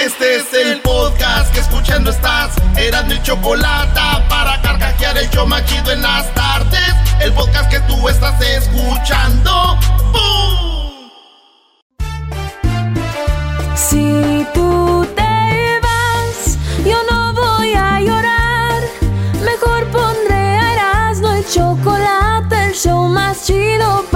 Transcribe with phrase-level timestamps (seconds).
[0.00, 2.54] Este es el podcast que escuchando estás.
[2.74, 4.00] Eran mi chocolate
[4.30, 6.94] para carcajear el yo machido en las tardes.
[7.20, 9.78] El podcast que tú estás escuchando.
[10.10, 11.10] ¡Bum!
[13.76, 18.82] Si tú te vas, yo no voy a llorar.
[19.44, 24.09] Mejor pondré a Erasmo y chocolate, el show más chido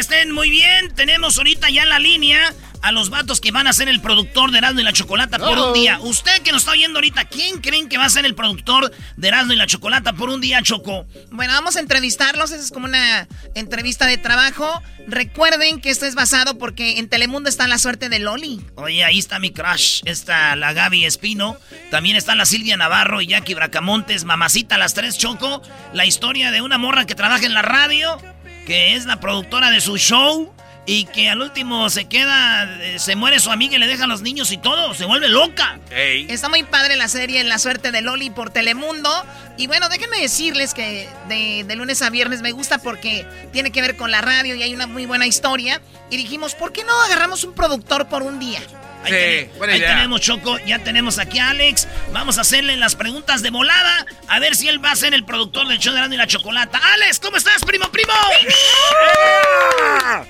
[0.00, 0.94] Estén muy bien.
[0.94, 4.50] Tenemos ahorita ya en la línea a los vatos que van a ser el productor
[4.50, 5.98] de Erasmo y la Chocolata por un día.
[6.00, 9.28] Usted que nos está oyendo ahorita, ¿quién creen que va a ser el productor de
[9.28, 11.06] Erasmo y la Chocolata por un día, Choco?
[11.30, 12.50] Bueno, vamos a entrevistarlos.
[12.50, 14.82] Eso es como una entrevista de trabajo.
[15.06, 18.60] Recuerden que esto es basado porque en Telemundo está la suerte de Loli.
[18.76, 21.56] Oye, ahí está mi crush, está la Gaby Espino,
[21.90, 25.62] también está la Silvia Navarro y Jackie Bracamontes, mamacita las tres Choco,
[25.92, 28.18] la historia de una morra que trabaja en la radio,
[28.66, 30.52] que es la productora de su show
[30.86, 34.06] y que al último se queda, eh, se muere su amiga y le deja a
[34.06, 35.78] los niños y todo, se vuelve loca.
[35.90, 39.10] Está muy padre la serie La suerte de Loli por Telemundo.
[39.56, 43.82] Y bueno, déjenme decirles que de, de lunes a viernes me gusta porque tiene que
[43.82, 45.80] ver con la radio y hay una muy buena historia.
[46.10, 48.60] Y dijimos, ¿por qué no agarramos un productor por un día?
[49.02, 51.88] Ahí, ten- ahí tenemos Choco, ya tenemos aquí a Alex.
[52.12, 54.06] Vamos a hacerle las preguntas de volada.
[54.28, 56.26] A ver si él va a ser el productor del show de Erasmo y la
[56.26, 56.78] Chocolata.
[56.94, 58.12] Alex, ¿cómo estás, primo, primo?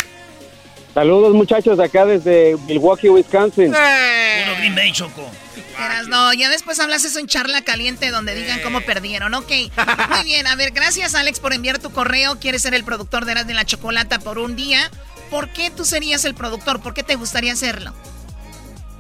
[0.95, 3.73] Saludos muchachos de acá desde Milwaukee, Wisconsin.
[3.73, 5.31] Puro Green Bay, Choco.
[5.79, 9.33] Eras, no, ya después hablas eso en charla caliente donde digan cómo perdieron.
[9.35, 9.51] Ok,
[10.11, 10.47] muy bien.
[10.47, 12.39] A ver, gracias Alex por enviar tu correo.
[12.41, 14.91] Quieres ser el productor de Eras de la Chocolata por un día.
[15.31, 16.83] ¿Por qué tú serías el productor?
[16.83, 17.95] ¿Por qué te gustaría hacerlo?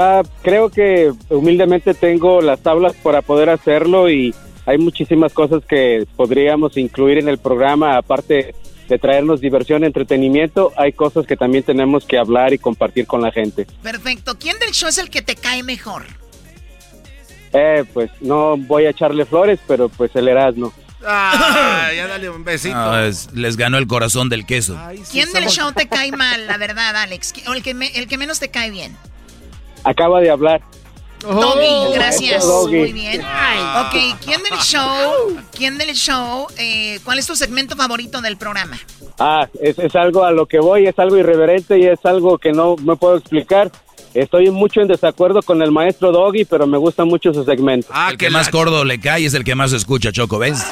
[0.03, 4.34] Ah, creo que humildemente tengo las tablas para poder hacerlo y
[4.65, 8.55] hay muchísimas cosas que podríamos incluir en el programa, aparte
[8.88, 13.31] de traernos diversión, entretenimiento, hay cosas que también tenemos que hablar y compartir con la
[13.31, 13.66] gente.
[13.83, 14.38] Perfecto.
[14.38, 16.05] ¿Quién del show es el que te cae mejor?
[17.53, 20.72] Eh, pues no voy a echarle flores, pero pues el Erasmo.
[21.05, 22.75] Ah, ya dale un besito.
[22.75, 24.78] No, es- les ganó el corazón del queso.
[25.12, 27.34] ¿Quién del show te cae mal, la verdad, Alex?
[27.49, 28.97] O el que, me- el que menos te cae bien.
[29.90, 30.60] Acaba de hablar.
[31.20, 32.46] Doggy, gracias.
[32.46, 32.78] Doggy.
[32.78, 33.20] Muy bien.
[33.20, 35.36] Ok, ¿quién del show?
[35.52, 36.46] ¿Quién del show?
[36.56, 38.78] eh, ¿Cuál es tu segmento favorito del programa?
[39.18, 42.52] Ah, es, es algo a lo que voy, es algo irreverente y es algo que
[42.52, 43.70] no me puedo explicar.
[44.15, 47.88] Estoy mucho en desacuerdo con el maestro Doggy, pero me gusta mucho su segmento.
[48.10, 50.65] el que más gordo le cae es el que más escucha, Choco, ¿ves?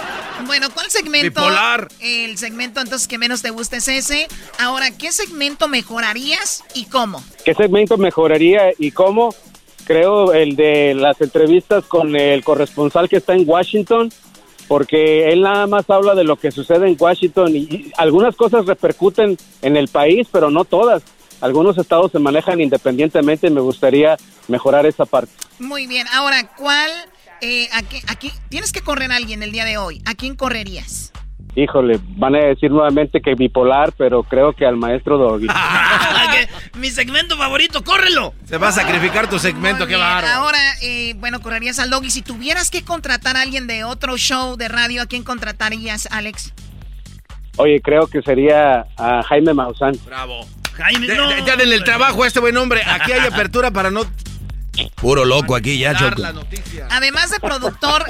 [0.47, 1.41] Bueno, ¿cuál segmento?
[1.41, 1.89] Bipolar.
[2.01, 4.27] El segmento entonces que menos te gusta es ese.
[4.59, 7.23] Ahora, ¿qué segmento mejorarías y cómo?
[7.45, 9.35] ¿Qué segmento mejoraría y cómo?
[9.85, 14.13] Creo el de las entrevistas con el corresponsal que está en Washington,
[14.67, 19.39] porque él nada más habla de lo que sucede en Washington y algunas cosas repercuten
[19.63, 21.03] en el país, pero no todas.
[21.41, 24.17] Algunos estados se manejan independientemente y me gustaría
[24.49, 25.33] mejorar esa parte.
[25.59, 26.07] Muy bien.
[26.13, 26.91] Ahora, ¿cuál?
[27.41, 30.03] eh, aquí, aquí tienes que correr a alguien el día de hoy.
[30.07, 31.13] ¿A quién correrías?
[31.55, 35.49] Híjole, van a decir nuevamente que bipolar, pero creo que al maestro Doggy.
[36.75, 38.33] Mi segmento favorito, córrelo.
[38.45, 40.35] Se va a sacrificar tu segmento, qué Bien, bárbaro.
[40.35, 42.11] Ahora, eh, bueno, correrías al Doggy.
[42.11, 46.53] Si tuvieras que contratar a alguien de otro show de radio, ¿a quién contratarías, Alex?
[47.57, 49.95] Oye, creo que sería a Jaime Maussan.
[50.07, 50.47] Bravo.
[50.79, 51.29] Jaime, De- no.
[51.29, 52.83] de- ya denle el trabajo a este buen hombre.
[52.87, 54.07] Aquí hay apertura para no
[54.95, 56.23] Puro loco aquí ya, Choco.
[56.91, 58.05] Además de productor,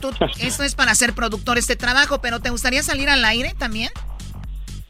[0.00, 3.90] tú, esto es para ser productor este trabajo, pero ¿te gustaría salir al aire también?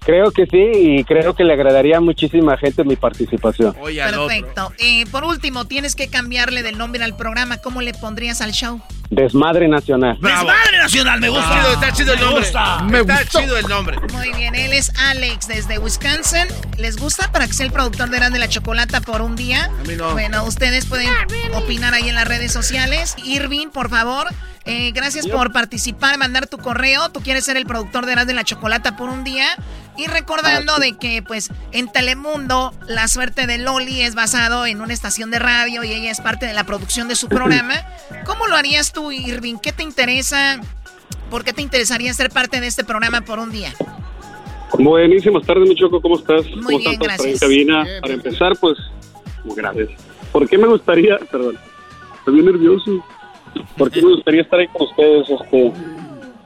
[0.08, 3.74] Creo que sí y creo que le agradaría a muchísima gente mi participación.
[3.74, 4.72] Perfecto.
[4.78, 7.58] Eh, por último, tienes que cambiarle del nombre al programa.
[7.58, 8.80] ¿Cómo le pondrías al show?
[9.10, 10.16] Desmadre Nacional.
[10.18, 11.72] Desmadre Nacional, me gusta.
[11.74, 12.46] está chido el nombre.
[12.90, 13.98] Me está chido el nombre.
[14.14, 16.46] Muy bien, él es Alex desde Wisconsin.
[16.78, 19.66] ¿Les gusta para que sea el productor de Grande la Chocolata por un día?
[19.66, 20.12] A mí no.
[20.12, 21.10] Bueno, ustedes pueden
[21.52, 23.14] opinar ahí en las redes sociales.
[23.26, 24.26] Irving, por favor,
[24.68, 27.08] eh, gracias por participar, mandar tu correo.
[27.08, 29.46] Tú quieres ser el productor de Grande la Chocolata por un día.
[29.96, 34.92] Y recordando de que, pues, en Telemundo, la suerte de Loli es basado en una
[34.92, 37.74] estación de radio y ella es parte de la producción de su programa.
[38.24, 39.56] ¿Cómo lo harías tú, Irving?
[39.56, 40.60] ¿Qué te interesa?
[41.30, 43.74] ¿Por qué te interesaría ser parte de este programa por un día?
[44.78, 46.44] Buenísimas tardes, mi Choco, ¿cómo estás?
[46.56, 47.40] Muy ¿Cómo bien, estás gracias.
[47.40, 47.86] cabina?
[48.02, 48.78] Para empezar, pues,
[49.44, 49.88] muy gracias.
[50.30, 51.58] ¿Por qué me gustaría, perdón,
[52.18, 53.02] estoy bien nervioso.
[53.76, 55.30] ¿Por qué me gustaría estar ahí con ustedes?
[55.30, 55.72] Este,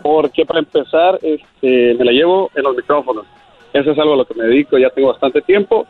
[0.03, 3.25] porque para empezar, este, me la llevo en los micrófonos.
[3.73, 5.87] Eso es algo a lo que me dedico, ya tengo bastante tiempo.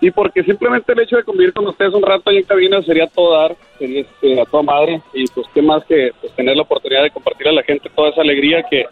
[0.00, 3.06] Y porque simplemente el hecho de convivir con ustedes un rato ahí en cabina sería
[3.06, 5.00] todo dar, sería este, a toda madre.
[5.14, 8.10] Y pues qué más que pues, tener la oportunidad de compartir a la gente toda
[8.10, 8.84] esa alegría que,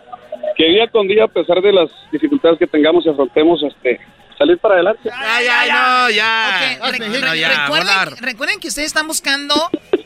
[0.56, 4.00] que día con día, a pesar de las dificultades que tengamos y afrontemos, este,
[4.36, 5.00] salir para adelante.
[5.08, 6.78] Ya, ya, no, ya.
[6.82, 8.14] Ok, re- No, re- ya, recuerden, volar.
[8.20, 9.54] recuerden que ustedes están buscando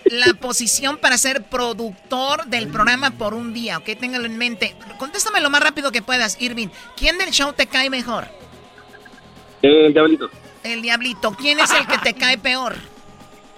[0.07, 3.85] la posición para ser productor del programa por un día, ¿ok?
[4.01, 4.75] Ténganlo en mente.
[4.99, 6.69] Contéstame lo más rápido que puedas, Irving.
[6.97, 8.27] ¿Quién del show te cae mejor?
[9.63, 10.31] El diablito,
[10.63, 11.33] El diablito.
[11.33, 12.77] ¿Quién es el que te cae peor?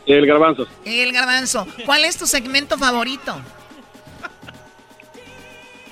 [0.06, 0.66] el garbanzo.
[0.84, 1.66] El garbanzo.
[1.87, 3.40] ¿Cuál es tu segmento favorito?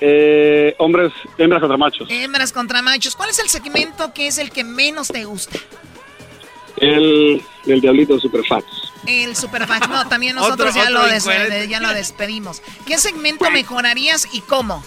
[0.01, 2.07] Eh, hombres, hembras contra machos.
[2.09, 3.15] Hembras contra machos.
[3.15, 5.59] ¿Cuál es el segmento que es el que menos te gusta?
[6.77, 8.65] El, el diablito superfax.
[9.05, 9.89] El Superfax.
[9.89, 11.67] No, también nosotros Otro- ya, lo otro des- incoherente.
[11.67, 12.61] ya lo despedimos.
[12.85, 14.83] ¿Qué segmento mejorarías y cómo?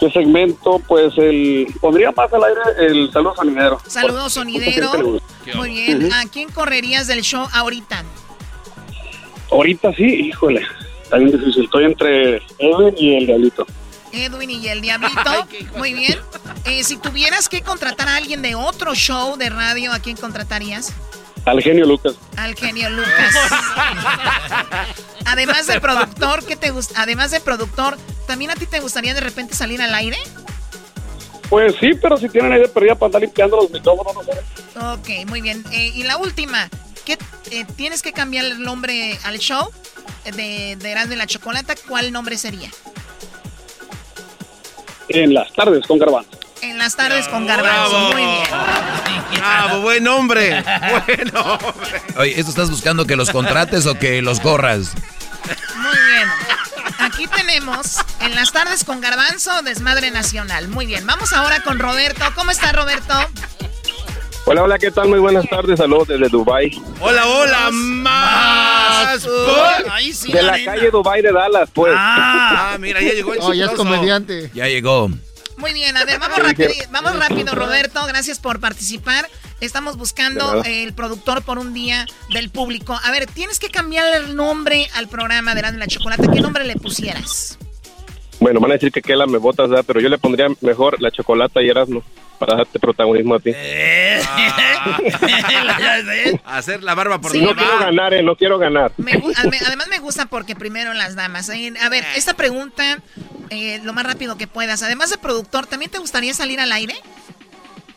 [0.00, 0.80] ¿Qué segmento?
[0.88, 1.68] Pues el.
[1.80, 2.60] Pondría más al aire
[2.90, 3.80] el saludo sonidero.
[3.84, 5.20] Le sonidero.
[5.54, 6.12] Muy bien.
[6.12, 8.02] ¿A quién correrías del show ahorita?
[9.50, 10.66] Ahorita sí, híjole.
[11.12, 11.64] Está bien difícil.
[11.64, 13.66] Estoy entre Edwin y el diablito.
[14.12, 15.46] Edwin y el Diablito.
[15.76, 16.18] Muy bien.
[16.64, 20.90] Eh, si tuvieras que contratar a alguien de otro show de radio, ¿a quién contratarías?
[21.44, 22.14] Al genio Lucas.
[22.38, 23.34] Al genio Lucas.
[25.26, 27.02] Además de productor, ¿qué te gusta?
[27.02, 30.16] Además de productor, ¿también a ti te gustaría de repente salir al aire?
[31.50, 35.20] Pues sí, pero si tienen ahí de perdida para andar limpiando los micrófonos, no sé.
[35.20, 35.62] Ok, muy bien.
[35.72, 36.70] Eh, y la última,
[37.04, 37.18] ¿qué,
[37.50, 39.70] eh, ¿tienes que cambiar el nombre al show
[40.24, 41.74] de, de Erasmo y la Chocolata?
[41.88, 42.70] ¿Cuál nombre sería?
[45.08, 46.30] En las tardes con garbanzo.
[46.62, 47.90] En las tardes con Garbanzo.
[47.90, 48.12] Bravo.
[48.12, 49.40] Muy bien.
[49.40, 50.62] Bravo, buen hombre.
[51.06, 52.02] Buen hombre.
[52.16, 54.92] Oye, ¿esto estás buscando que los contrates o que los corras?
[55.76, 56.28] Muy bien.
[57.00, 60.68] Aquí tenemos en las tardes con Garbanzo, Desmadre Nacional.
[60.68, 61.04] Muy bien.
[61.04, 62.24] Vamos ahora con Roberto.
[62.36, 63.12] ¿Cómo está Roberto?
[64.44, 65.08] Hola, hola, ¿qué tal?
[65.08, 65.78] Muy buenas tardes.
[65.78, 66.70] Saludos desde Dubai.
[67.00, 69.26] Hola, hola, más.
[69.90, 70.72] Ahí sí, De la arena.
[70.74, 71.92] calle Dubai de Dallas, pues.
[71.96, 74.50] Ah, Ah, mira, ya llegó el Oh, ya es comediante.
[74.54, 75.08] Ya llegó.
[75.58, 78.04] Muy bien, a ver, vamos rápido, vamos rápido, Roberto.
[78.06, 79.28] Gracias por participar.
[79.60, 82.98] Estamos buscando De el productor por un día del público.
[83.04, 86.28] A ver, tienes que cambiar el nombre al programa de Erasmo y la Chocolate.
[86.32, 87.58] ¿Qué nombre le pusieras?
[88.40, 89.84] Bueno, van a decir que Kela me botas, ¿verdad?
[89.86, 92.02] pero yo le pondría mejor la chocolata y Erasmo
[92.44, 93.52] para darte protagonismo a ti.
[93.54, 94.20] Eh.
[95.20, 96.40] Ves.
[96.44, 98.90] Hacer la barba por Sí, No quiero ganar, eh, no quiero ganar.
[98.96, 101.48] Me además me gusta porque primero las damas.
[101.50, 102.98] Eh, A ver, esta pregunta,
[103.50, 104.82] eh, lo más rápido que puedas.
[104.82, 106.94] Además de productor, ¿también te gustaría salir al aire?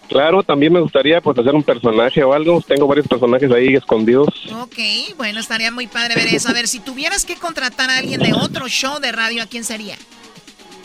[0.10, 2.62] Claro, también me gustaría pues hacer un personaje o algo.
[2.62, 4.28] Tengo varios personajes ahí escondidos.
[4.62, 4.78] Ok,
[5.18, 6.50] bueno, estaría muy padre ver eso.
[6.50, 9.64] A ver, si tuvieras que contratar a alguien de otro show de radio, ¿a quién
[9.64, 9.96] sería?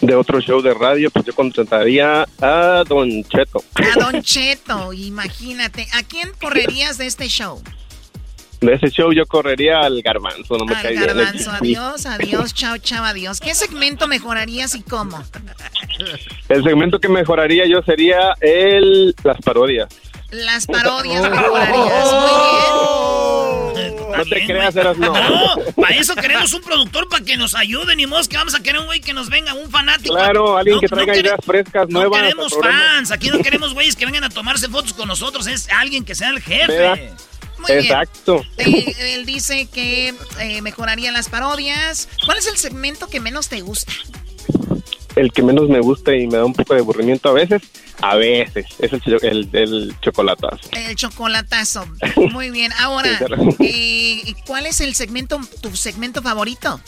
[0.00, 3.62] De otro show de radio, pues yo contrataría a Don Cheto.
[3.74, 5.86] A Don Cheto, imagínate.
[5.92, 7.62] ¿A quién correrías de este show?
[8.62, 11.00] De ese show yo correría al garbanzo, no me Al bien.
[11.06, 11.50] garbanzo.
[11.50, 13.40] Adiós, adiós, chao, chao, adiós.
[13.40, 15.22] ¿Qué segmento mejorarías y cómo?
[16.48, 19.88] El segmento que mejoraría yo sería el las parodias.
[20.30, 22.12] Las parodias mejorarías.
[22.12, 23.39] Muy bien.
[23.88, 25.12] No te Bien, creas, eras no.
[25.12, 28.62] No, para eso queremos un productor para que nos ayude, ni modo que vamos a
[28.62, 30.14] querer un güey que nos venga, un fanático.
[30.14, 32.18] Claro, alguien No, que no traiga ideas frescas, No nuevas.
[32.20, 35.68] al queremos fans, aquí no queremos güeyes que vengan a tomarse fotos con nosotros, es
[35.70, 36.66] alguien que sea el jefe.
[36.72, 36.98] ¿Verdad?
[37.58, 37.84] Muy bien.
[37.84, 38.42] Exacto.
[38.56, 42.08] Eh, él dice que eh, mejoraría las parodias.
[42.24, 43.92] ¿Cuál es el segmento que menos te gusta?
[45.16, 47.62] El que menos me gusta y me da un poco de aburrimiento a veces,
[48.00, 50.68] A veces, es el, el, el chocolatazo.
[50.72, 51.84] El chocolatazo.
[52.32, 52.72] Muy bien.
[52.78, 53.18] Ahora,
[53.58, 56.80] eh, ¿cuál es el segmento, tu segmento favorito?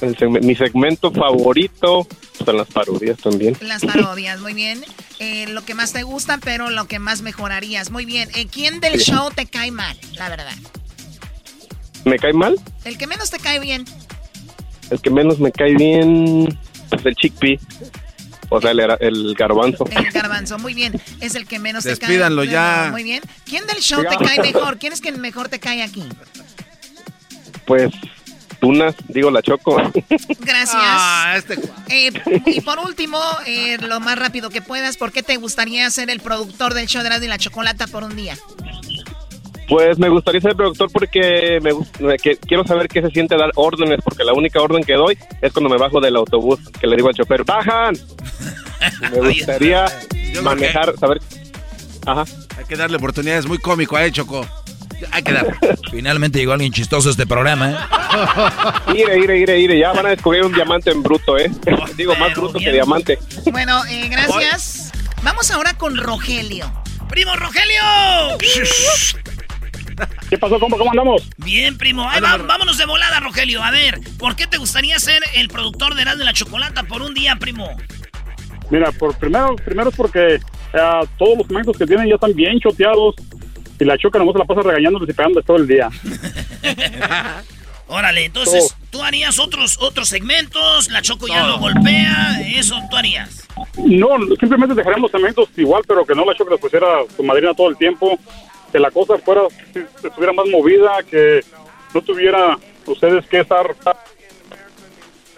[0.00, 2.08] El mi segmento favorito
[2.44, 3.56] son las parodias también.
[3.60, 4.84] Las parodias, muy bien.
[5.20, 7.90] Eh, lo que más te gusta, pero lo que más mejorarías.
[7.92, 8.28] Muy bien.
[8.34, 9.12] Eh, ¿Quién del Sí.
[9.12, 10.56] show te cae mal, la verdad?
[12.04, 12.56] ¿Me cae mal?
[12.84, 13.84] El que menos te cae bien.
[14.90, 16.58] El que menos me cae bien
[16.96, 17.58] es el chickpea.
[18.48, 19.86] O sea, el, era- el garbanzo.
[19.90, 21.00] El garbanzo, muy bien.
[21.20, 22.50] Es el que menos te Despídanlo cae.
[22.52, 22.88] ya.
[22.90, 23.22] Muy bien.
[23.46, 24.78] ¿Quién del show te cae mejor?
[24.78, 26.04] ¿Quién es que mejor te cae aquí?
[27.64, 27.90] Pues,
[28.60, 29.76] tunas, digo la choco.
[30.40, 30.76] Gracias.
[30.76, 31.58] Ah, este.
[31.88, 32.12] Eh,
[32.46, 36.20] y por último, eh, lo más rápido que puedas, ¿por qué te gustaría ser el
[36.20, 38.36] productor del show de Radio y la Chocolata por un día?
[39.68, 41.72] Pues me gustaría ser productor porque me,
[42.06, 45.16] me- que, quiero saber qué se siente dar órdenes, porque la única orden que doy
[45.40, 47.96] es cuando me bajo del autobús, que le digo al chofer, ¡bajan!
[49.12, 49.84] Me gustaría
[50.42, 51.20] manejar, saber...
[52.06, 52.24] Ajá.
[52.58, 53.46] Hay que darle oportunidades.
[53.46, 54.44] Muy cómico, ¿eh, Choco?
[55.12, 55.56] Hay que dar.
[55.90, 58.94] Finalmente llegó alguien chistoso a este programa, ¿eh?
[58.94, 61.50] Ire, ire, ire, ire, ya van a descubrir un diamante en bruto, ¿eh?
[61.96, 63.18] digo, más bruto que diamante.
[63.50, 64.92] Bueno, eh, gracias.
[65.22, 66.70] Vamos ahora con Rogelio.
[67.08, 68.38] ¡Primo Rogelio!
[70.30, 70.76] ¿Qué pasó, compa?
[70.78, 71.28] ¿Cómo andamos?
[71.38, 72.08] Bien, primo.
[72.08, 73.62] Ahí va- vámonos de volada, Rogelio.
[73.62, 77.02] A ver, ¿por qué te gustaría ser el productor de Erasmo de la Chocolata por
[77.02, 77.68] un día, primo?
[78.70, 80.40] Mira, por primero, primero es porque
[80.74, 83.14] ah, todos los segmentos que tienen ya están bien choteados
[83.78, 85.88] y la choca nomás se la pasa regañándoles y pegándoles todo el día.
[87.88, 90.90] Órale, entonces, ¿tú harías otros otros segmentos?
[90.90, 92.40] La Choco ya lo golpea.
[92.56, 93.46] Eso tú harías.
[93.76, 94.08] No,
[94.40, 97.76] simplemente dejaríamos segmentos igual, pero que no la choca les pusiera su madrina todo el
[97.76, 98.18] tiempo,
[98.72, 99.42] que la cosa fuera,
[100.02, 101.40] estuviera más movida, que
[101.94, 103.66] no tuviera ustedes que estar...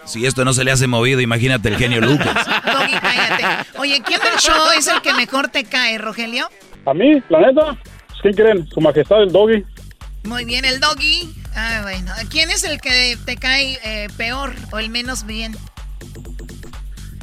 [0.05, 2.33] Si esto no se le hace movido, imagínate el genio Lucas.
[2.45, 3.69] Doggy, cállate.
[3.79, 6.47] Oye, ¿quién del show es el que mejor te cae, Rogelio?
[6.85, 7.77] A mí, la neta,
[8.07, 8.67] pues, ¿quién creen?
[8.67, 9.65] Su majestad el doggy.
[10.23, 11.33] Muy bien, el doggy.
[11.55, 12.11] Ah, bueno.
[12.29, 15.55] ¿Quién es el que te cae eh, peor o el menos bien?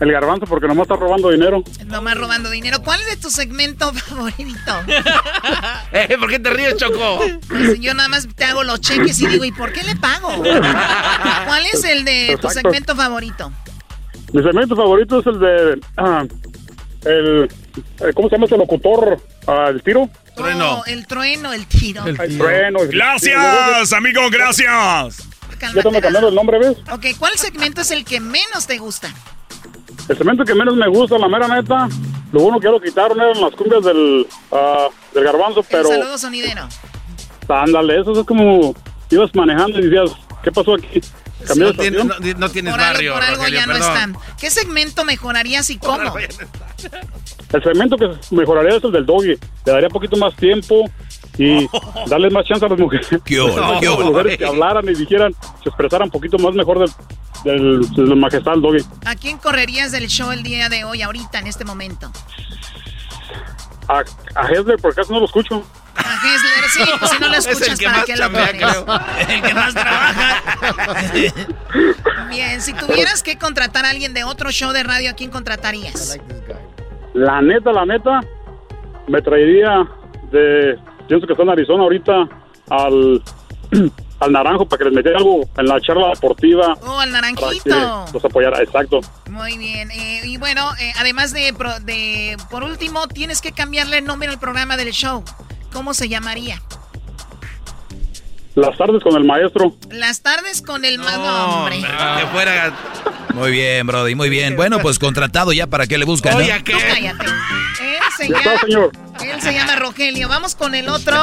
[0.02, 1.62] El garbanzo porque nomás está robando dinero.
[1.86, 2.82] Nomás robando dinero.
[2.82, 4.72] ¿Cuál es de tu segmento favorito?
[5.92, 7.20] Eh, ¿Por qué te ríes, Choco?
[7.48, 10.28] Pues yo nada más te hago los cheques y digo, ¿y por qué le pago?
[10.38, 13.52] ¿Cuál es el de tu segmento favorito?
[14.32, 15.80] Mi segmento favorito es el de...
[15.98, 16.24] ah,
[17.04, 17.44] el,
[18.00, 19.20] eh, ¿Cómo se llama ese locutor?
[19.46, 20.08] Ah, ¿El tiro?
[20.38, 22.06] Oh, el trueno, el tiro.
[22.06, 22.80] El trueno.
[22.88, 25.28] Gracias, amigo, gracias.
[25.74, 26.78] Ya te me cambiaron el nombre, ¿ves?
[26.90, 29.12] Ok, ¿cuál segmento es el que menos te gusta?
[30.08, 31.88] El cemento que menos me gusta, la mera neta,
[32.32, 35.98] lo bueno que ya lo quitaron eran las cumbias del, ah, del garbanzo, pero El
[36.00, 36.68] saludo sonidero.
[37.48, 38.74] ándale, eso es como
[39.10, 40.10] ibas manejando y decías,
[40.42, 41.00] ¿qué pasó aquí?
[41.46, 43.74] ¿Cambió de No, tiene- no- no tienes Por algo, barrio, por algo Rogelio, ya no
[43.74, 44.16] están.
[44.40, 46.14] ¿Qué segmento mejorarías y cómo?
[47.52, 49.28] El segmento que mejoraría es el del doggy,
[49.66, 50.88] le daría un poquito más tiempo
[51.38, 51.66] y
[52.08, 55.68] darle más chance a las mujeres, ¿Qué ¿Qué las mujeres que hablaran y dijeran, se
[55.68, 56.90] expresaran un poquito más mejor del,
[57.44, 58.84] del, del majestad del doggy.
[59.06, 62.10] ¿A quién correrías del show el día de hoy, ahorita, en este momento?
[63.88, 64.02] A,
[64.34, 65.64] a Hesler, por acaso no lo escucho.
[65.96, 68.18] A Hessler, sí, pues si no lo Es el escuchas, que ¿para más qué lo
[68.18, 68.84] chambea, quieres?
[69.28, 70.42] El que más trabaja.
[72.30, 76.18] Bien, si tuvieras que contratar a alguien de otro show de radio, ¿a quién contratarías?
[77.14, 78.20] La neta, la neta,
[79.08, 79.86] me traería
[80.30, 82.28] de, pienso que está en Arizona ahorita,
[82.70, 83.22] al,
[84.22, 86.76] al naranjo para que les metiera algo en la charla deportiva.
[86.86, 88.06] Oh, al naranjito.
[88.12, 89.00] los apoyara, exacto.
[89.30, 89.90] Muy bien.
[89.90, 91.52] eh, y bueno, eh, además de,
[91.84, 95.24] de, por último, tienes que cambiarle el nombre al programa del show.
[95.72, 96.62] ¿Cómo se llamaría?
[98.54, 99.74] Las tardes con el maestro.
[99.90, 102.72] Las tardes con el más No, hombre, que fuera.
[103.32, 104.56] Muy bien, Brody, muy bien.
[104.56, 106.38] Bueno, pues contratado ya para qué le buscan, ¿no?
[106.40, 106.72] Oye, ¿qué?
[106.72, 107.24] Tú cállate.
[107.24, 108.92] Él se, Ya está, llama, señor.
[109.22, 110.28] él se llama Rogelio.
[110.28, 111.16] Vamos con el otro.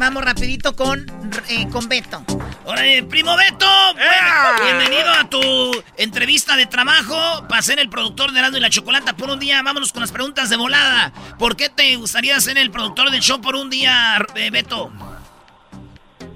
[0.00, 1.06] Vamos rapidito con,
[1.48, 2.24] eh, con Beto.
[2.64, 3.66] Órale, primo Beto.
[3.94, 8.70] bueno, bienvenido a tu entrevista de trabajo para ser el productor de Erasmo y la
[8.70, 9.62] Chocolata por un día.
[9.62, 11.12] Vámonos con las preguntas de volada.
[11.38, 14.90] ¿Por qué te gustaría ser el productor del show por un día, eh, Beto?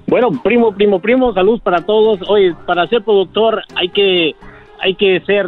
[0.07, 2.19] Bueno, primo, primo, primo, salud para todos.
[2.29, 4.35] Oye, para ser productor hay que,
[4.79, 5.45] hay que ser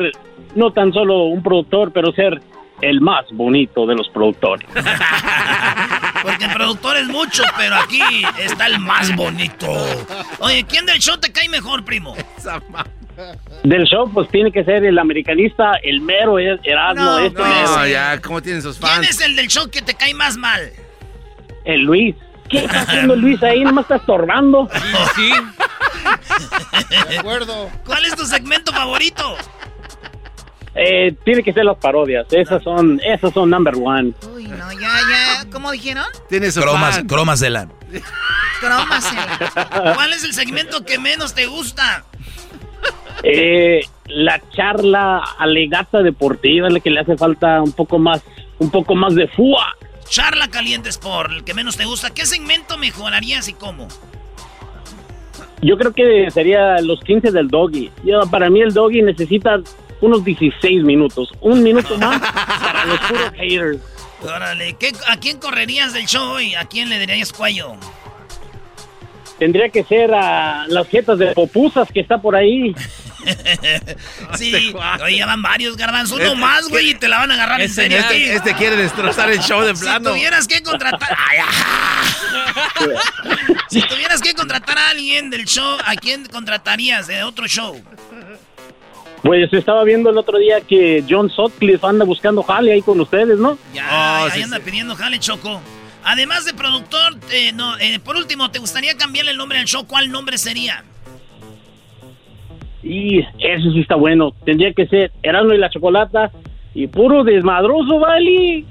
[0.56, 2.42] no tan solo un productor, pero ser
[2.82, 4.68] el más bonito de los productores.
[6.22, 8.01] Porque el productor es mucho, pero aquí
[8.44, 9.68] está el más bonito.
[10.39, 12.13] Oye, ¿quién del show te cae mejor, primo?
[13.63, 17.88] Del show, pues tiene que ser el americanista, el mero er- Erasmo, No, este no,
[17.88, 19.10] ya, ¿cómo tienen sus ¿Quién fans?
[19.10, 20.62] es el del show que te cae más mal?
[21.66, 22.16] el Luis.
[22.50, 23.63] ¿Qué está haciendo Luis ahí?
[23.63, 24.68] Nomás está estorbando.
[25.15, 25.32] Sí.
[27.10, 27.70] De acuerdo.
[27.86, 29.36] ¿Cuál es tu segmento favorito?
[30.75, 32.27] Eh, tiene que ser las parodias.
[32.32, 34.13] Esas son, esas son number one.
[34.34, 34.79] Uy, no, ya,
[35.10, 35.50] ya.
[35.51, 36.06] ¿Cómo dijeron?
[36.29, 37.72] Tienes cromas, cromaselan.
[38.60, 39.27] Cromaselan.
[39.96, 42.06] ¿Cuál es el segmento que menos te gusta?
[43.24, 48.22] Eh, la charla alegata deportiva es la que le hace falta un poco más,
[48.60, 49.75] un poco más de fua.
[50.10, 52.10] Charla caliente Sport, el que menos te gusta.
[52.12, 53.88] ¿Qué segmento mejorarías y cómo?
[55.62, 57.92] Yo creo que sería los 15 del doggy.
[58.04, 59.60] Yo, para mí el doggy necesita
[60.01, 61.32] unos 16 minutos.
[61.42, 62.20] Un minuto más
[62.62, 63.78] para los puros haters.
[64.24, 66.56] Órale, ¿qué- ¿a quién correrías del show hoy?
[66.56, 67.74] ¿A quién le darías cuello?
[69.39, 72.75] Tendría que ser a las jetas de popusas que está por ahí.
[74.38, 76.19] sí, oye, ya van varios garbanzos.
[76.19, 77.98] Uno más, güey, y te la van a agarrar en Este, serio.
[78.00, 80.12] este- este quiere destrozar el show de Si plano.
[80.12, 81.10] tuvieras que contratar...
[81.29, 82.03] Ay, ajá.
[83.69, 87.81] si tuvieras que contratar a alguien del show, ¿a quién contratarías de otro show?
[89.22, 93.38] Pues estaba viendo el otro día que John Sutcliffe anda buscando jale ahí con ustedes,
[93.38, 93.58] ¿no?
[93.74, 95.62] Ya, ahí anda pidiendo jale, Choco.
[96.03, 99.86] Además de productor, eh, no, eh, por último, ¿te gustaría cambiarle el nombre al show?
[99.86, 100.84] ¿Cuál nombre sería?
[102.82, 104.34] Y eso sí está bueno.
[104.46, 106.32] Tendría que ser Erasmo y la Chocolata
[106.74, 108.63] y puro desmadroso, ¿vale?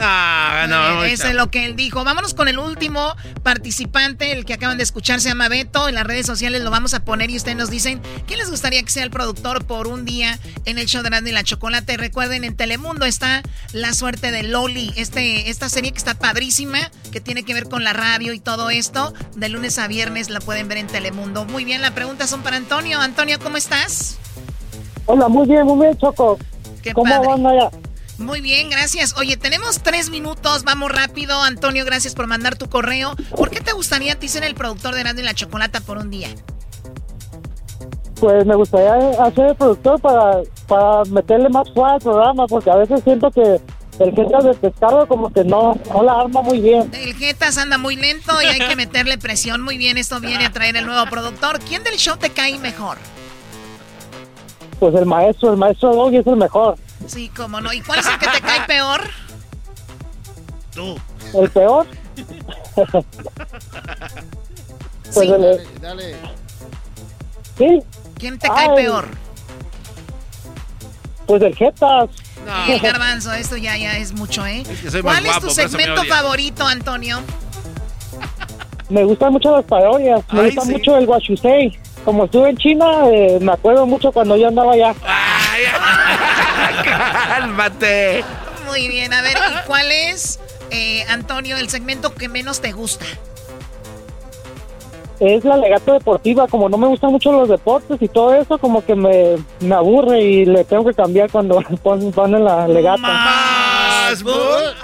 [0.00, 2.04] Ah, no, Eh, Eso es lo que él dijo.
[2.04, 5.88] Vámonos con el último participante, el que acaban de escuchar, se llama Beto.
[5.88, 8.82] En las redes sociales lo vamos a poner y ustedes nos dicen quién les gustaría
[8.82, 11.96] que sea el productor por un día en el show de Erasmo y la Chocolate.
[11.96, 16.78] Recuerden, en Telemundo está La Suerte de Loli, este, esta serie que está padrísima,
[17.12, 19.14] que tiene que ver con la radio y todo esto.
[19.34, 21.44] De lunes a viernes la pueden ver en Telemundo.
[21.46, 23.00] Muy bien, las preguntas son para Antonio.
[23.00, 24.18] Antonio, ¿cómo estás?
[25.06, 26.38] Hola, muy bien, muy bien, Choco.
[26.82, 27.28] Qué ¿Cómo padre.
[27.28, 27.70] van allá?
[28.18, 29.14] Muy bien, gracias.
[29.18, 31.42] Oye, tenemos tres minutos, vamos rápido.
[31.42, 33.14] Antonio, gracias por mandar tu correo.
[33.36, 35.98] ¿Por qué te gustaría a ti ser el productor de Erasmo y la Chocolata por
[35.98, 36.28] un día?
[38.20, 42.76] Pues me gustaría hacer el productor para, para meterle más fuerza al programa, porque a
[42.76, 43.60] veces siento que
[43.98, 46.90] el jefe de pescado como que no, no la arma muy bien.
[46.94, 49.62] El Jetas anda muy lento y hay que meterle presión.
[49.62, 51.58] Muy bien, esto viene a traer el nuevo productor.
[51.60, 52.96] ¿Quién del show te cae mejor?
[54.78, 56.76] Pues el maestro, el maestro Doggy es el mejor.
[57.06, 57.72] Sí, cómo no.
[57.72, 59.02] ¿Y cuál es el que te cae peor?
[60.74, 60.96] Tú.
[61.34, 61.86] ¿El peor?
[62.74, 63.04] pues
[65.10, 65.32] Sí.
[65.32, 66.16] el- Dale.
[67.56, 67.82] sí,
[68.18, 69.06] ¿Quién te cae peor?
[71.26, 72.08] pues el Jetas.
[72.68, 74.62] El garbanzo, esto ya, ya es mucho, ¿eh?
[74.64, 77.18] que ¿Cuál es tu segmento favorito, Antonio?
[78.88, 80.72] Me gustan mucho las parodias, me Ay, gusta sí.
[80.72, 81.76] mucho el Washusei.
[82.04, 84.94] Como estuve en China, eh, me acuerdo mucho cuando yo andaba allá.
[86.84, 88.24] ¡Cálmate!
[88.66, 93.04] Muy bien, a ver, ¿y cuál es, eh, Antonio, el segmento que menos te gusta?
[95.18, 98.84] Es la legata deportiva, como no me gustan mucho los deportes y todo eso, como
[98.84, 102.98] que me, me aburre y le tengo que cambiar cuando pon- ponen la legata.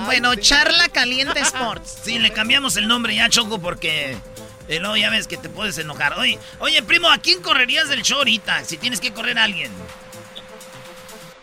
[0.07, 1.98] Bueno, Charla Caliente Sports.
[2.05, 4.16] Sí, le cambiamos el nombre ya, Choco, porque
[4.68, 6.18] eh, luego ya ves que te puedes enojar.
[6.18, 8.64] Oye, oye, primo, ¿a quién correrías del show ahorita?
[8.64, 9.70] Si tienes que correr a alguien.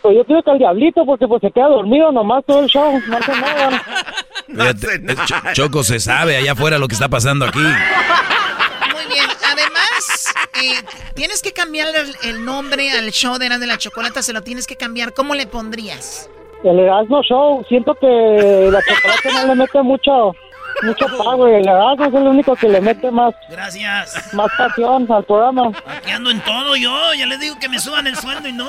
[0.02, 3.00] Pues yo creo que al diablito, porque pues se queda dormido nomás todo el show,
[3.06, 3.82] no hace nada.
[4.46, 7.58] Fíjate, Ch- Choco se sabe allá afuera lo que está pasando aquí.
[7.60, 10.82] Muy bien, además, eh,
[11.14, 14.42] tienes que cambiar el, el nombre al show de Eran de la Chocolata, se lo
[14.42, 15.12] tienes que cambiar.
[15.12, 16.30] ¿Cómo le pondrías?
[16.64, 20.34] El Erasmo Show, siento que la chocolate no le mete mucho,
[20.82, 21.54] mucho power.
[21.54, 24.32] El Erasmo es el único que le mete más, Gracias.
[24.34, 25.72] más pasión al programa.
[25.86, 27.14] Aquí ando en todo yo.
[27.14, 28.68] Ya les digo que me suban el sueldo y no.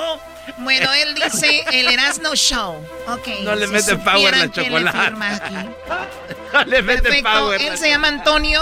[0.58, 2.76] Bueno, él dice el Erasmo Show.
[3.08, 3.28] Ok.
[3.44, 4.98] No le si mete power la chocolate.
[4.98, 5.56] Le firma aquí.
[6.54, 7.30] No le mete Perfecto.
[7.30, 7.62] power.
[7.62, 8.62] Él se llama Antonio.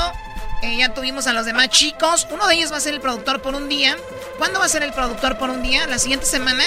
[0.61, 2.27] Eh, ya tuvimos a los demás chicos.
[2.29, 3.95] Uno de ellos va a ser el productor por un día.
[4.37, 5.87] ¿Cuándo va a ser el productor por un día?
[5.87, 6.63] ¿La siguiente semana?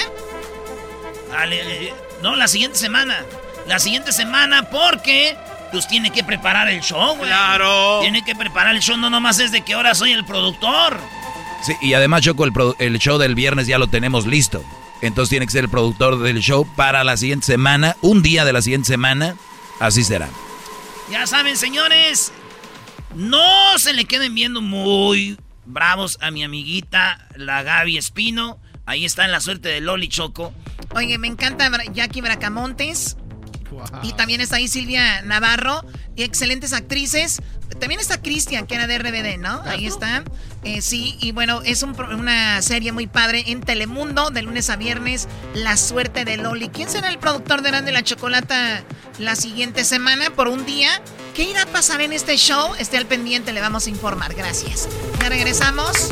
[1.30, 3.24] Dale, eh, no, la siguiente semana.
[3.66, 5.36] La siguiente semana porque
[5.72, 7.28] pues tiene que preparar el show, güey.
[7.28, 7.98] Claro.
[8.02, 11.00] Tiene que preparar el show, no nomás es de que ahora soy el productor.
[11.64, 14.62] Sí, y además, Choco, el, el show del viernes ya lo tenemos listo.
[15.00, 18.52] Entonces tiene que ser el productor del show para la siguiente semana, un día de
[18.52, 19.34] la siguiente semana.
[19.80, 20.28] Así será.
[21.10, 22.32] Ya saben, señores,
[23.16, 28.58] no se le queden viendo muy bravos a mi amiguita, la Gaby Espino.
[28.86, 30.52] Ahí está en la suerte de Loli Choco.
[30.94, 33.16] Oye, me encanta Jackie Bracamontes.
[34.02, 35.84] Y también está ahí Silvia Navarro.
[36.14, 37.40] Y excelentes actrices.
[37.78, 39.62] También está Cristian, que era de RBD, ¿no?
[39.64, 40.24] Ahí está.
[40.62, 44.76] Eh, sí, y bueno, es un una serie muy padre en Telemundo, de lunes a
[44.76, 46.68] viernes, La Suerte de Loli.
[46.68, 48.84] ¿Quién será el productor de Grande la Chocolata
[49.18, 51.00] la siguiente semana por un día?
[51.34, 52.74] ¿Qué irá a pasar en este show?
[52.78, 54.34] Esté al pendiente, le vamos a informar.
[54.34, 54.88] Gracias.
[55.20, 56.10] Ya regresamos.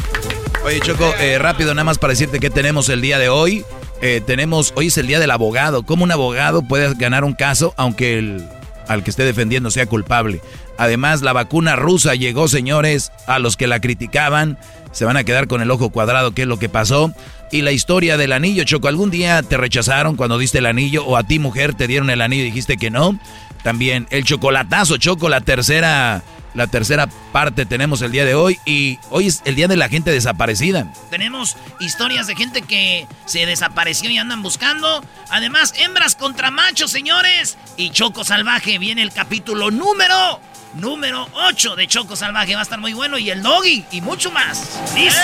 [0.64, 3.64] Oye, Choco, eh, rápido, nada más para decirte que tenemos el día de hoy.
[4.02, 5.82] Eh, tenemos, hoy es el día del abogado.
[5.82, 8.46] ¿Cómo un abogado puede ganar un caso aunque el,
[8.88, 10.40] al que esté defendiendo sea culpable?
[10.78, 14.58] Además, la vacuna rusa llegó, señores, a los que la criticaban.
[14.92, 17.12] Se van a quedar con el ojo cuadrado, qué es lo que pasó.
[17.52, 21.04] Y la historia del anillo, Choco, ¿algún día te rechazaron cuando diste el anillo?
[21.04, 23.18] ¿O a ti, mujer, te dieron el anillo y dijiste que no?
[23.62, 26.22] También el chocolatazo, Choco, la tercera
[26.54, 29.88] la tercera parte tenemos el día de hoy y hoy es el día de la
[29.88, 30.92] gente desaparecida.
[31.08, 35.04] Tenemos historias de gente que se desapareció y andan buscando.
[35.30, 37.56] Además, hembras contra machos, señores.
[37.76, 40.40] Y Choco Salvaje viene el capítulo número
[40.74, 42.54] número 8 de Choco Salvaje.
[42.54, 43.16] Va a estar muy bueno.
[43.16, 44.80] Y el doggy y mucho más.
[44.94, 45.20] ¡Listo!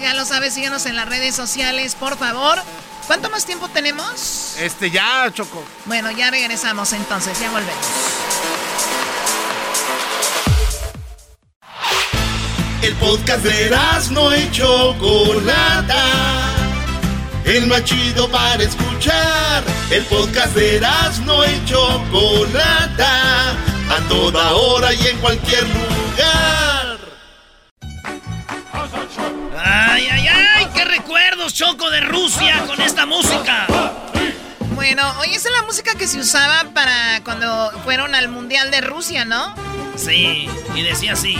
[0.00, 2.58] Ya lo sabes, síganos en las redes sociales, por favor.
[3.06, 4.56] ¿Cuánto más tiempo tenemos?
[4.58, 5.62] Este ya, Choco.
[5.84, 7.86] Bueno, ya regresamos entonces, ya volvemos.
[12.82, 13.70] El podcast de
[14.10, 16.04] no y Chocolata.
[17.44, 19.64] El más chido para escuchar.
[19.90, 20.80] El podcast de
[21.24, 23.50] no y Chocolata.
[23.90, 26.98] A toda hora y en cualquier lugar.
[29.56, 30.23] ¡Ay, ay,
[31.04, 33.66] recuerdos, Choco, de Rusia con esta música!
[34.74, 39.26] Bueno, hoy es la música que se usaba para cuando fueron al Mundial de Rusia,
[39.26, 39.54] ¿no?
[39.96, 41.36] Sí, y decía así.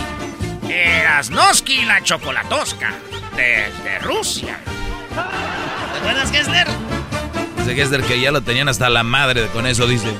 [0.69, 2.93] Erasnoski la chocolatosca,
[3.35, 4.59] desde Rusia.
[5.93, 6.67] ¿Te acuerdas, Gessler?
[7.57, 10.13] Dice Gessler que ya lo tenían hasta la madre con eso, dice.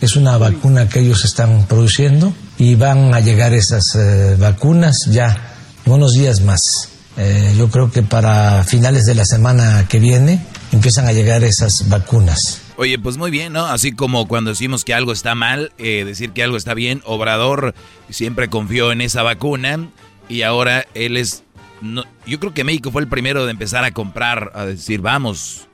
[0.00, 5.54] es una vacuna que ellos están produciendo y van a llegar esas eh, vacunas ya
[5.84, 6.89] unos días más.
[7.16, 10.40] Eh, yo creo que para finales de la semana que viene
[10.72, 12.62] empiezan a llegar esas vacunas.
[12.76, 13.66] Oye, pues muy bien, ¿no?
[13.66, 17.74] Así como cuando decimos que algo está mal, eh, decir que algo está bien, Obrador
[18.08, 19.88] siempre confió en esa vacuna
[20.28, 21.42] y ahora él es...
[21.82, 25.66] No, yo creo que México fue el primero de empezar a comprar, a decir, vamos,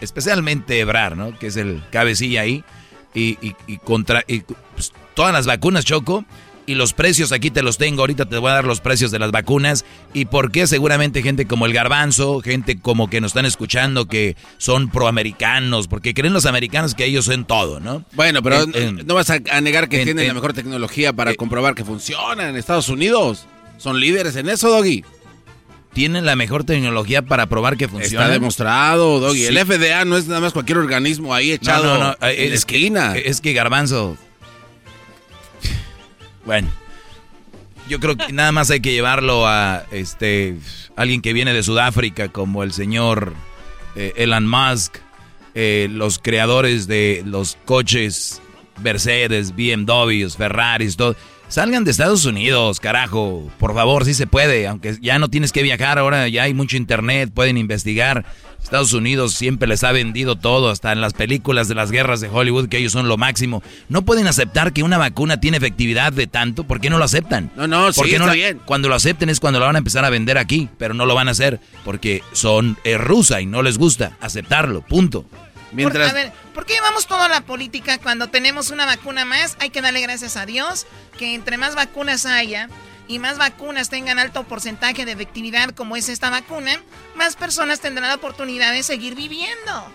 [0.00, 1.36] especialmente Ebrar, ¿no?
[1.38, 2.62] Que es el cabecilla ahí.
[3.14, 4.22] Y, y, contra...
[4.26, 4.40] Y,
[4.74, 6.26] pues, todas las vacunas, Choco.
[6.66, 9.20] Y los precios aquí te los tengo, ahorita te voy a dar los precios de
[9.20, 13.46] las vacunas y por qué seguramente gente como el garbanzo, gente como que nos están
[13.46, 18.04] escuchando que son proamericanos, porque creen los americanos que ellos son todo, ¿no?
[18.12, 21.84] Bueno, pero no vas a, negar que tienen la mejor tecnología para eh, comprobar que
[21.84, 23.46] funciona en Estados Unidos.
[23.78, 25.04] Son líderes en eso, Doggy.
[25.92, 28.24] Tienen la mejor tecnología para probar que funciona.
[28.24, 29.44] Está demostrado, Doggy.
[29.44, 33.16] El FDA no es nada más cualquier organismo ahí echado no, no, en esquina.
[33.16, 34.18] es que Garbanzo,
[36.46, 36.68] bueno,
[37.88, 40.56] yo creo que nada más hay que llevarlo a este
[40.96, 43.34] alguien que viene de Sudáfrica, como el señor
[43.94, 44.96] eh, Elon Musk,
[45.54, 48.40] eh, los creadores de los coches
[48.82, 51.16] Mercedes, BMWs, Ferraris, todo.
[51.48, 53.48] Salgan de Estados Unidos, carajo.
[53.58, 54.66] Por favor, si se puede.
[54.66, 58.24] Aunque ya no tienes que viajar, ahora ya hay mucho internet, pueden investigar.
[58.66, 62.28] Estados Unidos siempre les ha vendido todo, hasta en las películas de las guerras de
[62.28, 63.62] Hollywood, que ellos son lo máximo.
[63.88, 66.64] No pueden aceptar que una vacuna tiene efectividad de tanto.
[66.64, 67.52] ¿Por qué no lo aceptan?
[67.54, 68.60] No, no, sí, está bien.
[68.64, 71.14] Cuando lo acepten es cuando lo van a empezar a vender aquí, pero no lo
[71.14, 74.82] van a hacer porque son es rusa y no les gusta aceptarlo.
[74.82, 75.26] Punto.
[75.70, 76.10] Mientras...
[76.10, 79.56] a ver, ¿por qué llevamos toda la política cuando tenemos una vacuna más?
[79.60, 80.86] Hay que darle gracias a Dios
[81.18, 82.68] que entre más vacunas haya,
[83.08, 86.80] y más vacunas tengan alto porcentaje de efectividad como es esta vacuna,
[87.14, 89.92] más personas tendrán la oportunidad de seguir viviendo.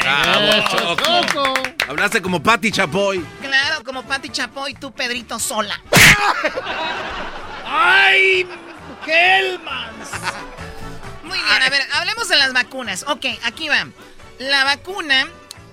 [0.00, 1.54] Bravo, Choco.
[1.88, 3.24] Hablaste como Patti Chapoy.
[3.40, 5.80] Claro, como Patti Chapoy, tú Pedrito sola.
[7.66, 8.46] ¡Ay!
[9.04, 10.10] ¡Kelmans!
[11.24, 13.04] Muy bien, a ver, hablemos de las vacunas.
[13.08, 13.88] Ok, aquí va.
[14.38, 15.26] La vacuna,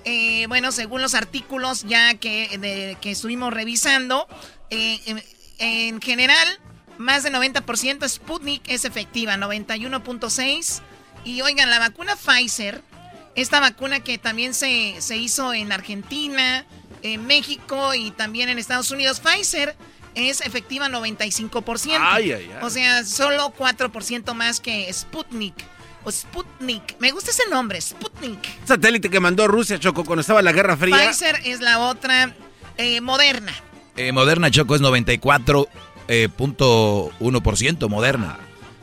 [0.04, 4.26] eh, bueno, según los artículos ya que, que estuvimos revisando,
[4.70, 5.22] eh, en,
[5.58, 6.58] en general,
[7.00, 10.82] más del 90% Sputnik es efectiva, 91.6.
[11.24, 12.82] Y oigan, la vacuna Pfizer,
[13.34, 16.64] esta vacuna que también se, se hizo en Argentina,
[17.02, 19.76] en México y también en Estados Unidos, Pfizer
[20.14, 21.98] es efectiva 95%.
[22.00, 22.58] Ay, ay, ay.
[22.62, 25.54] O sea, solo 4% más que Sputnik.
[26.04, 26.98] O Sputnik.
[26.98, 28.40] Me gusta ese nombre, Sputnik.
[28.66, 30.96] Satélite que mandó Rusia, Choco, cuando estaba la Guerra Fría.
[30.96, 32.34] Pfizer es la otra
[32.76, 33.54] eh, moderna.
[33.96, 34.80] Eh, Moderna Choco es
[36.10, 38.38] 94.1% Moderna.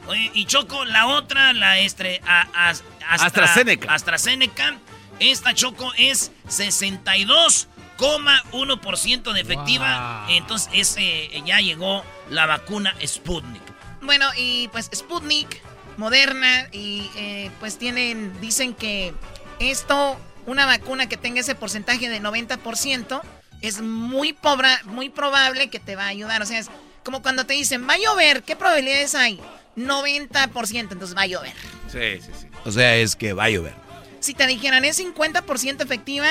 [0.07, 3.93] Oye, y Choco, la otra, la estre, a- a- Astra- AstraZeneca.
[3.93, 4.77] AstraZeneca.
[5.19, 10.25] Esta Choco es 62,1% de efectiva.
[10.29, 13.61] Entonces, ese, ya llegó la vacuna Sputnik.
[14.01, 15.61] Bueno, y pues Sputnik,
[15.97, 19.13] Moderna, y eh, pues tienen, dicen que
[19.59, 23.21] esto, una vacuna que tenga ese porcentaje de 90%,
[23.61, 26.43] es muy, pobra, muy probable que te va a ayudar.
[26.43, 26.69] O sea, es
[27.07, 29.39] como cuando te dicen, va a llover, ¿qué probabilidades hay?
[29.77, 31.53] 90%, entonces va a llover.
[31.89, 32.47] Sí, sí, sí.
[32.65, 33.73] O sea, es que va a llover.
[34.19, 36.27] Si te dijeran, es 50% efectiva,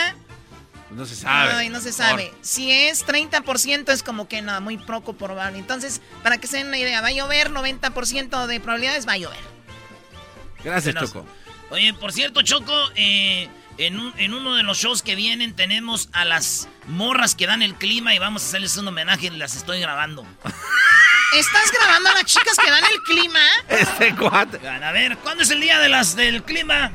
[0.90, 1.52] No se sabe.
[1.54, 2.30] Ay, no se sabe.
[2.42, 5.58] Si es 30% es como que no, muy poco probable.
[5.58, 9.16] Entonces, para que se den una idea, va a llover, 90% de probabilidades va a
[9.16, 9.40] llover.
[10.62, 10.94] Gracias.
[10.94, 11.24] Choco.
[11.70, 16.08] Oye, por cierto, Choco, eh, en, un- en uno de los shows que vienen tenemos
[16.12, 19.56] a las morras que dan el clima y vamos a hacerles un homenaje y las
[19.56, 20.26] estoy grabando.
[21.34, 23.40] ¿Estás grabando a las chicas que dan el clima?
[23.68, 24.58] Este cuate.
[24.58, 26.92] Van a ver, ¿cuándo es el día de las del clima?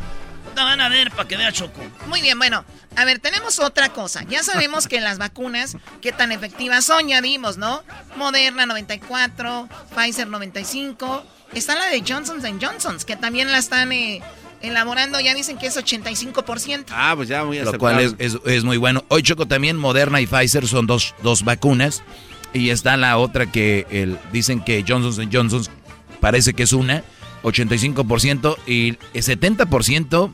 [0.56, 1.82] Te van a ver para que vea Choco.
[2.08, 2.66] Muy bien, bueno,
[2.96, 4.24] a ver, tenemos otra cosa.
[4.24, 7.84] Ya sabemos que las vacunas, qué tan efectivas son, ya vimos, ¿no?
[8.16, 11.26] Moderna 94, Pfizer 95.
[11.54, 14.22] Está la de Johnson Johnson, que también la están eh,
[14.62, 16.86] elaborando, ya dicen que es 85%.
[16.92, 19.04] Ah, pues ya muy Lo cual es, es- es muy bueno.
[19.10, 22.04] Hoy Choco también Moderna y Pfizer son dos, dos vacunas.
[22.54, 25.64] Y está la otra que el, dicen que Johnson Johnson
[26.20, 27.04] parece que es una,
[27.44, 28.58] 85%.
[28.68, 30.32] Y el 70%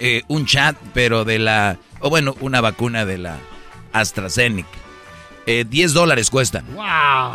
[0.00, 1.78] eh, un chat, pero de la...
[2.00, 3.38] O bueno, una vacuna de la
[3.92, 4.68] AstraZeneca.
[5.46, 6.62] Eh, 10 dólares cuesta.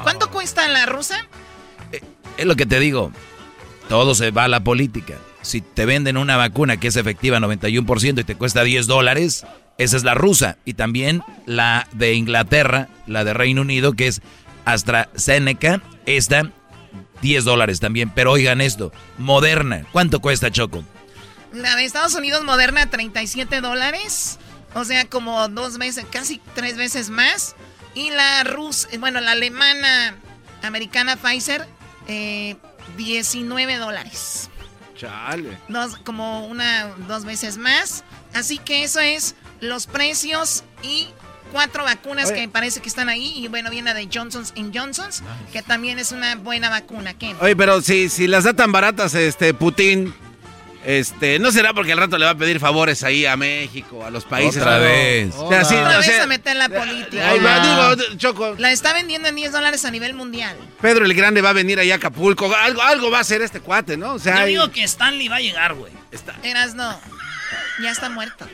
[0.03, 1.17] ¿Cuánto cuesta la rusa?
[2.37, 3.11] Es lo que te digo.
[3.89, 5.15] Todo se va a la política.
[5.43, 9.45] Si te venden una vacuna que es efectiva 91% y te cuesta 10 dólares,
[9.77, 10.57] esa es la rusa.
[10.65, 14.21] Y también la de Inglaterra, la de Reino Unido, que es
[14.65, 16.49] AstraZeneca, esta
[17.21, 18.09] 10 dólares también.
[18.09, 20.83] Pero oigan esto, Moderna, ¿cuánto cuesta Choco?
[21.51, 24.39] La de Estados Unidos moderna, 37 dólares.
[24.73, 27.55] O sea, como dos veces, casi tres veces más.
[27.93, 30.15] Y la rusa, bueno, la alemana
[30.63, 31.67] americana Pfizer,
[32.07, 32.55] eh,
[32.97, 34.49] 19 dólares.
[35.03, 35.57] Chale.
[35.67, 38.03] Dos, como una, dos veces más.
[38.33, 41.07] Así que eso es los precios y
[41.51, 42.41] cuatro vacunas Oye.
[42.41, 43.33] que parece que están ahí.
[43.35, 45.09] Y bueno, viene la de Johnson Johnson,
[45.51, 47.13] que también es una buena vacuna.
[47.13, 47.35] ¿Qué?
[47.41, 50.13] Oye, pero si, si las da tan baratas, este, Putin,
[50.85, 54.09] este, ¿no será porque al rato le va a pedir favores ahí a México, a
[54.09, 54.61] los países?
[54.61, 54.83] Otra No.
[54.83, 55.35] vez.
[55.35, 57.29] O sea, sí, Otra o vez sea, a meter la política.
[57.29, 60.55] Ay, va, digo, Choco, La está vendiendo en 10 dólares a nivel mundial.
[60.81, 62.53] Pedro el Grande va a venir allá a Acapulco.
[62.55, 64.13] Algo, algo va a hacer este cuate, ¿no?
[64.13, 65.91] O sea, Yo hay- digo que Stanley va a llegar, güey.
[66.43, 66.99] Eras no.
[67.81, 68.45] Ya está muerto.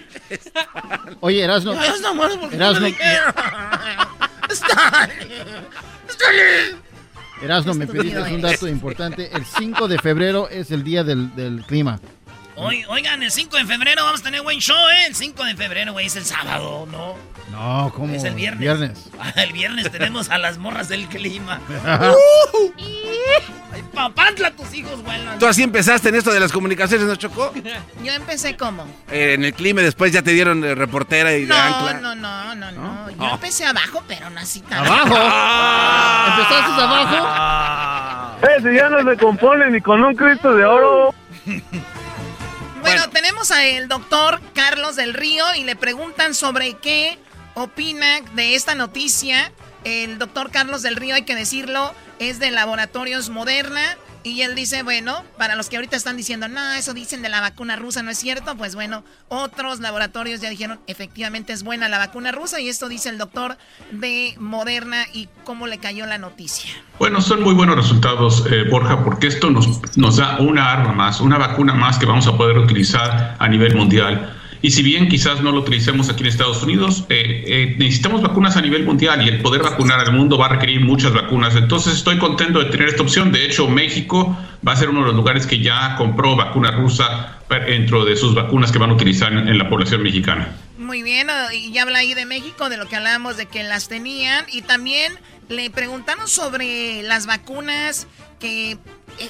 [1.20, 1.74] Oye, Erasno.
[1.74, 3.34] Ya está muerto porque Erasno, no quiero.
[4.50, 5.28] Stanley.
[6.10, 6.76] Stanley.
[7.42, 9.30] Erasno, me pediste un dato importante.
[9.34, 12.00] El 5 de febrero es el día del, del clima.
[12.90, 15.06] Oigan, el 5 de febrero vamos a tener buen show, ¿eh?
[15.08, 17.16] El 5 de febrero, güey, es el sábado, ¿no?
[17.52, 18.14] No, ¿cómo?
[18.14, 18.60] Es el viernes.
[18.60, 19.10] Viernes.
[19.20, 21.60] Ah, El viernes tenemos a las morras del clima.
[22.52, 22.72] Uh,
[23.72, 25.38] Ay, papantla, tus hijos vuelan.
[25.40, 27.54] Tú así empezaste en esto de las comunicaciones, ¿no, Choco?
[28.04, 28.84] Yo empecé como.
[29.12, 31.94] Eh, en el clima y después ya te dieron eh, reportera y de No, ancla.
[32.02, 33.10] no, no, no, no.
[33.12, 33.34] Yo Oh.
[33.36, 35.16] empecé abajo, pero no así tan ¿Abajo?
[35.18, 36.36] Ah.
[36.38, 37.26] ¿Empezaste abajo?
[37.28, 38.38] Ah.
[38.42, 41.14] Eh, si ya no se compone ni con un Cristo de oro.
[42.82, 47.18] Bueno, tenemos al doctor Carlos del Río y le preguntan sobre qué
[47.56, 49.52] opina de esta noticia.
[49.84, 54.84] El doctor Carlos del Río, hay que decirlo, es de Laboratorios Moderna Y él dice,
[54.84, 58.12] bueno, para los que ahorita están diciendo, no, eso dicen de la vacuna rusa, no
[58.12, 62.68] es cierto, pues bueno, otros laboratorios ya dijeron, efectivamente es buena la vacuna rusa y
[62.68, 63.58] esto dice el doctor
[63.92, 66.72] de Moderna y cómo le cayó la noticia.
[67.00, 71.22] Bueno, son muy buenos resultados, eh, Borja, porque esto nos, nos da una arma más,
[71.22, 74.36] una vacuna más que vamos a poder utilizar a nivel mundial.
[74.62, 78.58] Y si bien quizás no lo utilicemos aquí en Estados Unidos, eh, eh, necesitamos vacunas
[78.58, 81.56] a nivel mundial y el poder vacunar al mundo va a requerir muchas vacunas.
[81.56, 83.32] Entonces estoy contento de tener esta opción.
[83.32, 87.40] De hecho, México va a ser uno de los lugares que ya compró vacuna rusa
[87.48, 90.56] dentro de sus vacunas que van a utilizar en, la población mexicana.
[90.78, 93.88] Muy bien, y ya habla ahí de México, de lo que hablábamos de que las
[93.88, 94.46] tenían.
[94.52, 95.14] Y también
[95.48, 98.08] le preguntaron sobre las vacunas,
[98.40, 98.78] que e,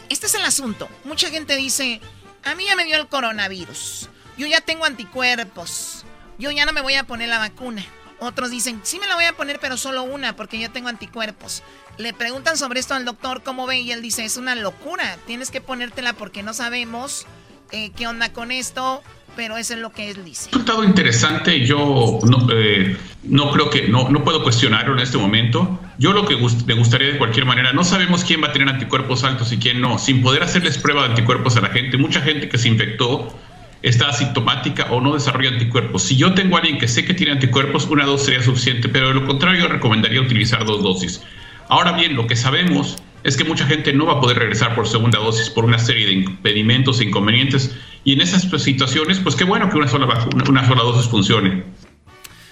[0.10, 0.89] este es el asunto.
[1.06, 2.02] Mucha gente dice,
[2.44, 6.06] a mí ya me dio el coronavirus yo ya tengo anticuerpos,
[6.39, 7.84] yo ya no me voy a poner la vacuna.
[8.19, 11.62] Otros dicen, sí me la voy a poner, pero solo una, porque ya tengo anticuerpos.
[11.97, 15.52] Le preguntan sobre esto al doctor cómo ve y él dice, es una locura, tienes
[15.52, 17.28] que ponértela porque no sabemos
[17.73, 19.04] eh, qué onda con esto,
[19.36, 20.49] pero eso es lo que él dice.
[20.52, 25.80] Resultado interesante, yo no, eh, no creo que, no, no puedo cuestionarlo en este momento.
[25.97, 29.25] Yo lo que me gustaría de cualquier manera, no sabemos quién va a tener anticuerpos
[29.25, 31.97] altos y quién no, sin poder hacerles prueba de anticuerpos a la gente.
[31.97, 33.34] Mucha gente que se infectó
[33.82, 36.04] está asintomática o no desarrolla anticuerpos.
[36.04, 39.10] Si yo tengo a alguien que sé que tiene anticuerpos, una dosis sería suficiente, pero
[39.10, 41.22] de lo contrario recomendaría utilizar dos dosis.
[41.70, 44.88] Ahora bien, lo que sabemos es que mucha gente no va a poder regresar por
[44.88, 49.44] segunda dosis por una serie de impedimentos e inconvenientes y en esas situaciones, pues qué
[49.44, 51.63] bueno que una sola, vacuna, una sola dosis funcione.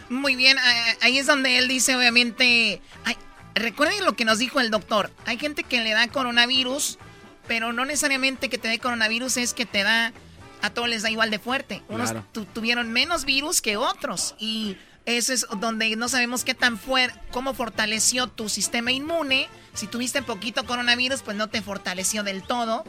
[0.10, 0.58] Muy bien,
[1.02, 2.82] ahí es donde él dice, obviamente,
[3.56, 7.00] recuerden lo que nos dijo el doctor, hay gente que le da coronavirus,
[7.48, 10.14] pero no necesariamente que te dé coronavirus es que te da
[10.62, 11.84] a todos les da igual de fuerte.
[11.90, 12.14] Unos
[12.54, 17.54] tuvieron menos virus que otros y eso es donde no sabemos qué tan fuerte, cómo
[17.54, 19.48] fortaleció tu sistema inmune.
[19.74, 22.84] Si tuviste poquito coronavirus, pues no te fortaleció del todo.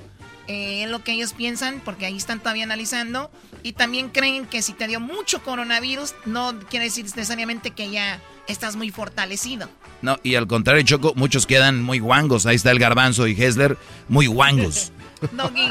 [0.48, 3.30] Eh, es lo que ellos piensan, porque ahí están todavía analizando.
[3.62, 8.20] Y también creen que si te dio mucho coronavirus, no quiere decir necesariamente que ya
[8.48, 9.68] estás muy fortalecido.
[10.02, 12.46] No, y al contrario, Choco, muchos quedan muy guangos.
[12.46, 13.76] Ahí está el garbanzo y Hessler,
[14.08, 14.90] muy guangos.
[15.32, 15.68] Doggy,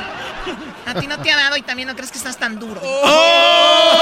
[0.85, 2.81] a ti no te ha dado y también no crees que estás tan duro.
[2.83, 3.97] ¡Oh!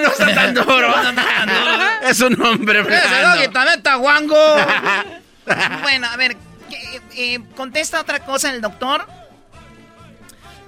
[0.00, 0.88] no está tan duro.
[0.88, 1.84] No, está tan duro.
[2.02, 4.36] Es un hombre Ese Doggy también está guango.
[5.82, 6.36] bueno, a ver,
[7.16, 9.06] eh, contesta otra cosa el doctor.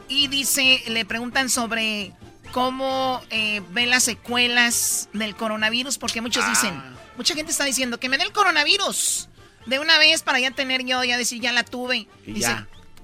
[0.09, 2.13] Y dice, le preguntan sobre
[2.53, 6.49] cómo eh, ven las secuelas del coronavirus, porque muchos ah.
[6.49, 6.83] dicen,
[7.17, 9.29] mucha gente está diciendo que me dé el coronavirus
[9.67, 12.09] de una vez para ya tener yo, ya decir, ya la tuve.
[12.25, 12.57] dice,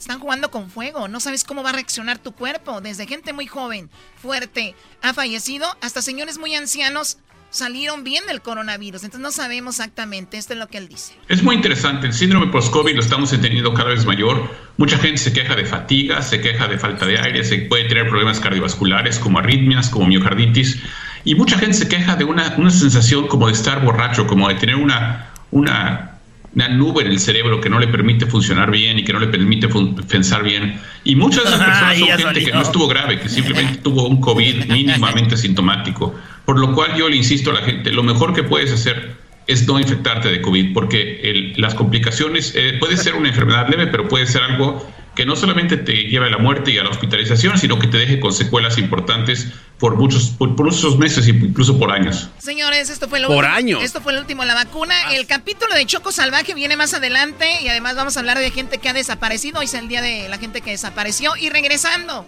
[0.02, 2.80] están jugando con fuego, no sabes cómo va a reaccionar tu cuerpo.
[2.80, 3.88] Desde gente muy joven,
[4.20, 7.18] fuerte, ha fallecido, hasta señores muy ancianos
[7.50, 9.04] salieron bien del coronavirus.
[9.04, 11.14] Entonces no sabemos exactamente, esto es lo que él dice.
[11.28, 14.50] Es muy interesante, el síndrome post-COVID lo estamos entendiendo cada vez mayor.
[14.76, 18.08] Mucha gente se queja de fatiga, se queja de falta de aire, se puede tener
[18.08, 20.82] problemas cardiovasculares como arritmias, como miocarditis.
[21.24, 24.56] Y mucha gente se queja de una, una sensación como de estar borracho, como de
[24.56, 26.11] tener una, una
[26.54, 29.28] una nube en el cerebro que no le permite funcionar bien y que no le
[29.28, 29.68] permite
[30.08, 30.78] pensar bien.
[31.04, 34.20] Y muchas de esas personas son gente que no estuvo grave, que simplemente tuvo un
[34.20, 36.14] COVID mínimamente sintomático.
[36.44, 39.14] Por lo cual yo le insisto a la gente, lo mejor que puedes hacer
[39.46, 44.08] es no infectarte de COVID, porque las complicaciones, eh, puede ser una enfermedad leve, pero
[44.08, 47.58] puede ser algo que no solamente te lleve a la muerte y a la hospitalización,
[47.58, 49.48] sino que te deje con secuelas importantes
[49.78, 52.30] por muchos, por, muchos meses, incluso por años.
[52.38, 53.54] Señores, esto fue lo por último.
[53.54, 53.82] años.
[53.82, 54.94] Esto fue el último, la vacuna.
[55.06, 55.14] Ah.
[55.14, 58.78] El capítulo de Choco Salvaje viene más adelante y además vamos a hablar de gente
[58.78, 59.58] que ha desaparecido.
[59.58, 61.36] Hoy es el día de la gente que desapareció.
[61.36, 62.26] Y regresando,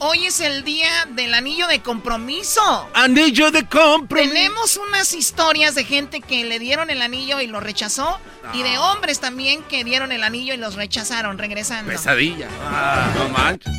[0.00, 2.88] Hoy es el día del anillo de compromiso.
[2.94, 4.32] Anillo de compromiso.
[4.32, 8.20] Tenemos unas historias de gente que le dieron el anillo y lo rechazó.
[8.52, 11.90] Y de hombres también que dieron el anillo y los rechazaron, regresando.
[11.90, 12.48] Pesadilla.
[12.62, 13.72] Ah, no manches.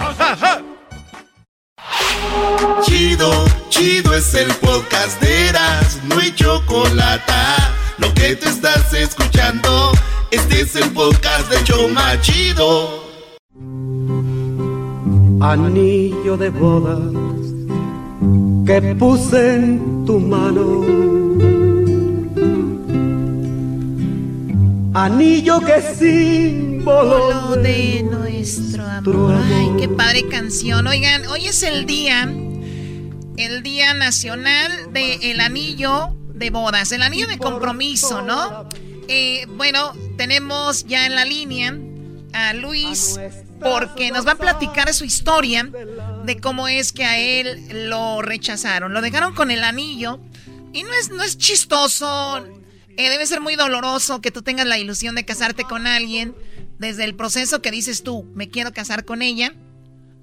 [2.84, 7.32] Chido, chido es el podcast de Eras, no hay chocolate.
[7.98, 9.92] Lo que te estás escuchando,
[10.30, 13.09] este es el podcast de Choma Chido
[15.40, 17.00] anillo de bodas
[18.66, 20.84] que puse en tu mano.
[24.92, 29.34] Anillo que símbolo de nuestro amor.
[29.54, 30.86] Ay, qué padre canción.
[30.86, 32.30] Oigan, hoy es el día,
[33.36, 38.68] el día nacional del anillo de bodas, el anillo de compromiso, ¿no?
[39.08, 41.76] Eh, bueno, tenemos ya en la línea
[42.32, 43.18] a Luis
[43.62, 45.70] porque nos va a platicar su historia
[46.24, 48.92] de cómo es que a él lo rechazaron.
[48.92, 50.20] Lo dejaron con el anillo
[50.72, 52.44] y no es, no es chistoso.
[52.96, 56.34] Eh, debe ser muy doloroso que tú tengas la ilusión de casarte con alguien
[56.78, 59.54] Desde el proceso que dices tú, me quiero casar con ella,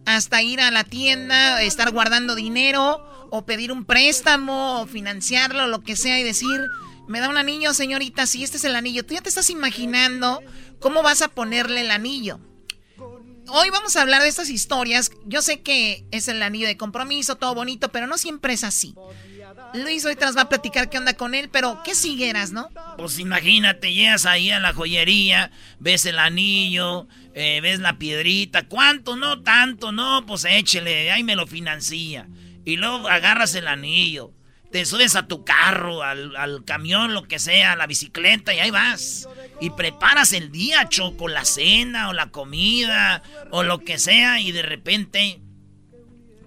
[0.06, 5.84] hasta ir a la tienda, estar guardando dinero, o pedir un préstamo, o financiarlo, lo
[5.84, 6.62] que sea, y decir,
[7.08, 9.06] me da un anillo, señorita, si este es el anillo.
[9.06, 10.42] Tú ya te estás imaginando
[10.80, 12.40] cómo vas a ponerle el anillo.
[13.50, 15.12] Hoy vamos a hablar de estas historias.
[15.26, 18.94] Yo sé que es el anillo de compromiso, todo bonito, pero no siempre es así.
[19.74, 22.70] Luis hoy te va a platicar qué onda con él, pero ¿qué siguieras, no?
[22.98, 29.16] Pues imagínate, llegas ahí a la joyería, ves el anillo, eh, ves la piedrita, ¿cuánto?
[29.16, 32.28] No tanto, no, pues échele, ahí me lo financia.
[32.66, 34.34] Y luego agarras el anillo,
[34.72, 38.72] te subes a tu carro, al, camión, lo que sea, a la bicicleta y ahí
[38.72, 39.28] vas.
[39.62, 44.52] Y preparas el día, Choco, la cena o la comida o lo que sea y
[44.52, 45.42] de repente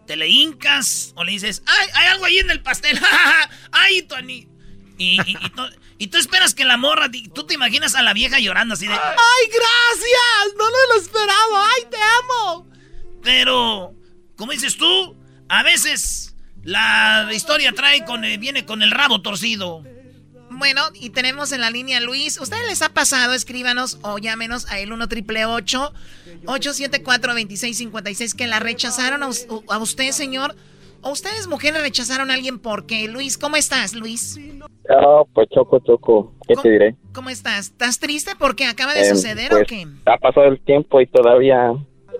[0.07, 3.01] te le hincas o le dices, ¡ay, hay algo ahí en el pastel!
[3.73, 4.49] ¡Ay, Tony!
[4.99, 5.19] Y,
[5.99, 8.93] y, tú esperas que la morra, tú te imaginas a la vieja llorando así de,
[8.93, 10.57] ¡ay, gracias!
[10.59, 12.69] No lo esperaba, ¡ay, te amo!
[13.23, 13.95] Pero,
[14.37, 15.17] como dices tú,
[15.49, 16.30] a veces
[16.65, 19.83] la historia trae con, eh, viene con el rabo torcido.
[20.51, 22.41] Bueno, y tenemos en la línea Luis.
[22.41, 23.33] ¿Ustedes les ha pasado?
[23.35, 30.11] Escríbanos o llámenos a el 1 triple 874 2656 que la rechazaron a, a, usted,
[30.11, 30.57] señor.
[31.03, 34.39] ¿O ustedes, mujeres, rechazaron a alguien porque Luis, ¿cómo estás, Luis?
[34.91, 36.35] Oh, pues choco, choco.
[36.47, 36.97] ¿Qué te diré?
[37.15, 37.69] ¿Cómo estás?
[37.69, 39.87] ¿Estás triste porque acaba de em, suceder o pues, qué?
[40.05, 41.73] Ha pasado el tiempo y todavía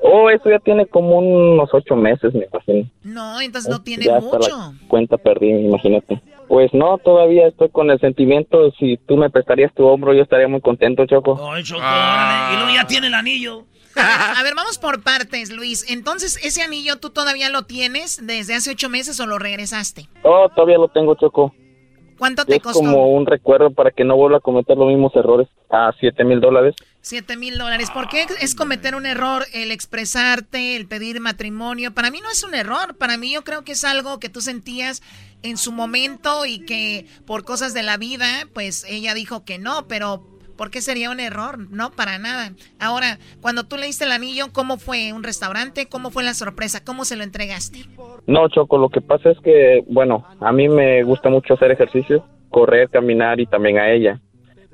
[0.03, 2.89] Oh, eso ya tiene como unos ocho meses, me imagino.
[3.03, 4.75] No, entonces no tiene mucho.
[4.89, 6.21] cuenta perdí, imagínate.
[6.49, 8.73] Pues no, todavía estoy con el sentimiento.
[8.73, 11.39] Si tú me prestarías tu hombro, yo estaría muy contento, Choco.
[11.53, 13.67] Ay, Choco, y luego ya tiene el anillo.
[13.97, 15.91] A ver, vamos por partes, Luis.
[15.91, 20.09] Entonces, ¿ese anillo tú todavía lo tienes desde hace ocho meses o lo regresaste?
[20.23, 21.55] Oh, todavía lo tengo, Choco.
[22.21, 25.49] ¿Cuánto te es como un recuerdo para que no vuelva a cometer los mismos errores.
[25.71, 26.75] A siete mil dólares.
[27.01, 27.91] Siete mil dólares.
[27.91, 31.95] ¿Por qué es cometer un error el expresarte, el pedir matrimonio?
[31.95, 32.95] Para mí no es un error.
[32.99, 35.03] Para mí yo creo que es algo que tú sentías
[35.43, 39.89] en su momento y que por cosas de la vida, pues ella dijo que no,
[39.89, 40.23] pero
[40.61, 41.57] ¿Por qué sería un error?
[41.71, 42.51] No, para nada.
[42.79, 45.11] Ahora, cuando tú le diste el anillo, ¿cómo fue?
[45.15, 45.89] ¿Un restaurante?
[45.89, 46.85] ¿Cómo fue la sorpresa?
[46.85, 47.79] ¿Cómo se lo entregaste?
[48.27, 52.27] No, Choco, lo que pasa es que, bueno, a mí me gusta mucho hacer ejercicio,
[52.51, 54.21] correr, caminar y también a ella.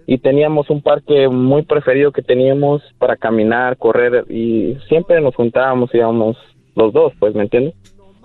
[0.08, 5.94] Y teníamos un parque muy preferido que teníamos para caminar, correr y siempre nos juntábamos,
[5.94, 6.36] íbamos
[6.74, 7.76] los dos, pues, ¿me entiendes?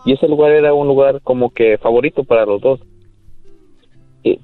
[0.03, 2.79] Y ese lugar era un lugar como que favorito para los dos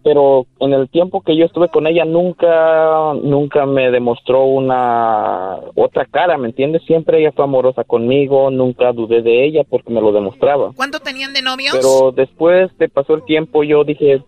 [0.03, 6.05] pero en el tiempo que yo estuve con ella nunca nunca me demostró una otra
[6.05, 6.83] cara, ¿me entiendes?
[6.85, 10.71] Siempre ella fue amorosa conmigo, nunca dudé de ella porque me lo demostraba.
[10.75, 11.75] ¿Cuánto tenían de novios?
[11.75, 14.23] Pero después de pasó el tiempo yo dije,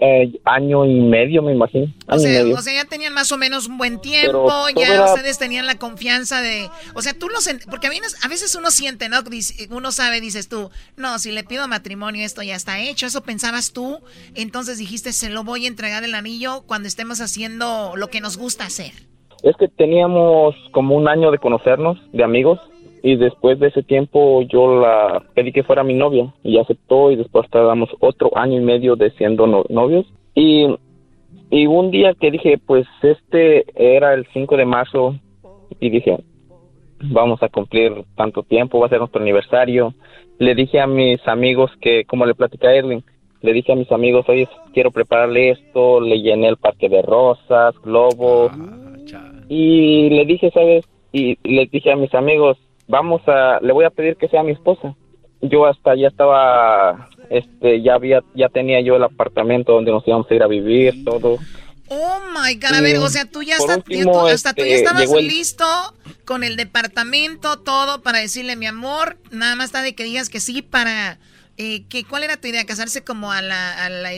[0.00, 1.92] eh, año y medio, me imagino.
[2.06, 6.40] o, sea, ya tenían más o menos un buen tiempo, ya ustedes tenían la confianza
[6.40, 6.68] de...
[6.94, 7.38] O sea, tú lo...
[7.68, 9.18] Porque a, a veces uno siente, ¿no?
[9.70, 13.72] Uno sabe, dices tú, no, si le pido matrimonio esto ya está hecho, eso pensabas
[13.72, 14.00] tú,
[14.34, 18.36] entonces dijiste, se lo voy a entregar el anillo cuando estemos haciendo lo que nos
[18.36, 18.92] gusta hacer.
[19.42, 22.58] Es que teníamos como un año de conocernos, de amigos,
[23.02, 27.16] y después de ese tiempo yo la pedí que fuera mi novia y aceptó y
[27.16, 30.66] después tardamos otro año y medio de siendo novios y,
[31.50, 35.14] y un día que dije pues este era el 5 de marzo
[35.80, 36.18] y dije
[37.02, 39.94] vamos a cumplir tanto tiempo, va a ser nuestro aniversario.
[40.38, 43.04] Le dije a mis amigos que, como le platicé a Edwin,
[43.42, 47.74] le dije a mis amigos, oye, quiero prepararle esto, le llené el parque de rosas,
[47.82, 50.84] globos, ah, y le dije, ¿sabes?
[51.12, 52.58] Y le dije a mis amigos,
[52.90, 54.94] vamos a, le voy a pedir que sea mi esposa.
[55.40, 60.30] Yo hasta ya estaba, este, ya había, ya tenía yo el apartamento donde nos íbamos
[60.30, 61.38] a ir a vivir, todo.
[61.88, 65.64] Oh my God, a ver, o sea, tú ya, hasta tú ya este, estabas listo
[66.24, 70.38] con el departamento, todo para decirle mi amor, nada más está de que digas que
[70.38, 71.18] sí para
[71.56, 72.64] eh, que, ¿cuál era tu idea?
[72.64, 74.10] ¿Casarse como a, la, a la,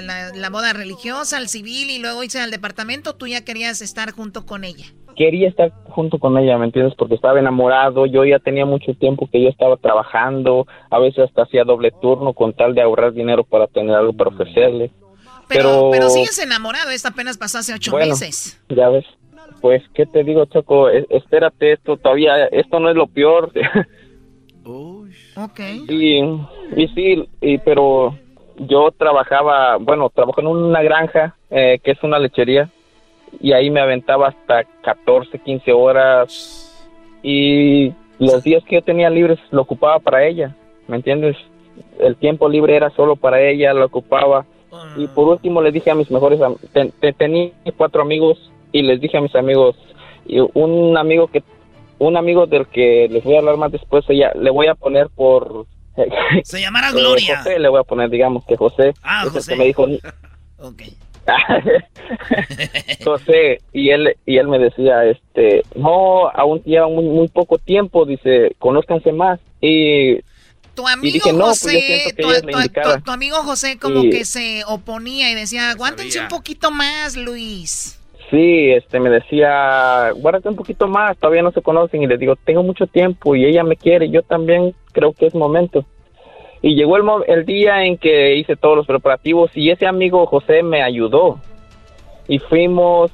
[0.00, 3.16] la, la, boda religiosa, al civil y luego irse al departamento?
[3.16, 4.86] ¿Tú ya querías estar junto con ella?
[5.16, 6.94] Quería estar junto con ella, ¿me entiendes?
[6.96, 11.42] Porque estaba enamorado, yo ya tenía mucho tiempo que yo estaba trabajando, a veces hasta
[11.42, 14.90] hacía doble turno con tal de ahorrar dinero para tener algo para ofrecerle.
[15.48, 18.62] Pero, pero, sigues enamorado, esto apenas pasó hace ocho meses.
[18.68, 19.04] Ya ves,
[19.60, 20.88] pues, ¿qué te digo, Choco?
[20.88, 23.52] espérate, esto todavía, esto no es lo peor.
[24.64, 25.60] ok.
[25.88, 26.22] Y,
[26.76, 28.16] y sí, y, pero
[28.56, 32.70] yo trabajaba, bueno, trabajo en una granja, eh, que es una lechería,
[33.40, 36.88] y ahí me aventaba hasta 14, 15 horas
[37.22, 40.54] y los días que yo tenía libres lo ocupaba para ella,
[40.88, 41.36] ¿me entiendes?
[41.98, 44.44] El tiempo libre era solo para ella, lo ocupaba.
[44.96, 46.40] Y por último le dije a mis mejores,
[47.18, 49.76] tenía cuatro amigos y les dije a mis amigos,
[50.24, 51.42] y un amigo que
[51.98, 55.08] un amigo del que les voy a hablar más después, ella, le voy a poner
[55.08, 55.66] por...
[56.42, 57.38] Se llamará Gloria.
[57.44, 58.94] José, le voy a poner, digamos que José.
[59.02, 59.52] Ah, es el José.
[59.52, 59.86] que me dijo,
[60.58, 60.82] Ok.
[63.04, 68.04] José, y él, y él me decía, este, no, aún lleva muy, muy poco tiempo,
[68.04, 69.40] dice, conózcanse más.
[69.60, 70.20] Y,
[70.74, 71.80] Tu amigo dije, no, pues yo José,
[72.14, 76.20] que tu, tu- tu- tu amigo José como Y- que se oponía y decía, aguántense
[76.20, 77.98] un poquito más, Luis.
[78.30, 82.02] Sí, este, me decía, guárdate un poquito más, todavía no se conocen.
[82.02, 85.34] Y le digo, tengo mucho tiempo y ella me quiere, yo también creo que es
[85.34, 85.84] momento.
[86.62, 90.62] Y llegó el, el día en que hice todos los preparativos y ese amigo José
[90.62, 91.40] me ayudó.
[92.28, 93.10] Y fuimos,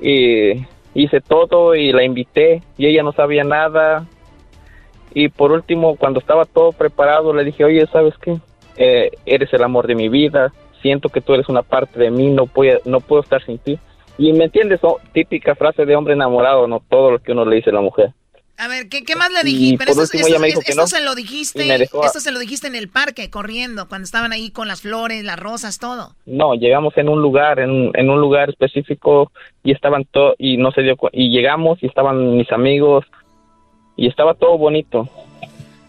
[0.00, 4.06] y hice todo y la invité y ella no sabía nada.
[5.14, 8.38] Y por último, cuando estaba todo preparado, le dije, oye, ¿sabes qué?
[8.76, 12.30] Eh, eres el amor de mi vida, siento que tú eres una parte de mí,
[12.30, 13.78] no puedo, no puedo estar sin ti.
[14.18, 14.80] Y me entiendes,
[15.12, 18.12] típica frase de hombre enamorado, no todo lo que uno le dice a la mujer.
[18.62, 19.78] A ver, ¿qué, qué más le dijiste?
[19.78, 20.86] Pero esto, último esto- ella me dijo es- que esto no.
[20.86, 24.50] se lo dijiste, a- esto se lo dijiste en el parque, corriendo, cuando estaban ahí
[24.50, 26.14] con las flores, las rosas, todo.
[26.26, 29.32] No, llegamos en un lugar, en, en un lugar específico
[29.64, 33.04] y estaban todo y no se dio y llegamos y estaban mis amigos
[33.96, 35.08] y estaba todo bonito.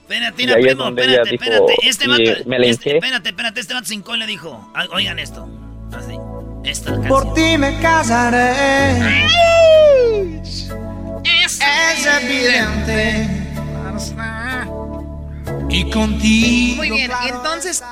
[0.02, 1.88] Espérate, es primo, donde espérate, ella dijo, espérate.
[1.88, 5.48] Este vato, me este- espérate, espérate, este vato cincón le dijo, ah, oigan esto,
[5.96, 6.16] así,
[6.64, 7.08] esta canción.
[7.08, 9.28] Por ti me casaré.
[11.24, 11.60] Es,
[12.24, 13.28] evidente.
[15.70, 16.78] Y contigo.
[16.78, 17.84] Muy bien, y entonces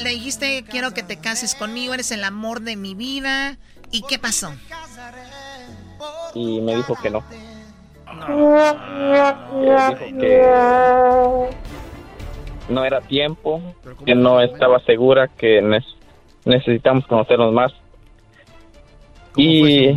[0.00, 3.56] le dijiste, quiero que te cases conmigo, eres el amor de mi vida.
[3.90, 4.52] ¿Y qué pasó?
[6.34, 7.22] Y me dijo que no.
[8.28, 11.50] Ella dijo que
[12.68, 13.60] no era tiempo,
[14.04, 15.84] que no estaba segura, que ne-
[16.44, 17.72] necesitamos conocernos más.
[19.36, 19.90] Y,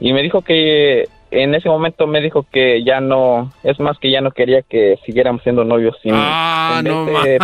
[0.00, 4.10] y me dijo que en ese momento me dijo que ya no, es más que
[4.10, 5.96] ya no quería que siguiéramos siendo novios.
[6.02, 7.38] Sin, Ah, no de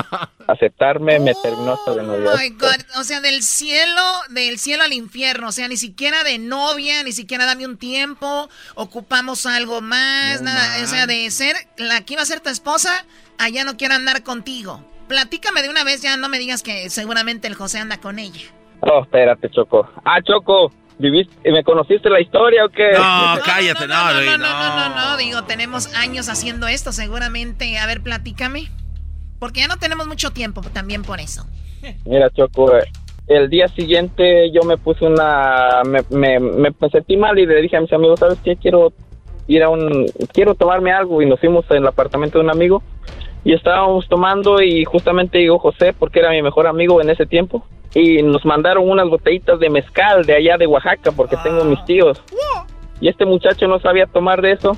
[0.46, 2.30] aceptarme, me terminó hasta de novio.
[2.32, 6.24] Oh my God, o sea, del cielo, del cielo al infierno, o sea, ni siquiera
[6.24, 11.56] de novia, ni siquiera dame un tiempo, ocupamos algo más, nada, o sea, de ser
[11.76, 13.04] la que iba a ser tu esposa,
[13.38, 14.80] allá no quiero andar contigo.
[15.08, 18.40] Platícame de una vez, ya no me digas que seguramente el José anda con ella.
[18.80, 19.88] Oh, espérate, Choco.
[20.04, 22.92] Ah, Choco, ¿viviste, ¿me conociste la historia o qué?
[22.92, 28.02] No, cállate, no, Luis, No, no, no, digo, tenemos años haciendo esto, seguramente, a ver,
[28.02, 28.68] platícame.
[29.38, 31.44] Porque ya no tenemos mucho tiempo también por eso.
[32.06, 32.84] Mira, Choco, eh,
[33.26, 35.82] el día siguiente yo me puse una...
[35.84, 38.56] Me, me, me sentí mal y le dije a mis amigos, ¿sabes qué?
[38.56, 38.92] Quiero
[39.46, 40.06] ir a un...
[40.32, 42.82] Quiero tomarme algo y nos fuimos al apartamento de un amigo
[43.44, 47.62] y estábamos tomando y justamente llegó José porque era mi mejor amigo en ese tiempo
[47.94, 52.20] y nos mandaron unas botellitas de mezcal de allá de Oaxaca porque tengo mis tíos
[53.00, 54.76] y este muchacho no sabía tomar de eso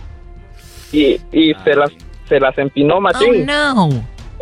[0.92, 1.90] y, y se las
[2.28, 3.88] se las empinó machín no.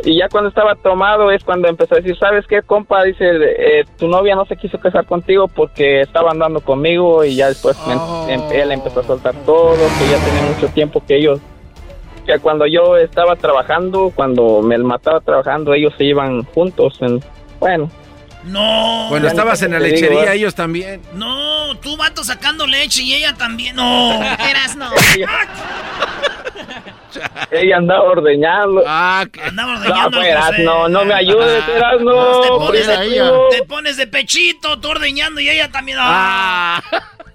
[0.03, 3.05] y ya cuando estaba tomado es cuando empezó a decir, ¿sabes qué, compa?
[3.05, 7.49] Dice, eh, tu novia no se quiso casar contigo porque estaba andando conmigo y ya
[7.49, 8.01] después me-
[8.33, 11.41] em- él empezó a soltar todo, que ya tenía mucho tiempo que ellos,
[12.25, 16.99] que cuando yo estaba trabajando, cuando me mataba trabajando, ellos se iban juntos.
[17.01, 17.23] En,
[17.61, 17.91] bueno.
[18.45, 19.07] No.
[19.09, 20.37] Cuando estabas en la digo, lechería, ¿eh?
[20.37, 21.01] ellos también.
[21.15, 23.77] No, tú vato sacando leche y ella también.
[23.77, 24.15] No.
[24.23, 24.91] Eras no.
[27.51, 28.83] Ella andaba ordeñando.
[28.87, 30.63] Ah, Andaba no, ordeñando fueras, José.
[30.65, 32.59] no, no me ayudes, eras te, no.
[32.59, 32.89] pones,
[33.51, 35.99] te pones de pechito, tú ordeñando y ella también.
[36.01, 36.83] Ah.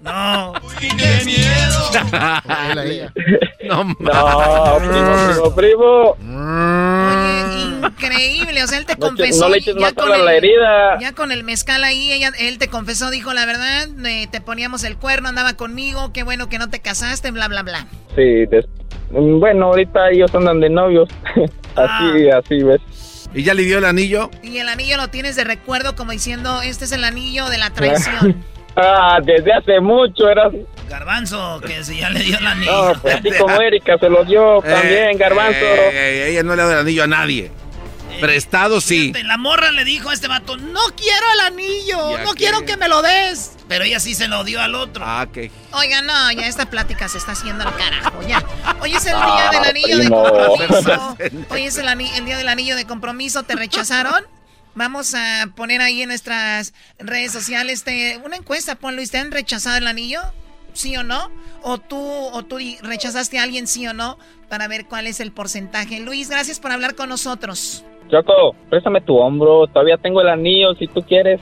[0.02, 0.52] No.
[0.78, 0.88] ¡Qué
[1.24, 1.90] miedo!
[3.62, 6.16] No, No, primo, primo, primo.
[6.20, 9.44] Oye, increíble, o sea, él te No eches- confesó.
[9.44, 10.98] no le eches ya más con el- la herida.
[11.00, 14.82] Ya con el mezcal ahí, ella, él te confesó, dijo la verdad, eh, te poníamos
[14.84, 17.86] el cuerno, andaba conmigo, qué bueno que no te casaste, bla, bla, bla.
[18.16, 18.66] Sí, des-
[19.10, 21.08] bueno, ahorita ellos andan de novios.
[21.76, 22.80] así, así, ¿ves?
[23.34, 24.30] ¿Y ya le dio el anillo?
[24.42, 27.70] Y el anillo lo tienes de recuerdo como diciendo, este es el anillo de la
[27.70, 28.42] traición.
[28.76, 30.50] ah, desde hace mucho era...
[30.88, 32.72] Garbanzo, que si ya le dio la niña.
[32.72, 35.64] No, pues así como Erika se lo dio también, Garbanzo.
[35.64, 37.52] Eh, eh, ella no le dado el anillo a nadie.
[38.20, 39.12] Prestado sí.
[39.24, 42.88] La morra le dijo a este vato, no quiero el anillo, no quiero que me
[42.88, 43.56] lo des.
[43.68, 45.04] Pero ella sí se lo dio al otro.
[45.06, 45.50] Ah, que.
[45.72, 48.44] Oiga, no, ya esta plática se está haciendo al carajo, ya.
[48.80, 51.16] Hoy es el día del anillo de compromiso.
[51.50, 54.24] Hoy es el, el día del anillo de compromiso, ¿te rechazaron?
[54.74, 59.32] Vamos a poner ahí en nuestras redes sociales te- una encuesta, pon Luis, ¿te han
[59.32, 60.20] rechazado el anillo?
[60.72, 61.30] ¿Sí o no?
[61.62, 64.16] ¿O tú, o tú rechazaste a alguien, sí o no?
[64.48, 65.98] Para ver cuál es el porcentaje.
[66.00, 67.84] Luis, gracias por hablar con nosotros.
[68.10, 71.40] Choco, préstame tu hombro, todavía tengo el anillo si tú quieres.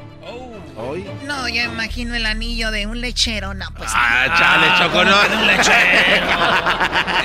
[1.26, 3.52] No, yo imagino el anillo de un lechero.
[3.52, 3.90] No, pues.
[3.92, 5.28] Ah, chale, Choco, no.
[5.28, 6.26] De un lechero.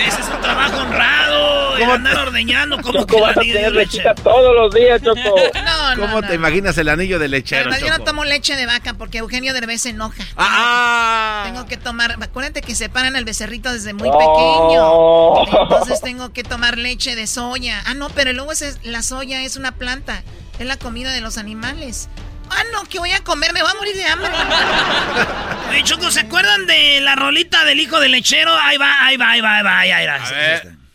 [0.08, 1.78] Ese es un trabajo honrado.
[1.78, 5.20] El andar ordeñando como que el vas a tener lechita todos los días, Choco.
[5.64, 6.28] No, no, ¿Cómo no.
[6.28, 8.06] te imaginas el anillo de lechero, Además, yo no Choco?
[8.06, 10.24] tomo leche de vaca porque Eugenio Derbez se enoja.
[10.38, 11.44] Ah.
[11.46, 15.44] Tengo que tomar, acuérdate que separan al becerrito desde muy Oh.
[15.46, 15.64] pequeño.
[15.64, 17.82] Entonces tengo que tomar leche de soya.
[17.86, 20.24] Ah, no, pero luego ese- la soya es una planta.
[20.60, 22.10] Es la comida de los animales.
[22.50, 23.54] Ah, no, ¿qué voy a comer?
[23.54, 24.30] Me voy a morir de hambre.
[25.70, 28.54] Oye, Choco, ¿se acuerdan de la rolita del hijo del lechero?
[28.56, 29.98] Ahí va, ahí va, ahí va, ahí va, ahí va.
[29.98, 30.20] ahí va.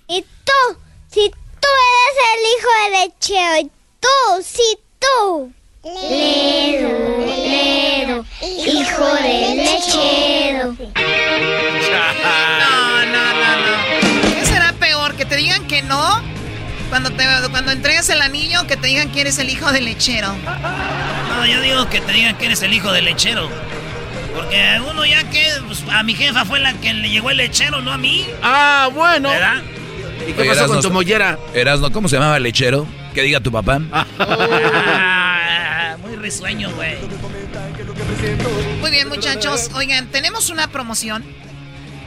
[0.08, 0.78] Y tú,
[1.10, 1.68] si tú
[1.98, 3.70] eres el hijo de lechero, y
[4.00, 5.52] tú, si tú.
[5.84, 6.90] Ledo,
[7.26, 10.76] Ledo, hijo de lechero.
[12.60, 12.87] No,
[17.00, 20.34] Cuando, te, cuando entregas el anillo, que te digan que eres el hijo del lechero.
[21.28, 23.48] No, yo digo que te digan que eres el hijo del lechero.
[24.34, 27.80] Porque uno ya que pues, a mi jefa fue la que le llegó el lechero,
[27.82, 28.26] no a mí.
[28.42, 29.30] Ah, bueno.
[29.30, 29.62] ¿Verdad?
[30.26, 31.38] ¿Y qué pasó con tu mollera?
[31.54, 32.84] Erasno, ¿cómo se llamaba el lechero?
[33.14, 33.80] Que diga tu papá.
[33.92, 36.96] Ah, muy risueño, güey.
[38.80, 39.70] Muy bien, muchachos.
[39.76, 41.24] Oigan, tenemos una promoción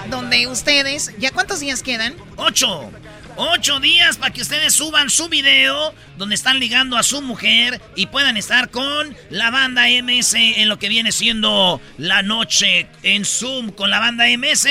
[0.09, 2.13] donde ustedes, ¿ya cuántos días quedan?
[2.35, 2.91] Ocho.
[3.37, 8.07] Ocho días para que ustedes suban su video donde están ligando a su mujer y
[8.07, 13.71] puedan estar con la banda MS en lo que viene siendo la noche en Zoom.
[13.71, 14.67] Con la banda MS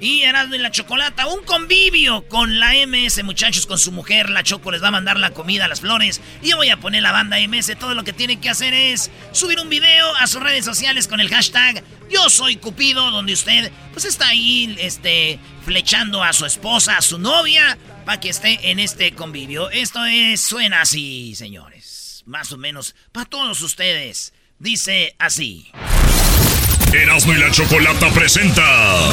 [0.00, 1.26] y Erasmo y la Chocolata.
[1.26, 4.30] Un convivio con la MS, muchachos, con su mujer.
[4.30, 6.20] La Choco les va a mandar la comida, las flores.
[6.42, 7.76] Y yo voy a poner la banda MS.
[7.78, 11.20] Todo lo que tienen que hacer es subir un video a sus redes sociales con
[11.20, 16.96] el hashtag Yo soy Cupido, donde usted pues está ahí este, flechando a su esposa,
[16.96, 19.70] a su novia, para que esté en este convivio.
[19.70, 22.22] Esto es, suena así, señores.
[22.26, 24.32] Más o menos para todos ustedes.
[24.58, 25.70] Dice así.
[26.92, 29.10] Erasmo y la Chocolata presenta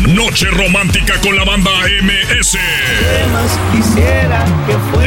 [0.00, 1.70] Noche Romántica con la banda
[2.02, 2.58] MS.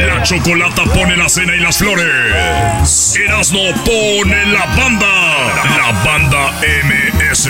[0.06, 3.16] La Chocolata pone la cena y las flores.
[3.16, 5.06] Erasmo pone la banda.
[5.76, 7.48] La banda MS.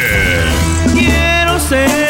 [0.95, 2.08] Quiero ser.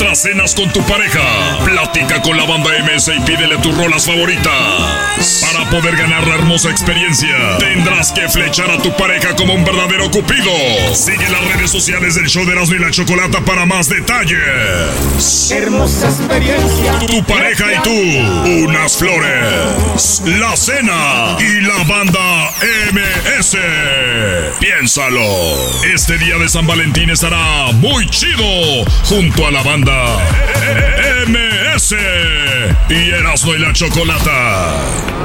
[0.00, 5.42] Mientras cenas con tu pareja, platica con la banda MS y pídele tus rolas favoritas.
[5.42, 10.10] Para poder ganar la hermosa experiencia, tendrás que flechar a tu pareja como un verdadero
[10.10, 10.50] cupido.
[10.94, 14.38] Sigue las redes sociales del show de Erasmo y la Chocolata para más detalles.
[15.50, 16.98] Hermosa experiencia.
[17.06, 22.54] Tu pareja y tú, unas flores, la cena y la banda
[22.94, 23.58] MS.
[24.60, 25.84] Piénsalo.
[25.94, 28.44] Este día de San Valentín estará muy chido
[29.04, 29.89] junto a la banda
[31.26, 31.94] MS
[32.88, 34.72] y Erasmo y la Chocolata.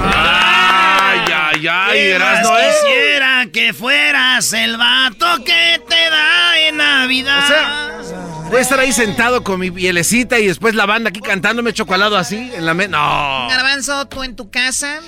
[0.04, 2.72] Ay, ay, ay, ¿Qué más Erasmo, ¿eh?
[2.82, 7.44] quisiera que fueras el vato que te da en Navidad.
[7.44, 11.20] O sea, voy a estar ahí sentado con mi pielecita y después la banda aquí
[11.20, 12.90] cantándome chocolado así en la mesa.
[12.92, 13.48] No.
[13.50, 15.00] Garbanzo, tú en tu casa,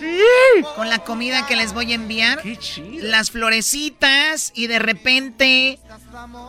[0.76, 2.42] con la comida que les voy a enviar,
[3.02, 5.80] las florecitas y de repente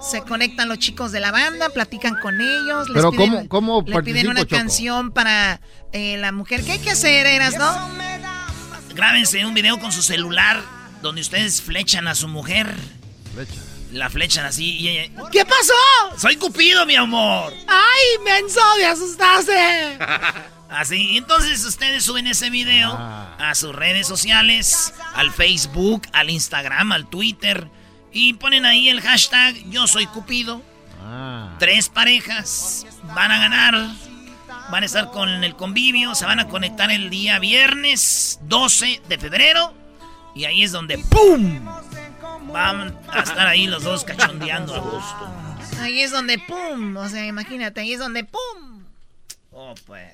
[0.02, 3.84] se conectan los chicos de la banda, platican con ellos, les Pero piden, ¿cómo- cómo
[3.86, 4.56] le piden una Choco?
[4.56, 5.60] canción para
[5.92, 6.64] eh, la mujer.
[6.64, 7.88] ¿Qué hay que hacer, Eras, no?
[8.94, 10.60] Grábense un video con su celular
[11.02, 12.74] donde ustedes flechan a su mujer.
[13.92, 16.18] La flechan así y ella, ¿Qué pasó?
[16.18, 17.54] Soy Cupido, mi amor.
[17.66, 19.98] ¡Ay, menso, me asustaste!
[20.70, 23.34] Así, entonces ustedes suben ese video Ah.
[23.38, 27.68] a sus redes sociales, al Facebook, al Instagram, al Twitter,
[28.12, 30.60] y ponen ahí el hashtag Yo soy Cupido.
[31.02, 31.56] Ah.
[31.58, 32.84] Tres parejas
[33.14, 33.74] van a ganar,
[34.70, 39.16] van a estar con el convivio, se van a conectar el día viernes 12 de
[39.18, 39.72] febrero,
[40.34, 41.66] y ahí es donde ¡pum!
[42.52, 45.32] Van a estar ahí los dos cachondeando a gusto.
[45.80, 48.84] Ahí es donde pum, o sea, imagínate, ahí es donde pum.
[49.50, 50.12] Oh, pues.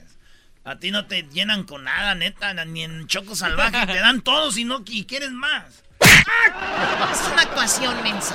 [0.64, 3.86] A ti no te llenan con nada, neta, ni en Choco Salvaje.
[3.86, 5.64] te dan todos y no y quieres más.
[6.00, 8.34] Es una actuación mensa.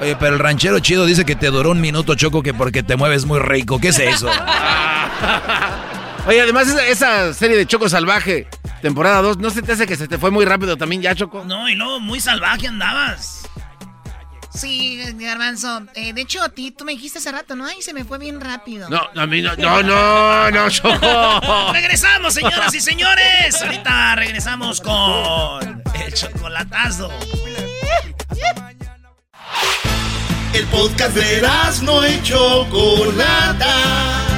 [0.00, 2.94] Oye, pero el ranchero chido dice que te duró un minuto, Choco, que porque te
[2.96, 3.80] mueves muy rico.
[3.80, 4.30] ¿Qué es eso?
[6.26, 8.46] Oye, además esa, esa serie de Choco Salvaje,
[8.80, 11.44] temporada 2, ¿no se te hace que se te fue muy rápido también ya, Choco?
[11.44, 13.48] No, y luego muy salvaje andabas.
[14.58, 15.82] Sí, Garbanzo.
[15.94, 17.64] eh, de hecho, a ti, tú me dijiste hace rato, ¿no?
[17.64, 18.88] Ay, se me fue bien rápido.
[18.88, 20.98] No, a mí no, no, no, no, Choco.
[21.72, 23.62] Regresamos, señoras y señores.
[23.62, 27.10] Ahorita regresamos con el chocolatazo.
[30.54, 31.42] El podcast de
[31.82, 34.37] no y Chocolata.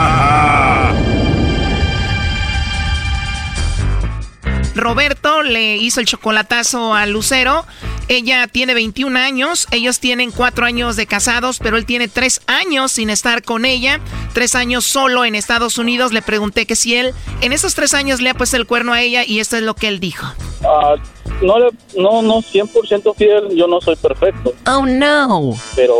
[4.75, 7.65] Roberto le hizo el chocolatazo a Lucero.
[8.07, 12.91] Ella tiene 21 años, ellos tienen 4 años de casados, pero él tiene 3 años
[12.91, 13.99] sin estar con ella,
[14.33, 16.11] 3 años solo en Estados Unidos.
[16.11, 19.01] Le pregunté que si él en esos 3 años le ha puesto el cuerno a
[19.01, 20.25] ella y esto es lo que él dijo.
[20.63, 20.95] Ah,
[21.41, 21.55] no,
[21.97, 25.53] no, no, 100% fiel, yo no soy perfecto, Oh no.
[25.75, 25.95] pero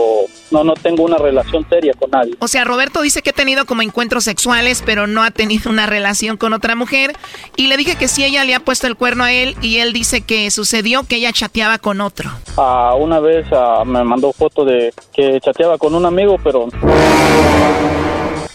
[0.52, 2.36] no, no tengo una relación seria con nadie.
[2.39, 5.86] O sea, Roberto dice que ha tenido como encuentros sexuales, pero no ha tenido una
[5.86, 7.14] relación con otra mujer.
[7.56, 9.93] Y le dije que si ella le ha puesto el cuerno a él y él
[9.93, 12.30] dice que sucedió que ella chateaba con otro.
[12.58, 16.68] Ah, una vez ah, me mandó foto de que chateaba con un amigo, pero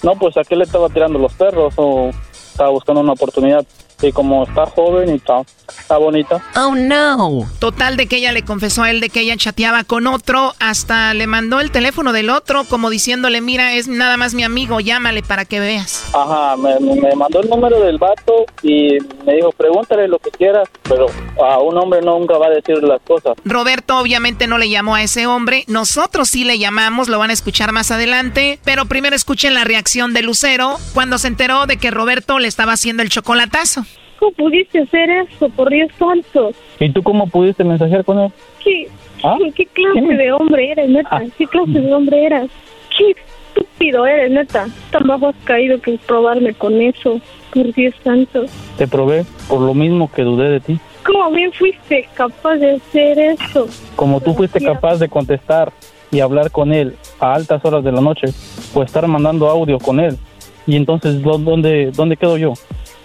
[0.03, 3.67] no, pues a qué le estaba tirando los perros o estaba buscando una oportunidad.
[4.03, 7.49] Y como está joven y está, está bonita, Oh no.
[7.59, 11.15] Total de que ella le confesó a él de que ella chateaba con otro, hasta
[11.15, 15.23] le mandó el teléfono del otro como diciéndole, mira, es nada más mi amigo, llámale
[15.23, 16.05] para que veas.
[16.13, 20.31] Ajá, me, me- me mandó el número del vato y me dijo, pregúntale lo que
[20.31, 21.07] quieras, pero
[21.43, 23.33] a un hombre nunca va a decir las cosas.
[23.47, 27.33] Roberto obviamente no le llamó a ese hombre, nosotros sí le llamamos, lo van a
[27.33, 31.91] escuchar más adelante, pero primero escuchen la reacción de Lucero cuando se enteró de que
[31.91, 33.86] Roberto le estaba haciendo el chocolatazo.
[34.19, 35.49] ¿Cómo pudiste hacer eso?
[35.51, 36.51] Por Dios santo.
[36.81, 38.31] ¿Y tú cómo pudiste mensajear con él?
[38.63, 38.89] ¿Qué,
[39.23, 39.37] ¿Ah?
[39.55, 41.23] ¿qué clase de hombre eres, neta?
[41.37, 42.49] ¿Qué clase de hombre eras?
[42.97, 43.15] ¿Qué
[43.57, 44.67] estúpido eres, neta?
[44.91, 47.21] Tan bajo has caído que probarme con eso.
[47.53, 48.45] Por Dios santo.
[48.77, 50.79] Te probé por lo mismo que dudé de ti.
[51.07, 53.67] ¿Cómo bien fuiste capaz de hacer eso?
[53.95, 55.73] Como tú fuiste capaz de contestar
[56.11, 58.27] y hablar con él a altas horas de la noche,
[58.75, 60.19] o estar mandando audio con él,
[60.67, 62.53] y entonces, ¿dó- ¿dónde, dónde quedo yo?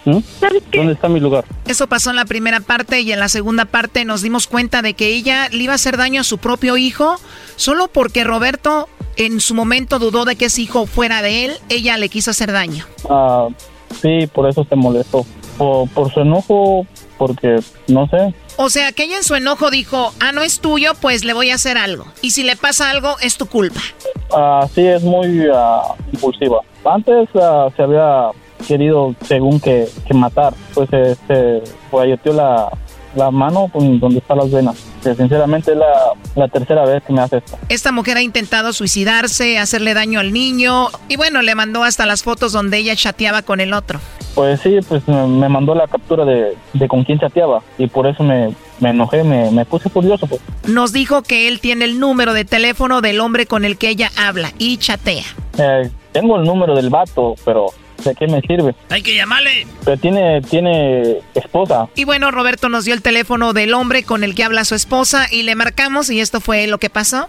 [0.04, 0.18] ¿Mm?
[0.72, 1.44] ¿Dónde está mi lugar?
[1.66, 4.94] Eso pasó en la primera parte y en la segunda parte nos dimos cuenta de
[4.94, 7.16] que ella le iba a hacer daño a su propio hijo
[7.56, 11.96] solo porque Roberto en su momento dudó de que ese hijo fuera de él, ella
[11.98, 12.84] le quiso hacer daño.
[13.08, 13.48] Ah,
[14.00, 15.24] sí, por eso se molestó.
[15.58, 16.86] Por, por su enojo,
[17.18, 20.92] porque, no sé, O sea, que ella en su enojo dijo, ah, no es tuyo,
[21.00, 22.06] pues le voy a hacer algo.
[22.22, 23.80] Y si le pasa algo, es tu culpa.
[24.34, 26.60] Ah, sí, es muy ah, impulsiva.
[26.84, 28.30] Antes ah, se había
[28.62, 32.68] querido, según que, que matar, pues se, se guayeteó la,
[33.14, 34.76] la mano con- donde están las venas.
[35.02, 37.58] Que sinceramente es la, la tercera vez que me hace esto.
[37.68, 42.22] Esta mujer ha intentado suicidarse, hacerle daño al niño y bueno, le mandó hasta las
[42.22, 43.98] fotos donde ella chateaba con el otro.
[44.36, 48.06] Pues sí, pues me, me mandó la captura de, de con quién chateaba y por
[48.06, 50.26] eso me, me enojé, me, me puse furioso.
[50.28, 50.40] Pues.
[50.68, 54.10] Nos dijo que él tiene el número de teléfono del hombre con el que ella
[54.16, 55.24] habla y chatea.
[55.58, 57.66] Eh, tengo el número del vato, pero
[58.04, 58.74] ¿de qué me sirve?
[58.90, 59.66] Hay que llamarle.
[59.84, 61.88] Pero tiene, tiene esposa.
[61.94, 65.26] Y bueno, Roberto nos dio el teléfono del hombre con el que habla su esposa
[65.30, 67.28] y le marcamos y esto fue lo que pasó.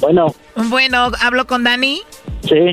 [0.00, 2.02] Bueno, Bueno, hablo con Dani.
[2.42, 2.70] sí,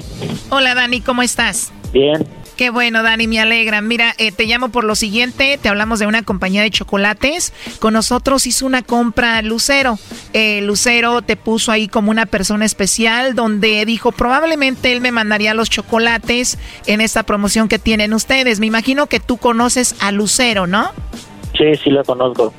[0.50, 1.72] Hola Dani, ¿cómo estás?
[1.92, 2.26] bien.
[2.58, 3.82] Qué bueno, Dani, me alegra.
[3.82, 5.58] Mira, eh, te llamo por lo siguiente.
[5.62, 7.54] Te hablamos de una compañía de chocolates.
[7.80, 9.98] Con nosotros hizo una compra Lucero.
[10.34, 15.54] Eh, Lucero te puso ahí como una persona especial donde dijo probablemente él me mandaría
[15.54, 18.60] los chocolates en esta promoción que tienen ustedes.
[18.60, 20.92] Me imagino que tú conoces a Lucero, ¿no?
[21.58, 22.54] Sí, sí la conozco.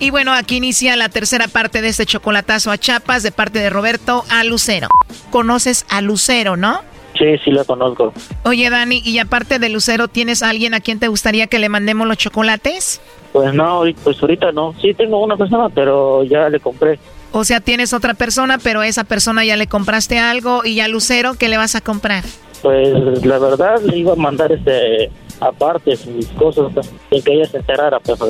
[0.00, 3.68] Y bueno, aquí inicia la tercera parte de este chocolatazo a Chapas de parte de
[3.68, 4.88] Roberto a Lucero.
[5.30, 6.80] Conoces a Lucero, ¿no?
[7.18, 8.14] Sí, sí la conozco.
[8.44, 11.68] Oye, Dani, y aparte de Lucero, ¿tienes a alguien a quien te gustaría que le
[11.68, 13.02] mandemos los chocolates?
[13.34, 14.74] Pues no, pues ahorita no.
[14.80, 16.98] Sí tengo una persona, pero ya le compré.
[17.32, 20.88] O sea, tienes otra persona, pero a esa persona ya le compraste algo y a
[20.88, 22.24] Lucero, ¿qué le vas a comprar?
[22.62, 26.70] Pues la verdad le iba a mandar este aparte sus cosas
[27.10, 28.20] sin que ella se enterara, pues.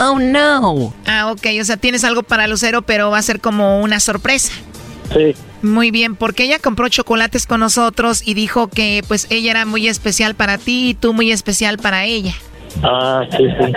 [0.00, 0.92] Oh, no.
[1.06, 4.52] Ah, ok, o sea, tienes algo para Lucero, pero va a ser como una sorpresa.
[5.12, 5.34] Sí.
[5.62, 9.88] Muy bien, porque ella compró chocolates con nosotros y dijo que pues ella era muy
[9.88, 12.34] especial para ti y tú muy especial para ella.
[12.82, 13.72] Ah, sí, sí.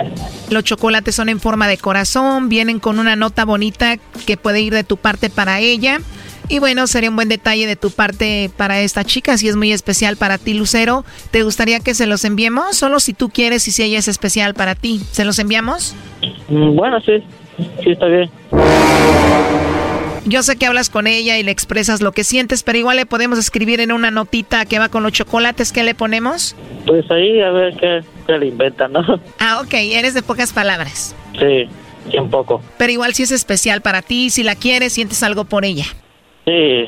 [0.50, 3.96] Los chocolates son en forma de corazón, vienen con una nota bonita
[4.26, 6.00] que puede ir de tu parte para ella.
[6.48, 9.72] Y bueno, sería un buen detalle de tu parte para esta chica, si es muy
[9.72, 11.04] especial para ti, Lucero.
[11.30, 12.76] ¿Te gustaría que se los enviemos?
[12.76, 15.00] Solo si tú quieres y si ella es especial para ti.
[15.12, 15.94] ¿Se los enviamos?
[16.48, 17.22] Mm, Bueno, sí.
[17.82, 18.30] Sí, está bien.
[20.24, 23.06] Yo sé que hablas con ella y le expresas lo que sientes, pero igual le
[23.06, 25.72] podemos escribir en una notita que va con los chocolates.
[25.72, 26.54] ¿Qué le ponemos?
[26.86, 29.00] Pues ahí a ver qué, qué le inventan, ¿no?
[29.40, 31.14] Ah, ok, eres de pocas palabras.
[31.38, 31.68] Sí,
[32.18, 32.62] un poco.
[32.78, 35.86] Pero igual si es especial para ti, si la quieres, sientes algo por ella.
[36.44, 36.86] Sí,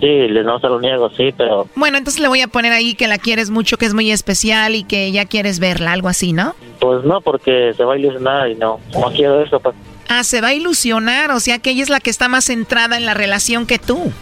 [0.00, 2.94] sí, le- no se lo niego, sí, pero Bueno, entonces le voy a poner ahí
[2.94, 6.32] que la quieres mucho, que es muy especial y que ya quieres verla, algo así,
[6.32, 6.54] ¿no?
[6.80, 9.74] pues no, porque se va a ilusionar y no, no quiero eso, pues,
[10.08, 12.96] Ah, se va a ilusionar, o sea que ella es la que está más centrada
[12.96, 14.12] en la relación que tú.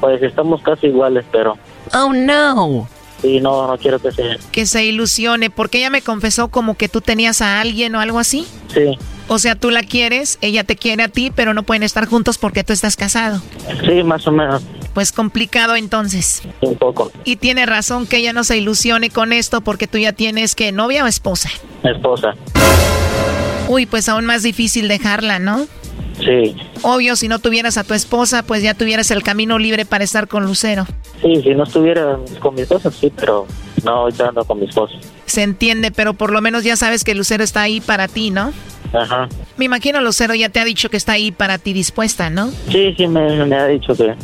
[0.00, 1.56] pues estamos casi iguales, pero
[1.92, 2.88] Oh, no.
[3.22, 6.88] Sí, no, no quiero que se, Que se ilusione, porque ella me confesó como que
[6.88, 8.46] tú tenías a alguien o algo así.
[8.72, 8.98] sí,
[9.28, 12.36] O sea, tú la quieres, ella te quiere a ti, pero no pueden estar juntos
[12.38, 13.40] porque tú estás casado.
[13.86, 14.62] sí, más o menos,
[14.92, 16.42] Pues complicado entonces.
[16.60, 20.12] un poco, Y tiene razón que ella no se ilusione con esto porque tú ya
[20.12, 21.48] tienes que novia o esposa.
[21.82, 22.34] esposa,
[23.68, 25.66] Uy, pues aún más difícil dejarla, ¿no?
[26.18, 30.04] Sí, Obvio, si no tuvieras a tu esposa, pues ya tuvieras el camino libre para
[30.04, 30.86] estar con Lucero.
[31.22, 33.46] sí, si no estuviera con mi esposa, sí, pero
[33.84, 34.94] no, ahorita ando con mi esposa,
[35.26, 38.52] Se entiende, pero por lo menos ya sabes que Lucero está ahí para ti, ¿no?
[38.92, 42.50] ajá, Me imagino Lucero ya te ha dicho que está ahí para ti dispuesta, ¿no?
[42.70, 44.14] sí, sí, me, me ha dicho que,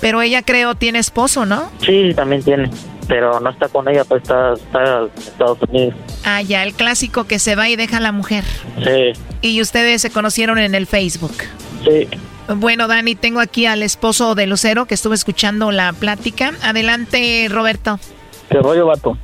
[0.00, 1.70] Pero ella creo tiene esposo, ¿no?
[1.84, 2.70] sí, también tiene,
[3.08, 5.94] pero no está con ella, pues está, está en Estados Unidos,
[6.24, 8.44] Ah, ya, el clásico que se va y deja a la mujer.
[8.82, 11.34] sí, Y ustedes se conocieron en el Facebook.
[11.84, 12.08] sí,
[12.48, 16.52] Bueno, Dani, tengo aquí al esposo de Lucero que estuvo escuchando la plática.
[16.62, 17.98] Adelante, Roberto.
[18.48, 19.18] ¿Qué rollo, vato?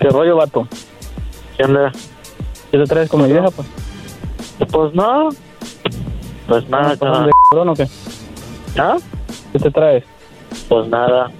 [0.00, 0.68] ¿Qué rollo, vato?
[1.56, 1.92] ¿qué onda?
[2.70, 3.68] ¿Qué te traes con mi vieja, pues?
[4.70, 5.28] Pues no,
[6.46, 7.30] pues nada, ¿Estás nada.
[7.52, 7.86] o qué?
[8.78, 8.96] ¿Ah?
[9.52, 10.04] ¿Qué te traes?
[10.68, 11.30] Pues nada.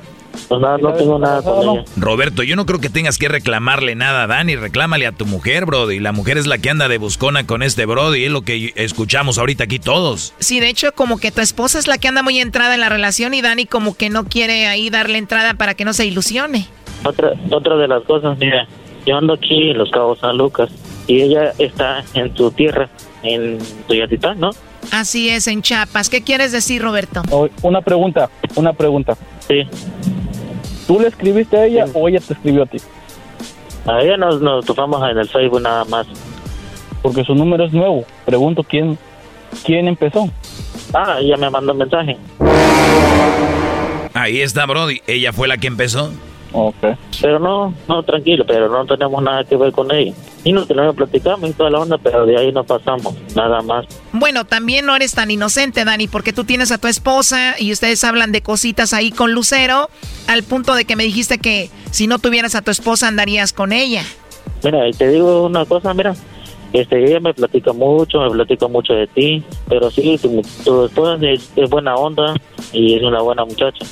[0.48, 1.84] Pues nada, no tengo nada con ella.
[1.96, 5.64] Roberto, yo no creo que tengas que reclamarle nada a Dani, reclámale a tu mujer,
[5.64, 6.00] Brody.
[6.00, 9.38] La mujer es la que anda de buscona con este Brody, es lo que escuchamos
[9.38, 10.34] ahorita aquí todos.
[10.40, 12.88] Sí, de hecho, como que tu esposa es la que anda muy entrada en la
[12.88, 16.66] relación y Dani como que no quiere ahí darle entrada para que no se ilusione.
[17.04, 18.66] Otra, otra de las cosas, mira,
[19.06, 20.70] yo ando aquí en Los Cabos San Lucas
[21.06, 22.88] y ella está en tu tierra,
[23.22, 24.50] en Tuyatitán, ¿no?
[24.90, 26.08] Así es, en Chiapas.
[26.08, 27.22] ¿Qué quieres decir, Roberto?
[27.62, 29.16] Una pregunta, una pregunta.
[29.46, 29.62] Sí.
[30.86, 32.78] ¿Tú le escribiste a ella o ella te escribió a ti?
[33.86, 36.06] A ella nos, nos topamos en el Facebook nada más.
[37.02, 38.04] Porque su número es nuevo.
[38.24, 38.98] Pregunto quién,
[39.64, 40.30] quién empezó.
[40.92, 42.16] Ah, ella me mandó un mensaje.
[44.14, 45.02] Ahí está, Brody.
[45.06, 46.12] Ella fue la que empezó.
[46.56, 46.76] Ok.
[47.20, 50.14] Pero no, no, tranquilo, pero no tenemos nada que ver con ella.
[50.44, 53.86] Y nos tenemos platicamos y toda la onda, pero de ahí no pasamos, nada más.
[54.12, 58.04] Bueno, también no eres tan inocente, Dani, porque tú tienes a tu esposa y ustedes
[58.04, 59.90] hablan de cositas ahí con Lucero,
[60.28, 63.72] al punto de que me dijiste que si no tuvieras a tu esposa andarías con
[63.72, 64.02] ella.
[64.62, 66.14] Mira, y te digo una cosa, mira,
[66.72, 71.18] este, ella me platica mucho, me platica mucho de ti, pero sí, tu, tu esposa
[71.26, 72.36] es, es buena onda
[72.72, 73.84] y es una buena muchacha.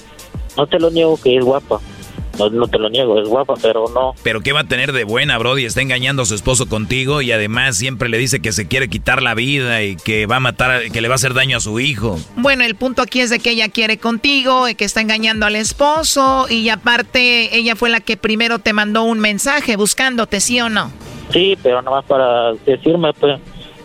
[0.56, 1.80] No te lo niego que es guapa,
[2.50, 4.14] no, no te lo niego, es guapa, pero no.
[4.22, 5.64] Pero ¿qué va a tener de buena, Brody?
[5.64, 9.22] Está engañando a su esposo contigo y además siempre le dice que se quiere quitar
[9.22, 11.80] la vida y que va a matar, que le va a hacer daño a su
[11.80, 12.18] hijo.
[12.36, 14.32] Bueno, el punto aquí es de que ella quiere contigo,
[14.68, 19.02] y que está engañando al esposo y aparte ella fue la que primero te mandó
[19.02, 20.90] un mensaje buscándote, ¿sí o no?
[21.32, 23.40] Sí, pero nada más para decirme, pues,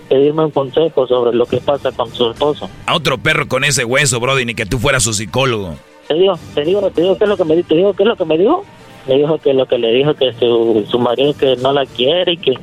[0.09, 2.69] pedirme un consejo sobre lo que pasa con su esposo.
[2.85, 5.75] A otro perro con ese hueso, Brody, ni que tú fueras su psicólogo.
[6.07, 7.67] Te digo, te digo, te digo, ¿qué es lo que me dijo?
[7.67, 8.63] Te digo, ¿qué es lo que me dijo?
[9.07, 12.33] Me dijo que lo que le dijo que su, su marido que no la quiere
[12.33, 12.53] y que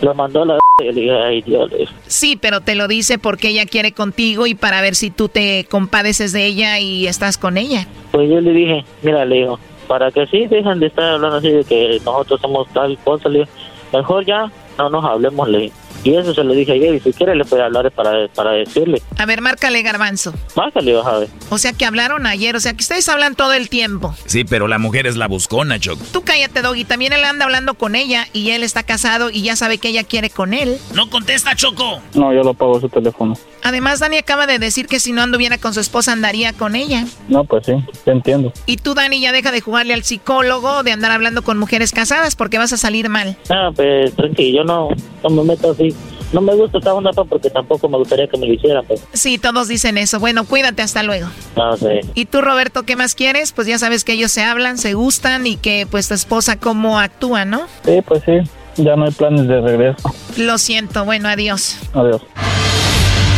[0.00, 0.58] lo mandó a la...
[0.80, 1.70] Ay, Dios.
[2.06, 5.66] Sí, pero te lo dice porque ella quiere contigo y para ver si tú te
[5.70, 7.86] compadeces de ella y estás con ella.
[8.10, 11.50] Pues yo le dije, mira, le digo, para que sí dejan de estar hablando así
[11.50, 13.50] de que nosotros somos tal cosa, le digo,
[13.92, 15.70] mejor ya no nos hablemos, le.
[16.04, 19.00] Y eso se lo dije ayer, y si quiere le puede hablar para, para decirle.
[19.18, 20.34] A ver, márcale garbanzo.
[20.56, 21.28] Márcale, vas a ver.
[21.50, 24.14] O sea que hablaron ayer, o sea que ustedes hablan todo el tiempo.
[24.26, 26.02] Sí, pero la mujer es la buscona, Choco.
[26.12, 26.84] Tú cállate, Doggy.
[26.84, 30.04] También él anda hablando con ella y él está casado y ya sabe que ella
[30.04, 30.76] quiere con él.
[30.94, 32.00] No contesta, Choco.
[32.14, 33.34] No, yo lo pago su teléfono.
[33.62, 37.06] Además, Dani acaba de decir que si no anduviera con su esposa andaría con ella.
[37.28, 37.74] No, pues sí,
[38.04, 38.52] te entiendo.
[38.66, 42.34] Y tú, Dani, ya deja de jugarle al psicólogo, de andar hablando con mujeres casadas
[42.34, 43.36] porque vas a salir mal.
[43.50, 44.88] Ah, pues tranquilo, yo no,
[45.22, 45.91] no me meto así.
[46.32, 49.04] No me gusta esta onda porque tampoco me gustaría que me lo hicieran, pues.
[49.12, 50.18] Sí, todos dicen eso.
[50.18, 51.28] Bueno, cuídate, hasta luego.
[51.56, 52.00] No sé.
[52.14, 53.52] ¿Y tú, Roberto, qué más quieres?
[53.52, 56.98] Pues ya sabes que ellos se hablan, se gustan y que pues tu esposa cómo
[56.98, 57.66] actúa, ¿no?
[57.84, 58.32] Sí, pues sí,
[58.76, 60.12] ya no hay planes de regreso.
[60.38, 61.76] Lo siento, bueno, adiós.
[61.92, 62.22] Adiós.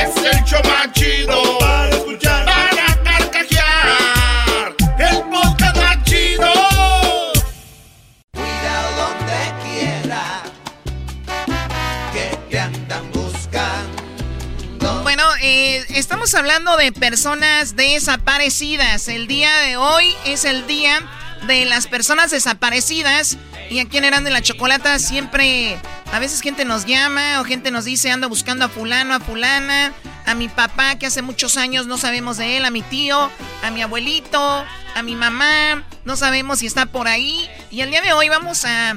[0.00, 2.46] Es el show más chido para escuchar.
[2.46, 4.74] Para carcajear.
[4.98, 6.52] El podcast más chido.
[8.32, 10.42] Cuidado donde quiera
[12.14, 15.02] que te andan buscando.
[15.02, 19.08] Bueno, eh, estamos hablando de personas desaparecidas.
[19.08, 21.00] El día de hoy es el día
[21.50, 23.36] de las personas desaparecidas.
[23.70, 25.78] Y aquí en Eran de la Chocolata siempre,
[26.12, 29.92] a veces gente nos llama o gente nos dice ando buscando a fulano, a fulana,
[30.26, 33.30] a mi papá que hace muchos años no sabemos de él, a mi tío,
[33.64, 37.50] a mi abuelito, a mi mamá, no sabemos si está por ahí.
[37.70, 38.96] Y el día de hoy vamos a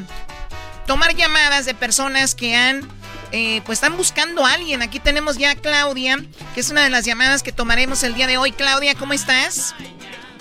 [0.86, 2.88] tomar llamadas de personas que han,
[3.32, 4.84] eh, pues están buscando a alguien.
[4.84, 6.24] Aquí tenemos ya a Claudia,
[6.54, 8.52] que es una de las llamadas que tomaremos el día de hoy.
[8.52, 9.74] Claudia, ¿cómo estás?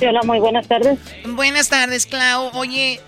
[0.03, 0.99] Sí, hola, muy buenas tardes.
[1.25, 2.51] Buenas tardes, Clau.
[2.55, 2.99] Oye,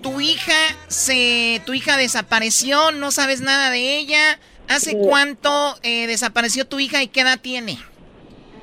[0.00, 0.54] tu hija
[0.86, 4.38] se, tu hija desapareció, no sabes nada de ella.
[4.66, 5.50] ¿Hace cuánto
[5.82, 7.76] eh, desapareció tu hija y qué edad tiene?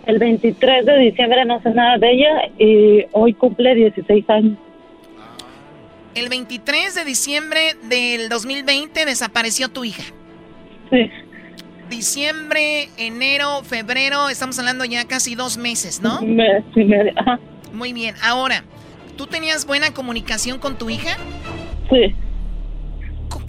[0.08, 4.58] El 23 de diciembre no sé nada de ella y hoy cumple 16 años.
[6.16, 10.02] El 23 de diciembre del 2020 desapareció tu hija.
[10.90, 11.08] Sí.
[11.92, 16.20] Diciembre, enero, febrero, estamos hablando ya casi dos meses, ¿no?
[16.24, 17.40] Me- sí, me- ajá.
[17.76, 18.16] Muy bien.
[18.24, 18.64] Ahora,
[19.18, 21.18] ¿tú tenías buena comunicación con tu hija?
[21.90, 22.16] Sí.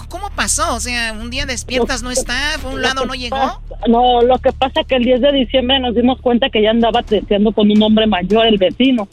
[0.08, 0.74] ¿Cómo pasó?
[0.74, 3.60] O sea, un día despiertas, no está, fue un lado, no llegó.
[3.88, 7.02] No, lo que pasa que el 10 de diciembre nos dimos cuenta que ya andaba
[7.02, 9.08] testeando con un hombre mayor, el vecino.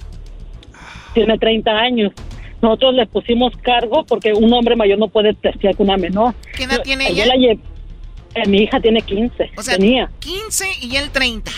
[1.14, 2.12] Tiene 30 años.
[2.62, 6.34] Nosotros le pusimos cargo porque un hombre mayor no puede testear con una menor.
[6.56, 7.26] ¿Qué edad tiene ella?
[7.26, 9.52] la eh, mi hija tiene 15.
[9.58, 10.10] O sea, tenía.
[10.20, 11.52] 15 y él 30.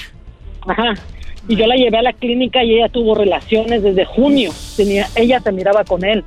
[0.67, 0.95] Ajá.
[1.47, 4.51] Y yo la llevé a la clínica y ella tuvo relaciones desde junio.
[4.75, 6.23] Tenía, ella se miraba con él.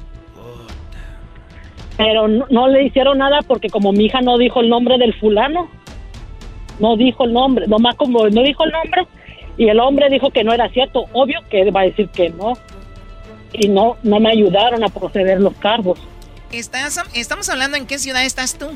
[1.96, 5.14] Pero no, no le hicieron nada porque como mi hija no dijo el nombre del
[5.14, 5.68] fulano,
[6.78, 9.06] no dijo el nombre, nomás como no dijo el nombre
[9.56, 12.52] y el hombre dijo que no era cierto, obvio que va a decir que no.
[13.52, 15.98] Y no, no me ayudaron a proceder los cargos
[16.52, 18.70] Estás, estamos hablando en qué ciudad estás tú.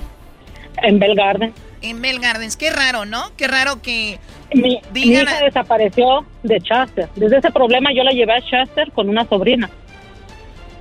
[0.82, 1.54] en Belgarden.
[1.82, 2.56] En Bell Gardens.
[2.56, 3.34] Qué raro, ¿no?
[3.36, 4.18] Qué raro que
[4.54, 7.08] Mi, hija desapareció de Chester.
[7.16, 9.68] Desde ese problema yo la llevé a Chester con una sobrina.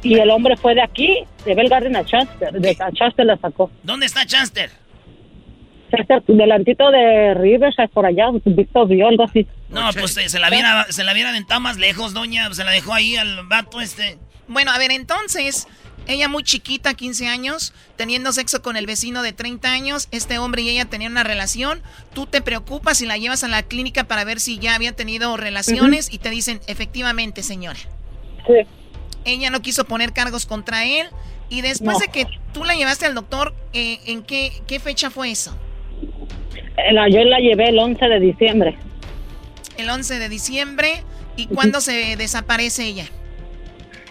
[0.03, 2.51] Y el hombre fue de aquí, de Bell Garden a Chester.
[2.53, 3.69] De a Chester la sacó.
[3.83, 4.71] ¿Dónde está Chester?
[5.95, 9.45] Chester, delantito de Riverside, por allá, Víctor vio algo así.
[9.69, 12.53] No, pues eh, se la viera, se la viera aventado más lejos, doña.
[12.53, 14.17] Se la dejó ahí al vato este.
[14.47, 15.67] Bueno, a ver, entonces,
[16.11, 20.61] ella muy chiquita, 15 años, teniendo sexo con el vecino de 30 años, este hombre
[20.61, 21.81] y ella tenían una relación,
[22.13, 25.35] tú te preocupas y la llevas a la clínica para ver si ya había tenido
[25.37, 27.79] relaciones y te dicen, efectivamente, señora.
[28.47, 28.53] Sí.
[29.25, 31.07] Ella no quiso poner cargos contra él
[31.49, 31.99] y después No.
[31.99, 35.55] de que tú la llevaste al doctor, eh, ¿en qué, qué fecha fue eso?
[36.77, 38.77] Eh, la- yo la llevé el 11 de diciembre.
[39.77, 41.03] El 11 de diciembre.
[41.37, 43.05] ¿Y cuándo se desaparece ella?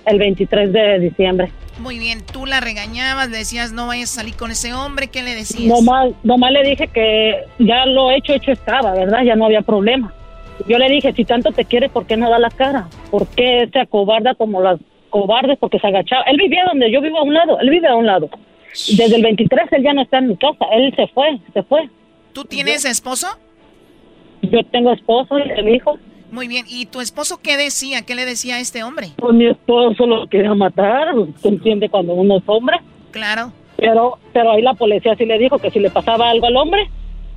[0.07, 1.53] El 23 de diciembre.
[1.78, 5.22] Muy bien, tú la regañabas, le decías no vayas a salir con ese hombre, ¿qué
[5.22, 5.66] le decías?
[5.66, 9.22] Nomás, nomás le dije que ya lo hecho, hecho estaba, ¿verdad?
[9.24, 10.12] Ya no había problema.
[10.68, 12.88] Yo le dije, si tanto te quiere, ¿por qué no da la cara?
[13.11, 14.78] ¿Por qué se acobarda como las
[15.09, 15.59] cobardes?
[15.59, 16.22] Porque se agachaba.
[16.24, 18.28] Él vivía donde yo vivo a un lado, él vive a un lado.
[18.70, 21.88] Desde el 23 él ya no está en mi casa, él se fue, se fue.
[22.32, 23.26] ¿Tú tienes esposo?
[24.42, 25.98] Yo tengo esposo y el hijo.
[26.31, 28.03] Muy bien, ¿y tu esposo qué decía?
[28.03, 29.11] ¿Qué le decía a este hombre?
[29.16, 31.09] Pues mi esposo lo quería matar,
[31.43, 32.78] se entiende cuando uno es hombre.
[33.11, 33.53] Claro.
[33.76, 36.89] Pero, pero ahí la policía sí le dijo que si le pasaba algo al hombre,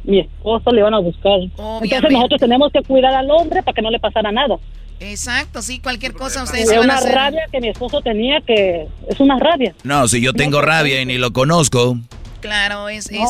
[0.04, 1.39] mi esposo le iban a buscar.
[1.39, 4.58] Entonces nosotros tenemos que cuidar al hombre para que no le pasara nada.
[5.00, 7.16] Exacto, sí, cualquier cosa ustedes Es iban a una hacer.
[7.16, 9.74] rabia que mi esposo tenía que es una rabia.
[9.84, 11.98] No, si yo tengo rabia y ni lo conozco.
[12.41, 13.30] Claro, es, es.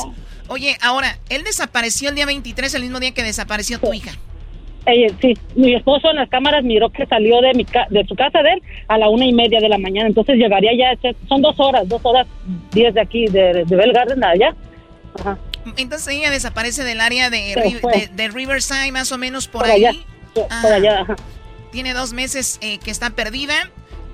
[0.50, 4.12] Oye, ahora, él desapareció el día 23, el mismo día que desapareció tu hija.
[4.86, 8.16] Ella, sí, mi esposo en las cámaras miró que salió de mi ca- de su
[8.16, 10.08] casa de él a la una y media de la mañana.
[10.08, 12.28] Entonces llegaría ya, son dos horas, dos horas
[12.72, 14.54] diez de aquí, de, de Bell Garden allá.
[15.20, 15.38] Ajá.
[15.78, 17.94] Entonces ella desaparece del área de, fue.
[17.94, 19.86] de- de Riverside, más o menos por, Por ahí.
[19.86, 20.00] allá,
[20.34, 21.16] por Ah, allá, ajá.
[21.72, 23.54] Tiene dos meses eh, que está perdida.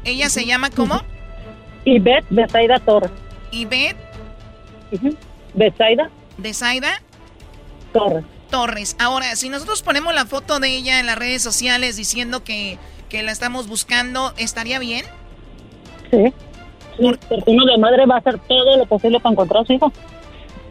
[0.06, 1.02] Ella se llama ¿cómo?
[1.86, 3.10] Beth Besaida Torres.
[3.52, 3.98] Ivette
[5.56, 7.02] Besaida de Zaida.
[7.92, 8.24] Torres.
[8.50, 8.96] Torres.
[9.00, 12.78] Ahora, si nosotros ponemos la foto de ella en las redes sociales diciendo que,
[13.10, 15.06] que la estamos buscando, ¿estaría bien?
[16.12, 16.34] Sí.
[16.98, 19.74] Sí, porque uno de madre va a hacer todo lo posible para encontrar a su
[19.74, 19.92] hijo.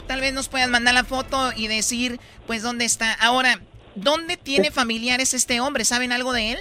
[0.06, 3.14] Tal vez nos puedan mandar la foto y decir, pues, dónde está.
[3.14, 3.60] Ahora,
[3.94, 5.84] ¿dónde tiene familiares este hombre?
[5.84, 6.58] ¿Saben algo de él?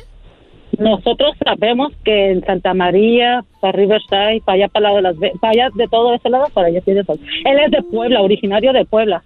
[0.78, 5.51] Nosotros sabemos que en Santa María, para Riverside, para allá, para, lado de las, para
[5.51, 7.18] allá, de todo ese lado, para allá tiene todo.
[7.45, 9.24] Él es de Puebla, originario de Puebla.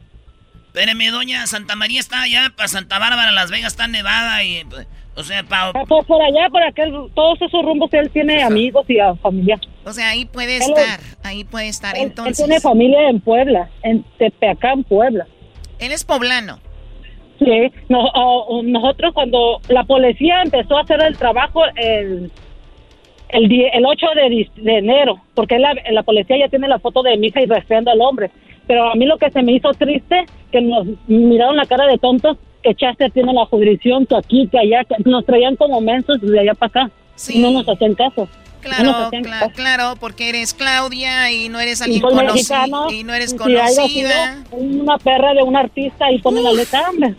[0.74, 4.64] Espéreme, doña Santa María está allá, para Santa Bárbara, Las Vegas está nevada y...
[4.70, 5.74] pues, O sea, para...
[5.74, 9.60] Pues, por allá, por aquel, todos esos rumbos, él tiene amigos y a familia.
[9.84, 11.96] O sea, ahí puede Él- estar, ahí puede estar.
[11.96, 15.28] Él, él Entonces, tiene familia en Puebla, en Tepeacán, Puebla.
[15.80, 16.60] él es poblano.
[17.40, 18.10] Sí, no-
[18.64, 22.32] nosotros cuando la policía empezó a hacer el trabajo el,
[23.30, 27.04] el, die- el 8 de, de enero, porque la, la policía ya tiene la foto
[27.04, 28.32] de mi hija y rastreando al hombre.
[28.68, 31.98] Pero a mí lo que se me hizo triste, que nos miraron la cara de
[31.98, 36.22] tontos, que Chester tiene la jurisdicción, que aquí, que allá, que nos traían como mensos
[36.22, 36.92] de allá para acá.
[37.30, 38.28] Y no nos hacían caso.
[38.28, 43.04] No Claro, hacían cla- claro, porque eres Claudia y no eres alguien conocido mexicano, y
[43.04, 43.88] no eres si conocida.
[43.88, 44.10] sido
[44.52, 47.16] una perra de un artista y pone la letra, hombre.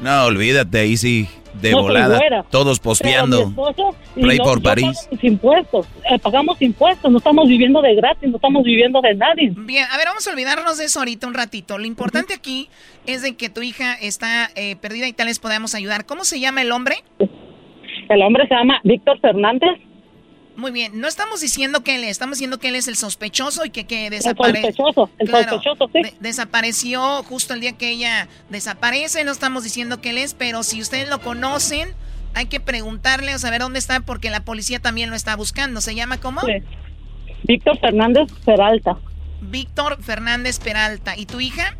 [0.00, 2.44] No, olvídate, ahí sí, de No volada.
[2.50, 3.48] Todos posteando.
[3.48, 5.08] esposo por yo París.
[5.22, 9.52] impuestos, eh, pagamos impuestos, no estamos viviendo de gratis, no estamos viviendo de nadie.
[9.56, 11.78] Bien, a ver, vamos a olvidarnos de eso ahorita un ratito.
[11.78, 12.68] Lo importante aquí
[13.06, 16.06] es de que tu hija está eh, perdida y tal vez podamos ayudar.
[16.06, 16.96] ¿Cómo se llama el hombre?
[18.08, 19.78] El hombre se llama Víctor Fernández.
[20.60, 23.64] Muy bien, no estamos diciendo que él es, estamos diciendo que él es el sospechoso
[23.64, 24.72] y que, que desapareció.
[24.72, 26.02] sospechoso, el sospechoso, sí.
[26.20, 30.82] desapareció justo el día que ella desaparece, no estamos diciendo que él es, pero si
[30.82, 31.88] ustedes lo conocen,
[32.34, 35.80] hay que preguntarle o saber dónde está porque la policía también lo está buscando.
[35.80, 36.42] ¿Se llama cómo?
[36.42, 36.52] Sí.
[37.44, 38.98] Víctor Fernández Peralta
[39.40, 41.16] Víctor Fernández Peralta.
[41.16, 41.74] ¿Y tu hija?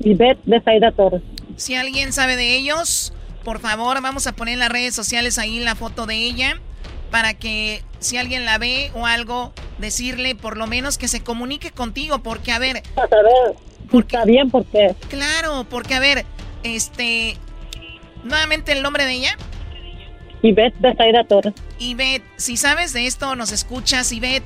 [0.00, 1.22] de Zaida Torres.
[1.54, 3.12] Si alguien sabe de ellos,
[3.44, 6.60] por favor, vamos a poner en las redes sociales ahí la foto de ella
[7.10, 11.70] para que si alguien la ve o algo, decirle por lo menos que se comunique
[11.70, 12.82] contigo, porque a ver...
[13.92, 14.94] Está bien, porque...
[15.08, 16.24] Claro, porque a ver,
[16.62, 17.36] este...
[18.22, 19.36] Nuevamente el nombre de ella.
[20.42, 21.54] Ivette de Zaida Torres.
[21.78, 24.44] Ivette, si sabes de esto, nos escuchas, Ivette,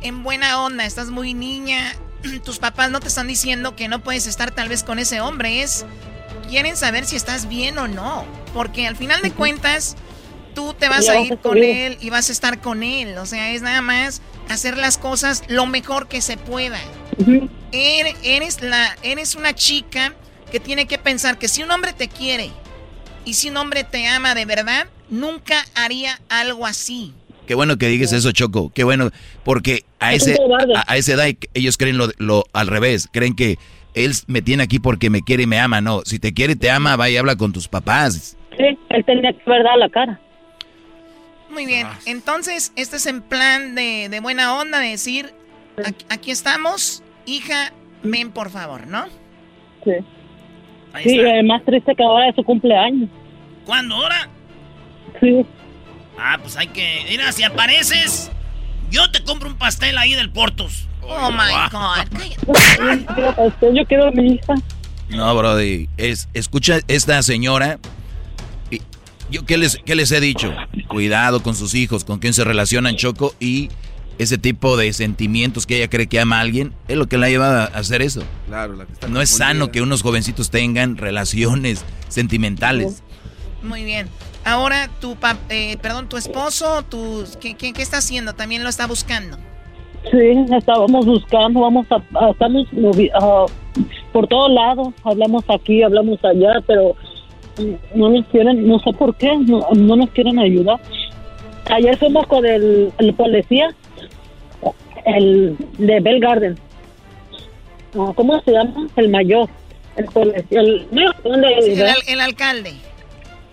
[0.00, 1.92] en buena onda, estás muy niña,
[2.44, 5.62] tus papás no te están diciendo que no puedes estar tal vez con ese hombre,
[5.62, 5.86] es...
[6.48, 9.96] Quieren saber si estás bien o no, porque al final de cuentas,
[10.54, 13.26] tú te vas a ir a con él y vas a estar con él, o
[13.26, 16.78] sea, es nada más hacer las cosas lo mejor que se pueda.
[17.72, 20.14] Er- Eres, la, eres una chica
[20.50, 22.50] que tiene que pensar que si un hombre te quiere
[23.24, 27.12] y si un hombre te ama de verdad, nunca haría algo así.
[27.46, 28.70] Qué bueno que digas eso, Choco.
[28.74, 29.10] Qué bueno,
[29.44, 30.36] porque a ese
[30.76, 33.08] a, a esa edad ellos creen lo, lo al revés.
[33.12, 33.58] Creen que
[33.94, 35.80] él me tiene aquí porque me quiere y me ama.
[35.80, 38.36] No, si te quiere y te ama, vaya y habla con tus papás.
[38.56, 40.20] Sí, él tenía que haber dado la cara.
[41.50, 45.34] Muy bien, entonces este es en plan de, de buena onda, de decir,
[45.84, 47.72] aquí, aquí estamos, hija,
[48.02, 49.06] ven por favor, ¿no?
[49.84, 49.92] Sí.
[50.92, 51.42] Ahí Sí, está.
[51.44, 53.08] más triste que ahora es su cumpleaños.
[53.64, 54.28] ¿Cuándo ahora?
[55.20, 55.44] Sí.
[56.18, 57.04] Ah, pues hay que...
[57.08, 58.30] Mira, si apareces,
[58.90, 60.86] yo te compro un pastel ahí del Portos.
[61.02, 62.06] Oh, my God.
[63.46, 64.54] Este, Yo quiero a mi hija.
[65.08, 65.88] No, Brody.
[65.96, 67.78] Es, escucha esta señora.
[69.30, 70.52] Yo qué les, qué les he dicho.
[70.88, 73.34] Cuidado con sus hijos, con quién se relacionan, Choco.
[73.40, 73.68] Y
[74.18, 77.28] ese tipo de sentimientos que ella cree que ama a alguien, es lo que la
[77.28, 78.22] lleva a hacer eso.
[78.46, 83.02] Claro, la que está No es sano que unos jovencitos tengan relaciones sentimentales.
[83.62, 84.08] Muy bien.
[84.44, 88.34] Ahora tu pap- eh, perdón, tu esposo, tu, ¿qué, qué, qué está haciendo?
[88.34, 89.36] También lo está buscando.
[90.10, 90.16] Sí,
[90.56, 93.44] estábamos buscando, vamos a, a- estamos movi- a-
[94.12, 96.96] por todos lados, hablamos aquí, hablamos allá, pero
[97.94, 100.80] no nos quieren, no sé por qué, no, no nos quieren ayudar.
[101.70, 103.74] Ayer fuimos con el, el policía,
[105.06, 106.58] el de Bell Garden.
[107.92, 108.86] ¿Cómo se llama?
[108.96, 109.48] El mayor.
[109.96, 112.72] El policía, el, no, ¿dónde Sí, el, el alcalde.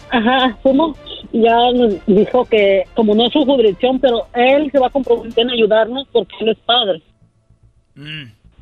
[0.10, 0.98] Ajá, fuimos,
[1.34, 5.44] ya nos dijo que como no es su jurisdicción, pero él se va a comprometer
[5.44, 7.02] en ayudarnos porque él es padre.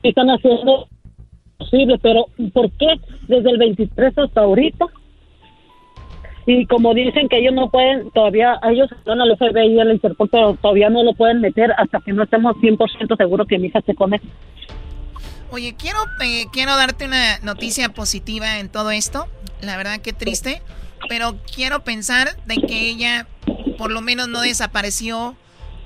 [0.01, 0.87] Y están haciendo
[1.57, 2.87] posible, pero ¿por qué
[3.27, 4.85] desde el 23 hasta ahorita?
[6.47, 10.29] Y como dicen que ellos no pueden, todavía, ellos van al FBI y al Interpol,
[10.29, 13.81] pero todavía no lo pueden meter hasta que no estemos 100% seguros que mi hija
[13.81, 14.21] se come.
[15.51, 19.25] Oye, quiero, eh, quiero darte una noticia positiva en todo esto.
[19.61, 20.61] La verdad que triste.
[21.09, 23.27] Pero quiero pensar de que ella
[23.77, 25.35] por lo menos no desapareció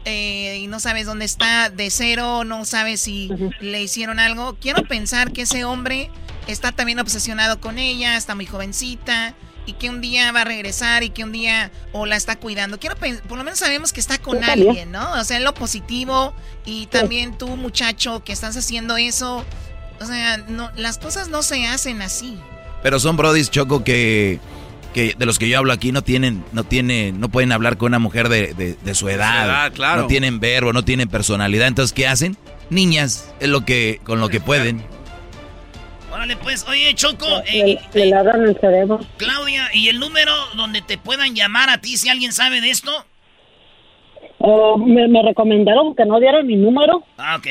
[0.06, 3.30] eh, y no sabes dónde está de cero, no sabes si
[3.60, 4.56] le hicieron algo.
[4.62, 6.10] Quiero pensar que ese hombre
[6.48, 9.36] está también obsesionado con ella, está muy jovencita
[9.70, 12.80] y que un día va a regresar y que un día o la está cuidando.
[12.80, 15.14] Quiero por lo menos sabemos que está con alguien, ¿no?
[15.14, 16.34] O sea, en lo positivo
[16.66, 19.46] y también tú, muchacho, que estás haciendo eso.
[20.02, 22.40] O sea, no, las cosas no se hacen así.
[22.82, 24.40] Pero son brodis, Choco, que,
[24.94, 27.88] que de los que yo hablo aquí no tienen, no tienen, no pueden hablar con
[27.88, 29.72] una mujer de, su edad.
[29.74, 30.04] claro.
[30.04, 31.68] No tienen verbo, no tienen personalidad.
[31.68, 32.38] Entonces, ¿qué hacen?
[32.72, 34.84] Niñas, es lo que, con lo que pueden.
[36.20, 37.26] Órale, pues, oye, Choco.
[37.50, 39.00] Le, eh, le el cerebro.
[39.16, 42.92] Claudia, ¿y el número donde te puedan llamar a ti si alguien sabe de esto?
[44.40, 47.06] Oh, me, recomendaron que no diera mi número.
[47.18, 47.48] Ah, ok.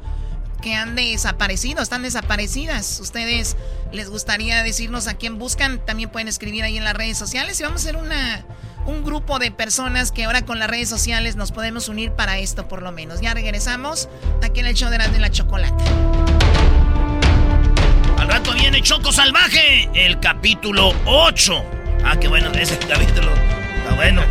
[0.62, 3.00] que han desaparecido, están desaparecidas.
[3.00, 3.58] Ustedes
[3.92, 7.64] les gustaría decirnos a quién buscan, también pueden escribir ahí en las redes sociales y
[7.64, 8.46] vamos a ser una,
[8.86, 12.68] un grupo de personas que ahora con las redes sociales nos podemos unir para esto
[12.68, 13.20] por lo menos.
[13.22, 14.08] Ya regresamos
[14.44, 15.84] aquí en el show de la, de la chocolate.
[18.22, 21.66] Al rato viene Choco Salvaje, el capítulo 8.
[22.06, 23.32] Ah, qué bueno, ese capítulo
[23.78, 24.22] está bueno.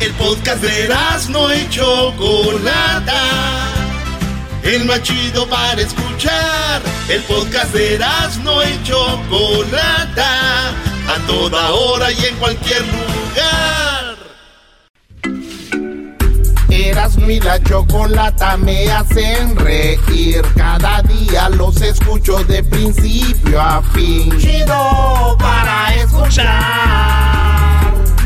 [0.00, 0.94] El podcast de
[1.30, 3.22] no y Chocolata.
[4.62, 6.82] El más chido para escuchar.
[7.08, 7.98] El podcast de
[8.44, 10.68] no y Chocolata.
[11.08, 13.91] A toda hora y en cualquier lugar.
[16.92, 20.42] Eras mi la chocolata me hacen reír.
[20.54, 24.30] Cada día los escucho de principio a fin.
[24.38, 26.44] Chido para escuchar.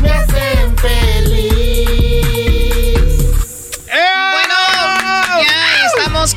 [0.01, 1.47] Me hacen feliz.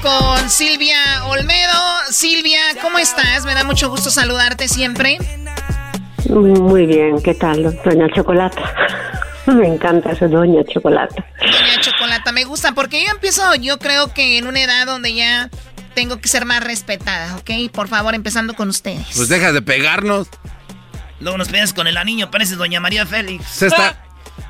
[0.01, 1.73] con Silvia Olmedo.
[2.11, 3.44] Silvia, ¿cómo estás?
[3.44, 5.19] Me da mucho gusto saludarte siempre.
[6.28, 8.62] Muy bien, ¿qué tal, doña Chocolata?
[9.47, 11.25] Me encanta esa doña Chocolata.
[11.41, 15.51] Doña Chocolata, me gusta porque yo empiezo, yo creo que en una edad donde ya
[15.95, 17.73] tengo que ser más respetada, ¿ok?
[17.73, 19.07] Por favor, empezando con ustedes.
[19.17, 20.29] Pues deja de pegarnos.
[21.21, 23.47] Luego nos pegas con el anillo, pareces doña María Félix.
[23.47, 24.05] Se está...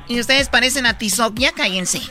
[0.07, 2.01] Y ustedes parecen a Tizoc, ya cállense.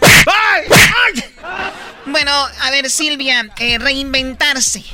[2.07, 4.85] Bueno, a ver, Silvia, eh, reinventarse.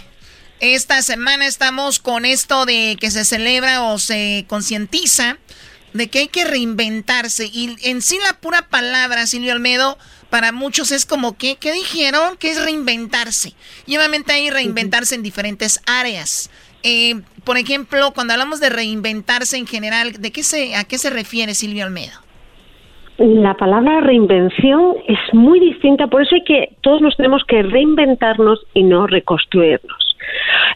[0.61, 5.37] Esta semana estamos con esto de que se celebra o se concientiza
[5.97, 7.47] de que hay que reinventarse.
[7.53, 9.99] Y en sí la pura palabra, Silvia Almedo,
[10.31, 12.37] para muchos es como que, ¿qué dijeron?
[12.39, 13.55] Que es reinventarse.
[13.87, 16.51] Y obviamente hay reinventarse en diferentes áreas.
[16.83, 21.11] Eh, por ejemplo, cuando hablamos de reinventarse en general, ¿de qué se, ¿a qué se
[21.11, 22.27] refiere Silvia Almedo?
[23.19, 28.61] la palabra reinvención es muy distinta, por eso hay que todos nos tenemos que reinventarnos
[28.75, 30.06] y no reconstruirnos.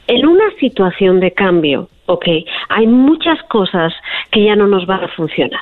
[0.07, 2.27] En una situación de cambio, ok,
[2.69, 3.93] hay muchas cosas
[4.31, 5.61] que ya no nos van a funcionar.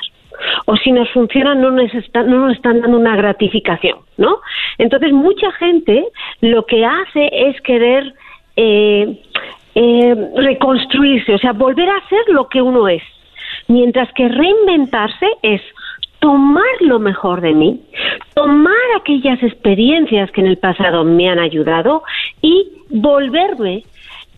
[0.65, 4.39] O si nos funcionan, no nos, están, no nos están dando una gratificación, ¿no?
[4.77, 6.05] Entonces, mucha gente
[6.41, 8.13] lo que hace es querer
[8.55, 9.21] eh,
[9.75, 13.03] eh, reconstruirse, o sea, volver a ser lo que uno es.
[13.67, 15.61] Mientras que reinventarse es
[16.19, 17.81] tomar lo mejor de mí,
[18.33, 22.03] tomar aquellas experiencias que en el pasado me han ayudado
[22.41, 23.83] y volverme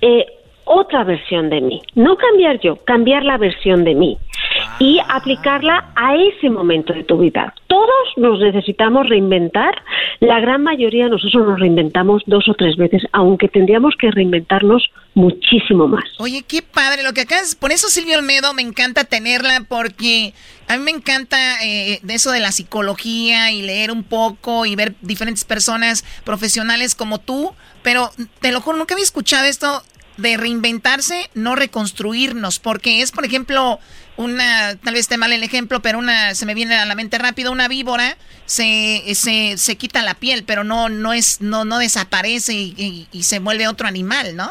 [0.01, 0.25] eh,
[0.65, 1.81] otra versión de mí.
[1.95, 4.17] No cambiar yo, cambiar la versión de mí
[4.79, 7.53] y aplicarla a ese momento de tu vida.
[7.67, 9.75] Todos nos necesitamos reinventar.
[10.19, 14.89] La gran mayoría de nosotros nos reinventamos dos o tres veces, aunque tendríamos que reinventarnos
[15.13, 16.05] muchísimo más.
[16.19, 17.55] Oye, qué padre lo que acabas.
[17.55, 20.33] Por eso Silvio Olmedo me encanta tenerla porque
[20.67, 24.95] a mí me encanta eh, eso de la psicología y leer un poco y ver
[25.01, 27.53] diferentes personas profesionales como tú.
[27.83, 29.83] Pero te lo juro, nunca había escuchado esto
[30.17, 33.79] de reinventarse, no reconstruirnos, porque es, por ejemplo,
[34.21, 37.17] una, tal vez esté mal el ejemplo, pero una, se me viene a la mente
[37.17, 38.15] rápido, una víbora
[38.45, 43.39] se, se, se quita la piel, pero no, no es, no, no desaparece y, se
[43.39, 44.49] vuelve otro animal, ¿no?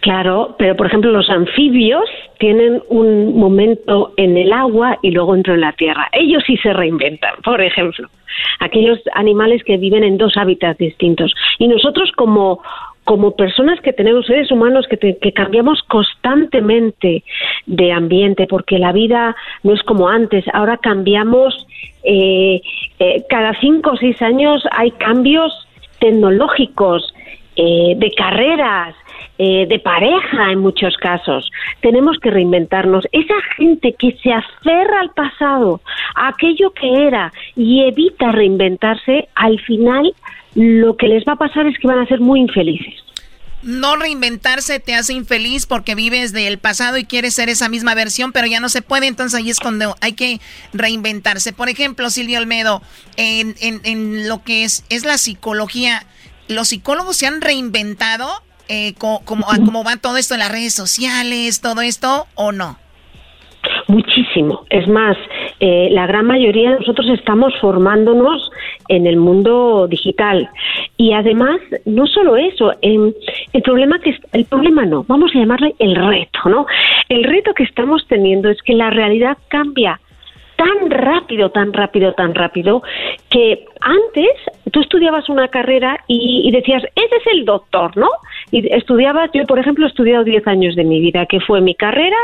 [0.00, 2.04] Claro, pero por ejemplo los anfibios
[2.38, 6.08] tienen un momento en el agua y luego entran en la tierra.
[6.12, 8.08] Ellos sí se reinventan, por ejemplo.
[8.60, 11.32] Aquellos animales que viven en dos hábitats distintos.
[11.58, 12.60] Y nosotros como
[13.04, 17.22] como personas que tenemos seres humanos que, cambiamos constantemente
[17.66, 21.66] de ambiente, porque la vida no es como antes, ahora cambiamos,
[22.02, 22.60] eh,
[22.98, 25.52] eh, cada cinco o seis años hay cambios
[25.98, 27.14] tecnológicos,
[27.56, 28.96] eh, de carreras,
[29.38, 31.50] eh, de pareja en muchos casos.
[31.80, 33.04] Tenemos que reinventarnos.
[33.10, 35.80] Esa gente que se aferra al pasado,
[36.14, 40.14] a aquello que era y evita reinventarse, al final
[40.54, 42.94] lo que les va a pasar es que van a ser muy infelices.
[43.64, 48.30] No reinventarse te hace infeliz porque vives del pasado y quieres ser esa misma versión,
[48.30, 50.38] pero ya no se puede, entonces ahí es cuando hay que
[50.74, 51.52] reinventarse.
[51.54, 52.82] Por ejemplo, Silvio Olmedo,
[53.16, 56.06] en, en, en lo que es, es la psicología,
[56.46, 58.28] ¿los psicólogos se han reinventado
[58.68, 62.78] eh, cómo, va todo esto en las redes sociales, todo esto, o no?
[63.88, 64.64] Muchísimo.
[64.70, 65.16] Es más,
[65.60, 68.50] eh, la gran mayoría de nosotros estamos formándonos
[68.88, 70.48] en el mundo digital.
[70.96, 73.14] Y además, no solo eso, el
[73.62, 76.66] problema que el problema no, vamos a llamarle el reto, ¿no?
[77.08, 80.00] El reto que estamos teniendo es que la realidad cambia
[80.56, 82.82] tan rápido, tan rápido, tan rápido,
[83.30, 84.30] que antes
[84.70, 88.08] tú estudiabas una carrera y, decías, ese es el doctor, ¿no?
[88.50, 91.74] Y estudiabas, yo por ejemplo he estudiado 10 años de mi vida, que fue mi
[91.74, 92.16] carrera,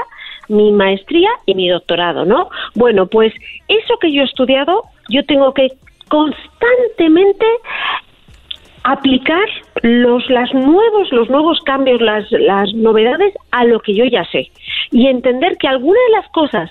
[0.48, 2.50] mi maestría y mi doctorado, ¿no?
[2.74, 3.32] Bueno, pues
[3.68, 5.68] eso que yo he estudiado, yo tengo que
[6.08, 7.46] constantemente
[8.82, 9.46] aplicar
[9.82, 14.50] los las nuevos los nuevos cambios las las novedades a lo que yo ya sé
[14.90, 16.70] y entender que algunas de las cosas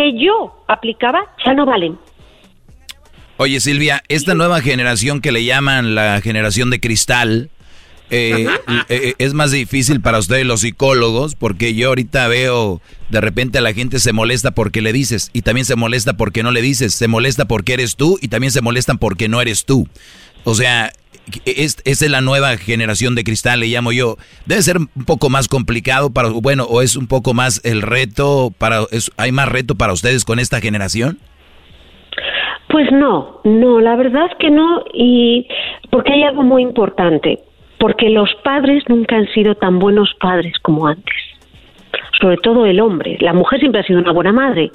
[0.00, 1.98] que yo aplicaba ya no valen.
[3.36, 7.50] Oye Silvia, esta nueva generación que le llaman la generación de cristal,
[8.10, 13.20] eh, eh, eh, es más difícil para ustedes los psicólogos porque yo ahorita veo de
[13.20, 16.50] repente a la gente se molesta porque le dices y también se molesta porque no
[16.50, 19.86] le dices, se molesta porque eres tú y también se molestan porque no eres tú.
[20.44, 20.92] O sea,
[21.44, 24.16] es, es la nueva generación de cristal, le llamo yo.
[24.46, 28.52] Debe ser un poco más complicado para, bueno, o es un poco más el reto
[28.56, 31.18] para, es, hay más reto para ustedes con esta generación.
[32.68, 35.48] Pues no, no, la verdad es que no, y
[35.90, 37.40] porque hay algo muy importante,
[37.78, 41.14] porque los padres nunca han sido tan buenos padres como antes
[42.20, 43.16] sobre todo el hombre.
[43.20, 44.70] La mujer siempre ha sido una buena madre,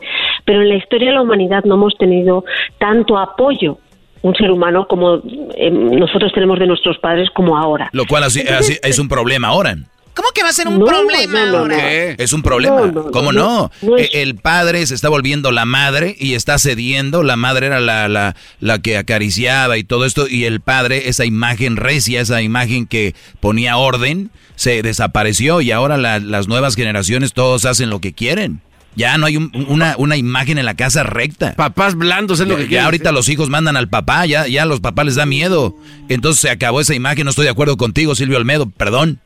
[0.46, 2.44] pero en la historia de la humanidad no hemos tenido
[2.80, 3.78] tanto apoyo
[4.22, 5.22] un ser humano como
[5.56, 7.90] eh, nosotros tenemos de nuestros padres como ahora.
[7.92, 8.44] Lo cual así,
[8.82, 9.78] es un problema ahora.
[10.16, 12.14] ¿Cómo que va a ser un problema ahora?
[12.14, 12.92] Es un problema.
[13.12, 13.70] ¿Cómo no?
[13.98, 17.22] E, el padre se está volviendo la madre y está cediendo.
[17.22, 20.26] La madre era la, la, la que acariciaba y todo esto.
[20.30, 25.60] Y el padre, esa imagen recia, esa imagen que ponía orden, se desapareció.
[25.60, 28.62] Y ahora las nuevas generaciones todos hacen lo que quieren.
[28.96, 31.54] Ya no hay una, una imagen en la casa recta.
[31.56, 34.66] Papás blandos es lo que Ya ahorita los hijos mandan al papá, ya, ya a
[34.66, 35.76] los papás les da miedo.
[36.10, 39.20] Entonces se acabó esa imagen, no estoy de acuerdo contigo, Silvio Almedo, perdón.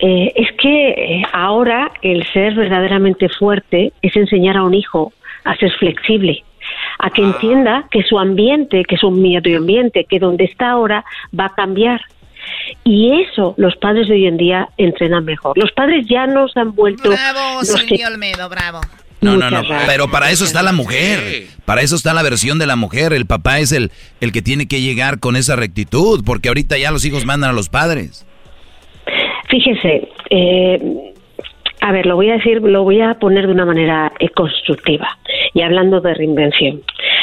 [0.00, 5.12] Eh, es que eh, ahora el ser verdaderamente fuerte es enseñar a un hijo
[5.44, 6.42] a ser flexible,
[6.98, 7.26] a que ah.
[7.26, 11.04] entienda que su ambiente, que su medio ambiente, que donde está ahora
[11.38, 12.00] va a cambiar
[12.84, 15.56] y eso los padres de hoy en día entrenan mejor.
[15.56, 17.10] Los padres ya nos han vuelto...
[17.10, 18.80] Bravo, Silvio Olmedo, bravo.
[19.20, 22.66] No, no, no, pero para eso está la mujer, para eso está la versión de
[22.66, 23.90] la mujer, el papá es el,
[24.20, 27.52] el que tiene que llegar con esa rectitud, porque ahorita ya los hijos mandan a
[27.54, 28.26] los padres.
[29.48, 31.14] Fíjese, eh,
[31.80, 35.18] a ver, lo voy a decir, lo voy a poner de una manera constructiva
[35.54, 36.82] y hablando de reinvención.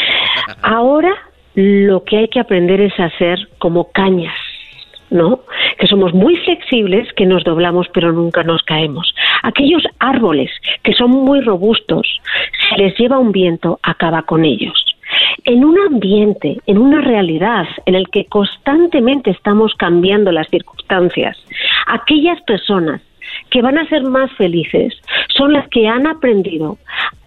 [0.64, 1.14] Ahora
[1.56, 4.34] lo que hay que aprender es hacer como cañas
[5.12, 5.42] ¿no?
[5.78, 9.14] Que somos muy flexibles, que nos doblamos pero nunca nos caemos.
[9.44, 10.50] Aquellos árboles
[10.84, 12.08] que son muy robustos,
[12.70, 14.86] si les lleva un viento, acaba con ellos.
[15.44, 21.38] En un ambiente, en una realidad en el que constantemente estamos cambiando las circunstancias,
[21.88, 23.02] aquellas personas
[23.50, 24.94] que van a ser más felices
[25.36, 26.78] son las que han aprendido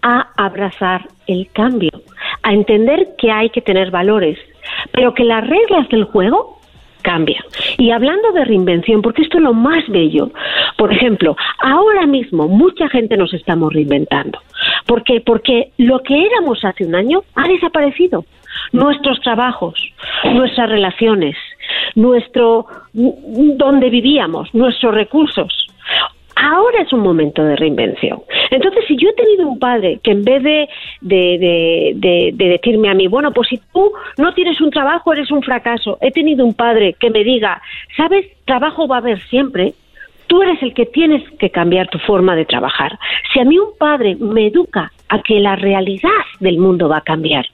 [0.01, 1.91] a abrazar el cambio,
[2.43, 4.39] a entender que hay que tener valores,
[4.91, 6.54] pero que las reglas del juego
[7.05, 7.43] cambian.
[7.77, 10.31] Y hablando de reinvención, porque esto es lo más bello,
[10.77, 14.39] por ejemplo, ahora mismo mucha gente nos estamos reinventando.
[14.87, 15.21] ¿Por qué?
[15.21, 18.25] Porque lo que éramos hace un año ha desaparecido.
[18.71, 19.75] Nuestros trabajos,
[20.33, 21.35] nuestras relaciones,
[21.93, 25.67] nuestro donde vivíamos, nuestros recursos.
[26.35, 28.21] Ahora es un momento de reinvención.
[28.51, 30.69] Entonces, si yo he tenido un padre que en vez de,
[31.01, 35.31] de, de, de, decirme a mí, bueno, pues si tú no tienes un trabajo, eres
[35.31, 37.61] un fracaso, he tenido un padre que me diga,
[37.95, 39.73] sabes, trabajo va a haber siempre,
[40.27, 42.97] Tú eres el que tienes que cambiar tu forma de trabajar.
[43.31, 46.09] Si a mí un padre me educa a que la realidad
[46.39, 47.45] del mundo va a cambiar,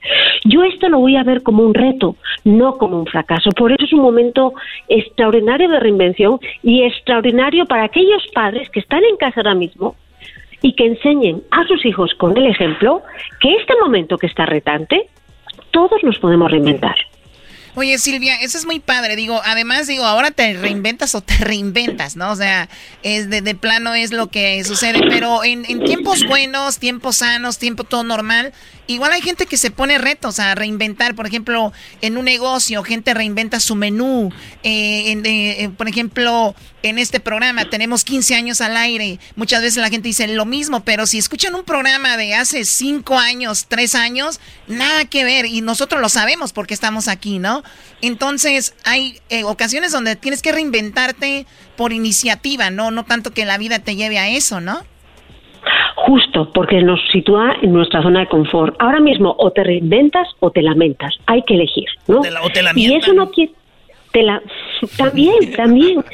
[0.44, 3.50] yo esto lo voy a ver como un reto, no como un fracaso.
[3.50, 4.54] Por eso es un momento
[4.88, 9.94] extraordinario de reinvención y extraordinario para aquellos padres que están en casa ahora mismo
[10.62, 13.02] y que enseñen a sus hijos con el ejemplo
[13.40, 15.08] que este momento que está retante,
[15.70, 16.96] todos nos podemos reinventar.
[17.74, 19.16] Oye, Silvia, eso es muy padre.
[19.16, 22.30] Digo, además, digo, ahora te reinventas o te reinventas, ¿no?
[22.30, 22.68] O sea,
[23.02, 25.00] es de, de plano es lo que sucede.
[25.08, 28.52] Pero en, en, tiempos buenos, tiempos sanos, tiempo todo normal,
[28.86, 31.14] igual hay gente que se pone retos a reinventar.
[31.14, 34.30] Por ejemplo, en un negocio, gente reinventa su menú.
[34.62, 39.18] Eh, en, eh, por ejemplo, en este programa tenemos 15 años al aire.
[39.36, 43.18] Muchas veces la gente dice lo mismo, pero si escuchan un programa de hace 5
[43.18, 45.46] años, 3 años, nada que ver.
[45.46, 47.62] Y nosotros lo sabemos porque estamos aquí, ¿no?
[48.00, 51.46] Entonces, hay eh, ocasiones donde tienes que reinventarte
[51.76, 52.90] por iniciativa, ¿no?
[52.90, 54.84] No tanto que la vida te lleve a eso, ¿no?
[55.94, 58.74] Justo, porque nos sitúa en nuestra zona de confort.
[58.80, 61.14] Ahora mismo o te reinventas o te lamentas.
[61.26, 62.18] Hay que elegir, ¿no?
[62.18, 63.52] O te, la, o te y eso no quiere...
[64.12, 64.42] Te la...
[64.96, 66.04] También, también.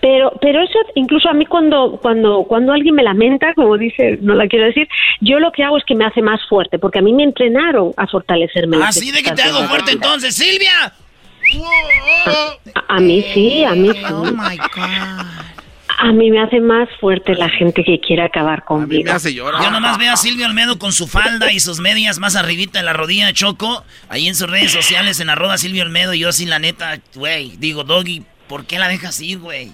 [0.00, 4.34] Pero, pero eso incluso a mí cuando, cuando, cuando alguien me lamenta, como dice, no
[4.34, 4.88] la quiero decir,
[5.20, 7.92] yo lo que hago es que me hace más fuerte, porque a mí me entrenaron
[7.98, 8.78] a fortalecerme.
[8.82, 10.94] Así de que te hago fuerte entonces, Silvia.
[12.74, 14.04] A, a, mí sí, a mí sí.
[14.10, 15.49] Oh my God.
[16.02, 19.04] A mí me hace más fuerte la gente que quiere acabar conmigo.
[19.04, 19.62] Me hace llorar.
[19.62, 22.86] Yo nomás veo a Silvia Olmedo con su falda y sus medias más arribita en
[22.86, 26.48] la rodilla Choco, ahí en sus redes sociales en arroba Silvia Olmedo y yo sin
[26.48, 29.72] la neta, güey, digo, Doggy, ¿por qué la dejas ir, güey?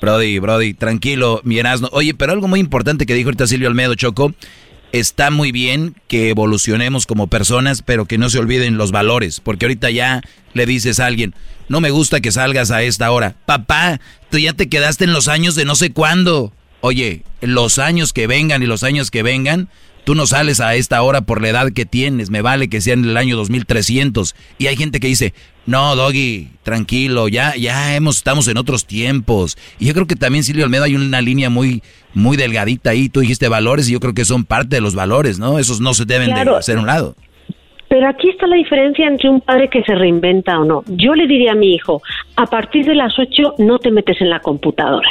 [0.00, 1.88] Brody, Brody, tranquilo, mi Erasmo.
[1.92, 4.34] Oye, pero algo muy importante que dijo ahorita Silvio Olmedo, Choco,
[4.90, 9.66] está muy bien que evolucionemos como personas, pero que no se olviden los valores, porque
[9.66, 10.22] ahorita ya
[10.54, 11.36] le dices a alguien,
[11.68, 13.36] no me gusta que salgas a esta hora.
[13.46, 16.52] Papá, tú ya te quedaste en los años de no sé cuándo.
[16.80, 19.68] Oye, los años que vengan y los años que vengan,
[20.04, 22.94] tú no sales a esta hora por la edad que tienes, me vale que sea
[22.94, 24.34] en el año 2300.
[24.58, 25.32] Y hay gente que dice,
[25.64, 29.56] no, Doggy, tranquilo, ya, ya hemos, estamos en otros tiempos.
[29.78, 31.82] Y yo creo que también, Silvio Almeida, hay una línea muy,
[32.14, 33.08] muy delgadita ahí.
[33.08, 35.58] Tú dijiste valores y yo creo que son parte de los valores, ¿no?
[35.58, 36.52] Esos no se deben claro.
[36.54, 37.16] de hacer a un lado.
[37.92, 40.82] Pero aquí está la diferencia entre un padre que se reinventa o no.
[40.86, 42.00] Yo le diría a mi hijo,
[42.36, 45.10] a partir de las 8 no te metes en la computadora.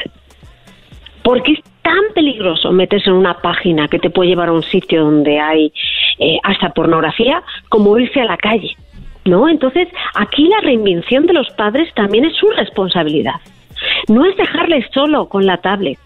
[1.22, 5.04] Porque es tan peligroso meterse en una página que te puede llevar a un sitio
[5.04, 5.72] donde hay
[6.18, 8.76] eh, hasta pornografía como irse a la calle.
[9.26, 9.48] ¿No?
[9.48, 13.42] Entonces, aquí la reinvención de los padres también es su responsabilidad.
[14.08, 16.00] No es dejarles solo con la tablet,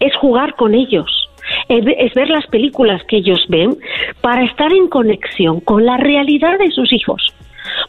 [0.00, 1.27] es jugar con ellos,
[1.68, 3.76] es ver las películas que ellos ven
[4.20, 7.34] para estar en conexión con la realidad de sus hijos.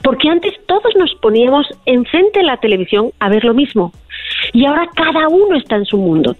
[0.03, 3.91] Porque antes todos nos poníamos enfrente de la televisión a ver lo mismo.
[4.53, 6.35] Y ahora cada uno está en su mundo.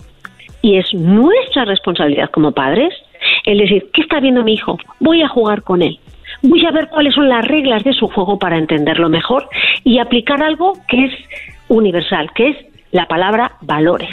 [0.62, 2.94] Y es nuestra responsabilidad como padres
[3.46, 4.78] el decir, ¿qué está viendo mi hijo?
[5.00, 6.00] Voy a jugar con él.
[6.42, 9.48] Voy a ver cuáles son las reglas de su juego para entenderlo mejor
[9.84, 11.14] y aplicar algo que es
[11.68, 12.58] universal, que es
[12.92, 14.10] la palabra valores.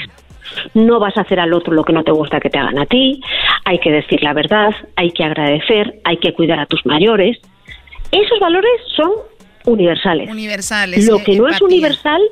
[0.74, 2.86] No vas a hacer al otro lo que no te gusta que te hagan a
[2.86, 3.20] ti,
[3.64, 7.38] hay que decir la verdad, hay que agradecer, hay que cuidar a tus mayores.
[8.12, 9.10] Esos valores son
[9.66, 10.30] universales.
[10.30, 11.06] Universales.
[11.08, 12.22] Lo que no es universal,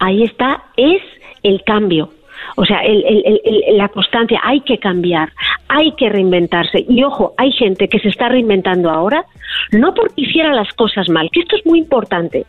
[0.00, 1.02] ahí está, es
[1.42, 2.10] el cambio.
[2.56, 5.32] O sea, el, el, el, la constancia, hay que cambiar,
[5.68, 6.84] hay que reinventarse.
[6.88, 9.24] Y ojo, hay gente que se está reinventando ahora,
[9.72, 12.46] no porque hiciera las cosas mal, que esto es muy importante,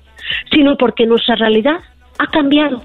[0.52, 1.80] sino porque nuestra realidad
[2.18, 2.84] ha cambiado.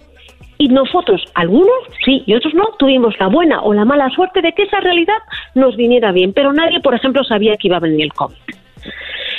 [0.59, 1.75] Y nosotros, algunos
[2.05, 5.19] sí y otros no, tuvimos la buena o la mala suerte de que esa realidad
[5.55, 8.37] nos viniera bien, pero nadie, por ejemplo, sabía que iba a venir el COVID.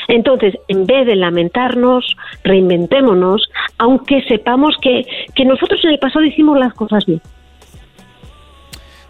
[0.07, 6.59] Entonces, en vez de lamentarnos, reinventémonos, aunque sepamos que, que nosotros en el pasado hicimos
[6.59, 7.21] las cosas bien.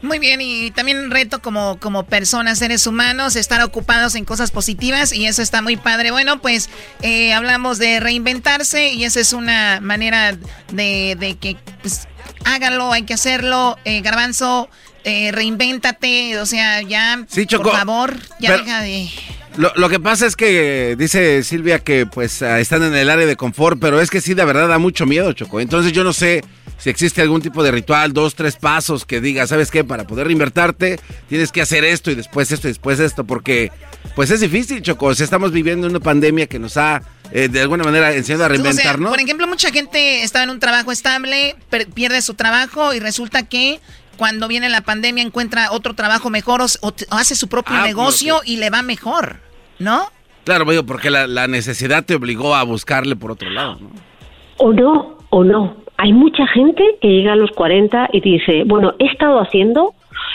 [0.02, 5.12] Muy bien, y también reto como, como personas, seres humanos, estar ocupados en cosas positivas
[5.14, 6.12] y eso está muy padre.
[6.12, 6.70] Bueno, pues
[7.02, 10.38] eh, hablamos de reinventarse y esa es una manera
[10.72, 12.08] de, de que pues,
[12.44, 13.78] hágalo, hay que hacerlo.
[13.86, 14.70] Eh, Garbanzo,
[15.06, 19.10] eh, reinvéntate, o sea, ya, Sí, Choco, por favor, ya pero- deja de...
[19.58, 23.26] Lo, lo que pasa es que dice Silvia que pues ah, están en el área
[23.26, 25.62] de confort, pero es que sí, de verdad da mucho miedo, Choco.
[25.62, 26.44] Entonces yo no sé
[26.78, 29.84] si existe algún tipo de ritual, dos, tres pasos que diga, ¿sabes qué?
[29.84, 31.00] Para poder reinvertirte
[31.30, 33.72] tienes que hacer esto y después esto y después esto, porque
[34.16, 35.08] pues es difícil, Choco.
[35.08, 38.48] O sea, estamos viviendo una pandemia que nos ha eh, de alguna manera enseñado a
[38.48, 39.10] O sea, reinventarnos.
[39.10, 41.56] por ejemplo, mucha gente estaba en un trabajo estable,
[41.94, 43.80] pierde su trabajo y resulta que
[44.18, 48.58] cuando viene la pandemia encuentra otro trabajo mejor o, hace su propio Ah, negocio y
[48.58, 49.40] le va mejor,
[49.80, 50.10] ¿no?
[50.46, 53.90] Claro, digo, porque la, la necesidad te obligó a buscarle por otro lado, ¿no?
[54.58, 55.84] O no, o no.
[55.98, 59.94] Hay mucha gente que llega a los 40 y dice, bueno, he estado haciendo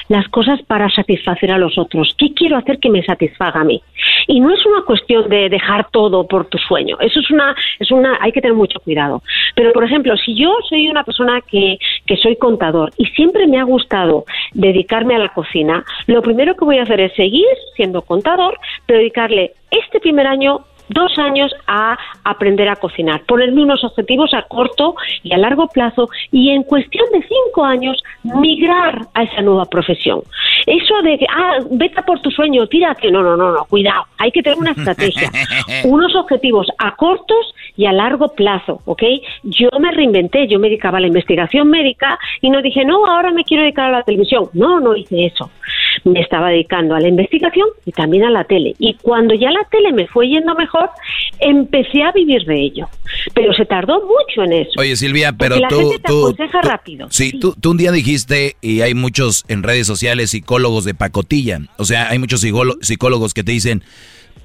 [0.09, 2.15] las cosas para satisfacer a los otros.
[2.19, 3.83] ¿Qué quiero hacer que me satisfaga a mí?
[4.27, 6.97] Y no es una cuestión de dejar todo por tu sueño.
[7.01, 9.23] Eso es una, es una, hay que tener mucho cuidado.
[9.55, 13.59] Pero, por ejemplo, si yo soy una persona que, que soy contador y siempre me
[13.59, 17.47] ha gustado dedicarme a la cocina, lo primero que voy a hacer es seguir
[17.77, 23.83] siendo contador, pero dedicarle este primer año dos años a aprender a cocinar, ponerme unos
[23.85, 29.23] objetivos a corto y a largo plazo y en cuestión de cinco años migrar a
[29.23, 30.23] esa nueva profesión.
[30.67, 34.05] Eso de que, ah, vete a por tu sueño, tírate, no, no, no, no, cuidado,
[34.19, 35.31] hay que tener una estrategia,
[35.85, 39.03] unos objetivos a cortos y a largo plazo, ¿ok?
[39.43, 43.31] Yo me reinventé, yo me dedicaba a la investigación médica y no dije, no, ahora
[43.31, 44.49] me quiero dedicar a la televisión.
[44.53, 45.51] No, no hice eso.
[46.05, 48.75] Me estaba dedicando a la investigación y también a la tele.
[48.79, 50.91] Y cuando ya la tele me fue yendo mejor,
[51.39, 52.89] empecé a vivir de ello.
[53.35, 54.73] Pero se tardó mucho en eso.
[54.79, 57.07] Oye, Silvia, pero la tú, gente te tú, aconseja tú- rápido.
[57.11, 61.61] Sí, Tú, tú un día dijiste, y hay muchos en redes sociales psicólogos de pacotilla,
[61.79, 63.83] o sea, hay muchos psicólo- psicólogos que te dicen,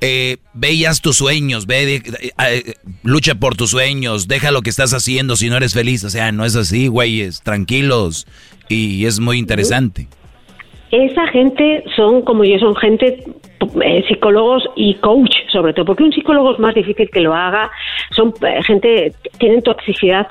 [0.02, 2.02] eh, ve y haz tus sueños, ve, eh,
[2.50, 2.74] eh,
[3.04, 6.32] lucha por tus sueños, deja lo que estás haciendo si no eres feliz, o sea,
[6.32, 8.28] no es así, güeyes, tranquilos,
[8.70, 10.08] y es muy interesante.
[10.96, 13.22] Esa gente son, como yo, son gente,
[13.84, 17.70] eh, psicólogos y coach, sobre todo, porque un psicólogo es más difícil que lo haga.
[18.12, 20.28] Son eh, gente, tienen toxicidad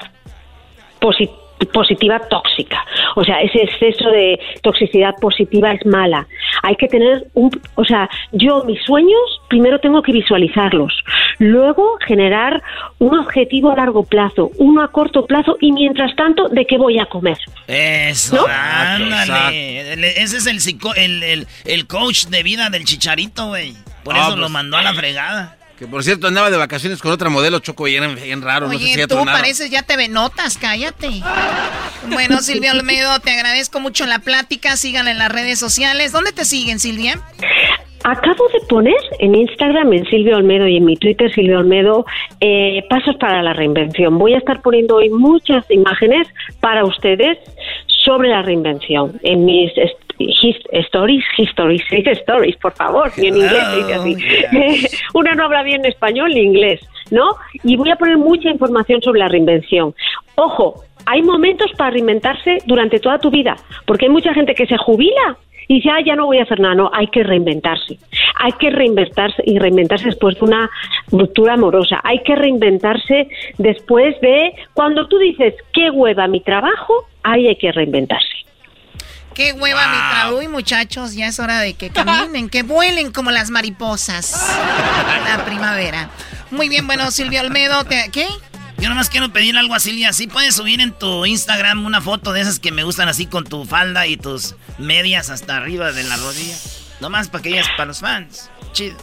[1.00, 1.30] posi-
[1.66, 2.84] positiva tóxica.
[3.16, 6.26] O sea, ese exceso de toxicidad positiva es mala.
[6.62, 10.92] Hay que tener un, o sea, yo mis sueños primero tengo que visualizarlos,
[11.38, 12.62] luego generar
[12.98, 16.98] un objetivo a largo plazo, uno a corto plazo y mientras tanto, ¿de qué voy
[16.98, 17.38] a comer?
[17.68, 18.46] Eso, ¿No?
[18.48, 19.92] ándale.
[20.22, 23.74] Ese es el, psico- el, el, el coach de vida del chicharito, güey.
[24.02, 24.40] Por Ah, eso pues.
[24.40, 25.56] lo mandó a la fregada.
[25.84, 28.72] Que por cierto andaba de vacaciones con otra modelo Choco y era bien raro, no
[28.72, 31.10] sé si Oye, ya tú pareces, ya te notas, cállate.
[32.10, 34.78] Bueno, Silvia Olmedo, te agradezco mucho la plática.
[34.78, 36.10] Síganla en las redes sociales.
[36.10, 37.20] ¿Dónde te siguen, Silvia?
[38.02, 42.06] Acabo de poner en Instagram, en Silvia Olmedo y en mi Twitter, Silvia Olmedo,
[42.40, 44.18] eh, pasos para la reinvención.
[44.18, 46.26] Voy a estar poniendo hoy muchas imágenes
[46.60, 47.36] para ustedes
[48.04, 49.70] sobre la reinvención en mis
[50.18, 54.96] his- stories, histories, dice stories, por favor, y en inglés se dice así.
[55.14, 56.80] Una no habla bien español ni inglés,
[57.10, 57.36] ¿no?
[57.62, 59.94] Y voy a poner mucha información sobre la reinvención.
[60.36, 64.76] Ojo, hay momentos para reinventarse durante toda tu vida, porque hay mucha gente que se
[64.76, 65.36] jubila
[65.68, 67.98] y dice, ah, ya no voy a hacer nada, no, hay que reinventarse.
[68.36, 70.70] Hay que reinventarse y reinventarse después de una
[71.10, 72.00] ruptura amorosa.
[72.04, 77.72] Hay que reinventarse después de cuando tú dices, qué hueva mi trabajo, ahí hay que
[77.72, 78.28] reinventarse.
[79.34, 80.36] Qué hueva mi trabajo.
[80.38, 84.48] Uy, muchachos, ya es hora de que caminen, que vuelen como las mariposas.
[85.28, 86.08] La primavera.
[86.50, 88.26] Muy bien, bueno, Silvia Olmedo, te- ¿qué?
[88.78, 90.12] Yo nomás quiero pedir algo a Silvia.
[90.12, 93.44] ¿Sí puedes subir en tu Instagram una foto de esas que me gustan así con
[93.44, 96.56] tu falda y tus medias hasta arriba de la rodilla?
[97.00, 98.50] Nomás para que ellas, para los fans.
[98.72, 98.96] Chido.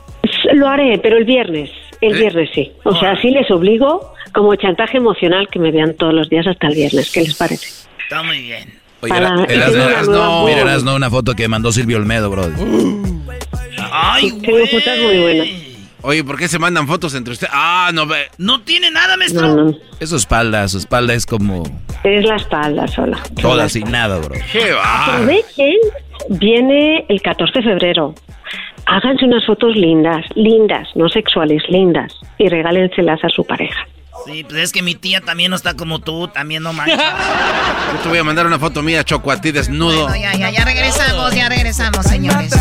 [0.54, 1.70] Lo haré, pero el viernes.
[2.00, 2.20] El ¿Eh?
[2.20, 2.72] viernes sí.
[2.84, 6.68] O sea, sí les obligo como chantaje emocional que me vean todos los días hasta
[6.68, 7.10] el viernes.
[7.12, 7.68] ¿Qué les parece?
[8.04, 8.81] Está muy bien.
[9.02, 10.72] Oye, Para- Era- y tengo Erasno, una Erasno, nueva mira, voz.
[10.72, 12.54] Erasno, una foto que mandó Silvio Olmedo, brother.
[13.92, 15.48] Ay, Tengo fotos muy buenas.
[16.04, 17.52] Oye, ¿por qué se mandan fotos entre ustedes?
[17.56, 18.26] Ah, no ve.
[18.40, 19.48] No tiene nada, maestro.
[19.48, 19.78] No, no.
[20.00, 21.62] Es su espalda, su espalda es como
[22.04, 23.20] Es la espalda sola.
[23.40, 24.34] toda sin nada, bro.
[24.52, 25.06] ¿Qué va?
[25.16, 25.76] Aprovechen,
[26.30, 28.16] viene el 14 de febrero.
[28.88, 33.86] Háganse unas fotos lindas, lindas, no sexuales, lindas, y regálenselas a su pareja.
[34.26, 36.98] Sí, pues es que mi tía también no está como tú, también no manches.
[37.94, 40.08] Yo te voy a mandar una foto mía, Choco, a ti desnudo.
[40.08, 42.52] Bueno, ya, ya, ya regresamos, ya regresamos, señores.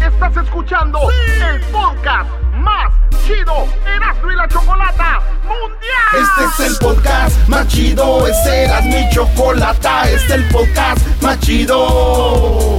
[0.00, 2.92] Estás escuchando el podcast más
[3.26, 5.78] chido Erasmo y la Chocolata Mundial.
[6.12, 11.38] Este es el podcast más chido, este era mi chocolata, este es el podcast más
[11.40, 12.78] chido.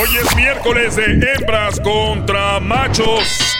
[0.00, 3.56] Hoy es miércoles de hembras contra machos.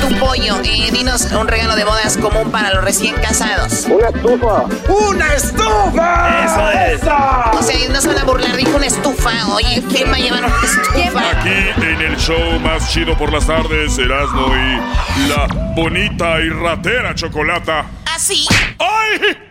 [0.00, 3.86] Tu pollo, eh, dinos un regalo de bodas común para los recién casados.
[3.86, 4.64] Una estufa.
[4.88, 6.44] ¡Una estufa!
[6.44, 7.02] Eso es.
[7.02, 9.30] O sea, no se van a burlar, dijo una estufa.
[9.54, 11.30] Oye, ¿quién va a llevar una estufa?
[11.30, 15.46] Aquí en el show más chido por las tardes, Erasmo y la
[15.76, 17.86] bonita y ratera chocolata.
[18.04, 18.48] Así.
[18.80, 19.47] ¡Ay!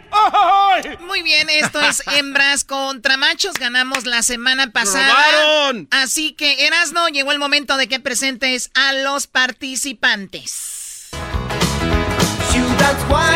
[1.01, 3.53] Muy bien, esto es hembras contra machos.
[3.53, 5.07] Ganamos la semana pasada.
[5.07, 5.87] robaron!
[5.91, 11.09] Así que, Erasno, llegó el momento de que presentes a los participantes.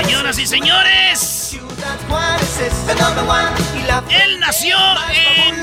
[0.04, 1.58] Señoras y señores,
[4.10, 4.78] él nació
[5.14, 5.56] en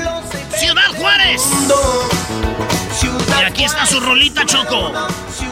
[0.59, 1.41] Ciudad Juárez.
[3.37, 4.91] Y aquí está su rolita Choco.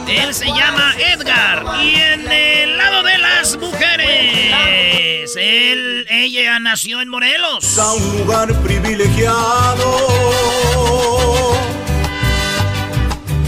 [0.08, 1.64] Él se llama Edgar.
[1.82, 7.78] Y en el lado de las mujeres, él, ella nació en Morelos.
[7.78, 9.98] A un lugar privilegiado.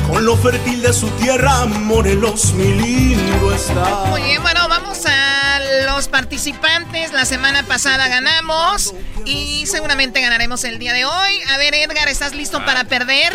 [0.06, 4.04] Con lo fértil de su tierra, Morelos, mi lindo está.
[4.06, 7.12] Muy bien, bueno, vamos a los participantes.
[7.12, 8.94] La semana pasada ganamos
[9.24, 11.40] y seguramente ganaremos el día de hoy.
[11.48, 13.32] A ver, Edgar, ¿estás listo para perder?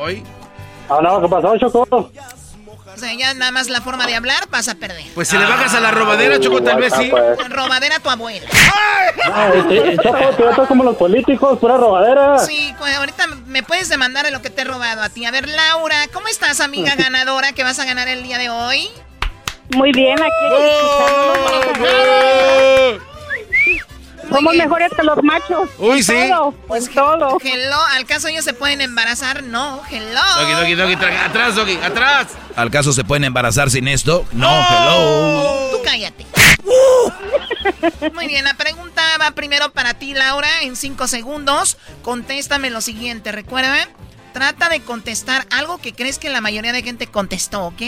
[0.00, 0.22] Hoy.
[0.88, 1.86] Ah, no, ¿qué pasó, Choco?
[1.90, 5.04] O sea, ya nada más la forma de hablar vas a perder.
[5.14, 7.10] Pues si le bajas a la robadera, Choco, tal vez sí.
[7.50, 8.46] Robadera a tu abuela.
[9.30, 12.38] Ah, este, Choco, tú estás como los políticos, pura robadera.
[12.38, 15.26] Sí, pues ahorita me puedes demandar de lo que te he robado a ti.
[15.26, 18.88] A ver, Laura, ¿cómo estás, amiga ganadora, que vas a ganar el día de hoy?
[19.74, 20.56] Muy bien, aquí
[24.30, 25.70] Somos mejores que los machos.
[25.78, 26.28] Uy, En sí.
[26.30, 27.38] Todo, pues todo.
[27.42, 29.42] Hello, ¿al caso ellos se pueden embarazar?
[29.42, 30.20] No, hello.
[30.36, 32.28] Doggy, doggy, doggy, atrás, Doggy, atrás.
[32.56, 34.24] ¿Al caso se pueden embarazar sin esto?
[34.32, 35.70] No, hello.
[35.70, 36.26] Tú cállate.
[38.14, 41.76] Muy bien, la pregunta va primero para ti, Laura, en cinco segundos.
[42.02, 43.88] Contéstame lo siguiente, recuerda,
[44.32, 47.82] trata de contestar algo que crees que la mayoría de gente contestó, ¿ok?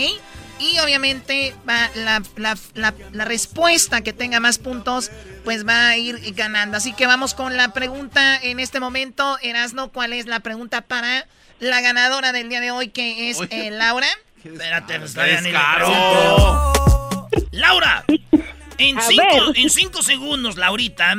[0.61, 5.11] Y obviamente va la, la- la- la respuesta que tenga más puntos,
[5.45, 6.77] pues va a ir ganando.
[6.77, 9.39] Así que vamos con la pregunta en este momento.
[9.43, 11.27] Erasno, ¿cuál es la pregunta para
[11.61, 14.09] la ganadora del día de hoy, que es eh, Laura?
[14.45, 17.29] Espérate, pues, Está todavía ni presento.
[17.53, 18.05] Laura,
[18.79, 21.15] en cinco, en cinco segundos, Laurita,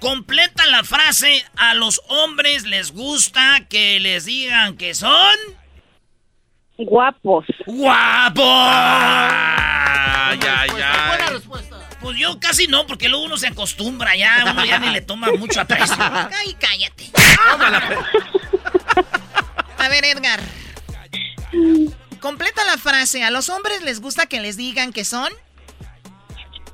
[0.00, 1.44] completa la frase.
[1.56, 5.36] A los hombres les gusta que les digan que son
[6.78, 7.46] Guapos.
[7.66, 8.44] guapos.
[8.44, 11.42] Ay, ay, ay.
[12.00, 15.28] Pues yo casi no, porque luego uno se acostumbra ya, uno ya ni le toma
[15.38, 15.96] mucho aprecio.
[15.98, 17.10] Ay, cállate.
[19.78, 20.40] A ver, Edgar.
[22.20, 23.24] Completa la frase.
[23.24, 25.32] ¿A los hombres les gusta que les digan que son?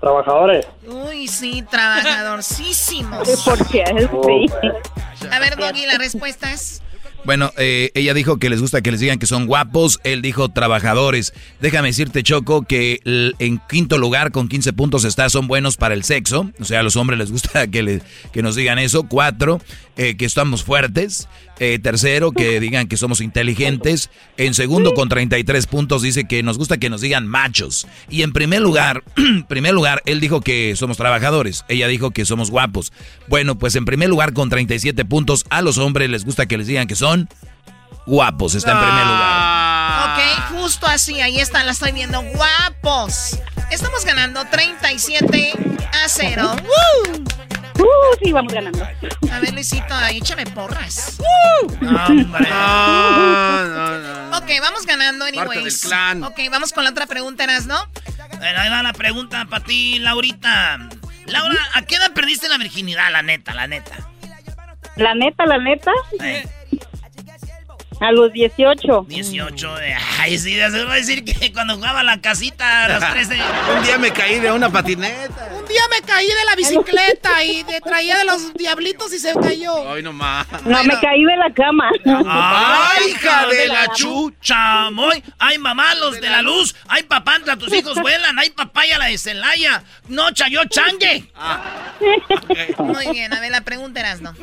[0.00, 0.66] Trabajadores.
[0.86, 3.42] Uy, sí, trabajadorcísimos.
[3.44, 3.84] ¿Por qué?
[4.24, 5.26] Sí.
[5.30, 6.82] A ver, Doggy, la respuesta es...
[7.24, 10.48] Bueno, eh, ella dijo que les gusta que les digan que son guapos, él dijo
[10.48, 11.32] trabajadores.
[11.60, 13.00] Déjame decirte, Choco, que
[13.38, 16.50] en quinto lugar con 15 puntos está, son buenos para el sexo.
[16.58, 19.04] O sea, a los hombres les gusta que, le- que nos digan eso.
[19.04, 19.60] Cuatro,
[19.96, 21.28] eh, que estamos fuertes.
[21.58, 24.10] Eh, tercero, que digan que somos inteligentes.
[24.36, 27.86] En segundo, con 33 puntos, dice que nos gusta que nos digan machos.
[28.08, 29.04] Y en primer lugar,
[29.48, 31.64] primer lugar, él dijo que somos trabajadores.
[31.68, 32.92] Ella dijo que somos guapos.
[33.28, 36.66] Bueno, pues en primer lugar, con 37 puntos, a los hombres les gusta que les
[36.66, 37.28] digan que son
[38.06, 38.54] guapos.
[38.54, 39.62] Está en primer lugar.
[40.12, 42.22] Ok, justo así, ahí está, la estoy viendo.
[42.22, 43.38] Guapos.
[43.70, 45.52] Estamos ganando 37
[46.04, 46.56] a 0.
[46.62, 47.24] ¡Woo!
[47.82, 48.84] Uh, sí, vamos ganando.
[49.32, 51.18] A ver, Luisito, ahí échame porras.
[52.08, 52.48] Hombre.
[52.50, 53.98] No, no,
[54.30, 54.38] no.
[54.38, 55.80] Ok, vamos ganando, Parte anyways.
[55.80, 56.22] del clan.
[56.24, 57.76] Ok, vamos con la otra pregunta, ¿no?
[58.38, 60.88] Bueno, ahí va la pregunta para ti, Laurita.
[61.26, 63.92] Laura, ¿a qué edad perdiste la virginidad, la neta, la neta?
[64.96, 65.90] La neta, la neta,
[66.20, 66.46] Eh,
[68.02, 69.06] a los 18.
[69.08, 69.80] 18.
[69.80, 73.38] eh, Ay, sí, se va a decir que cuando jugaba la casita a los 13.
[73.78, 75.50] Un día me caí de una patineta.
[75.56, 79.32] Un día me caí de la bicicleta y de, traía de los diablitos y se
[79.34, 79.88] cayó.
[79.92, 80.46] Ay, no más.
[80.64, 81.90] No, me caí de la cama.
[82.26, 84.90] ¡Ay, hija de la chucha!
[84.90, 85.22] Moy.
[85.38, 86.74] ¡Ay, mamá, los de la luz!
[86.88, 88.36] ¡Ay, papantla, tus hijos vuelan!
[88.36, 89.84] ¡Ay, papaya, la de Celaya!
[90.08, 91.30] ¡No, chayo changue!
[92.78, 94.34] Muy bien, a ver, la pregunta eras, ¿no?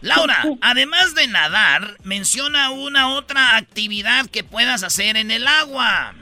[0.00, 6.14] Laura, además de nadar, menciona una otra actividad que puedas hacer en el agua.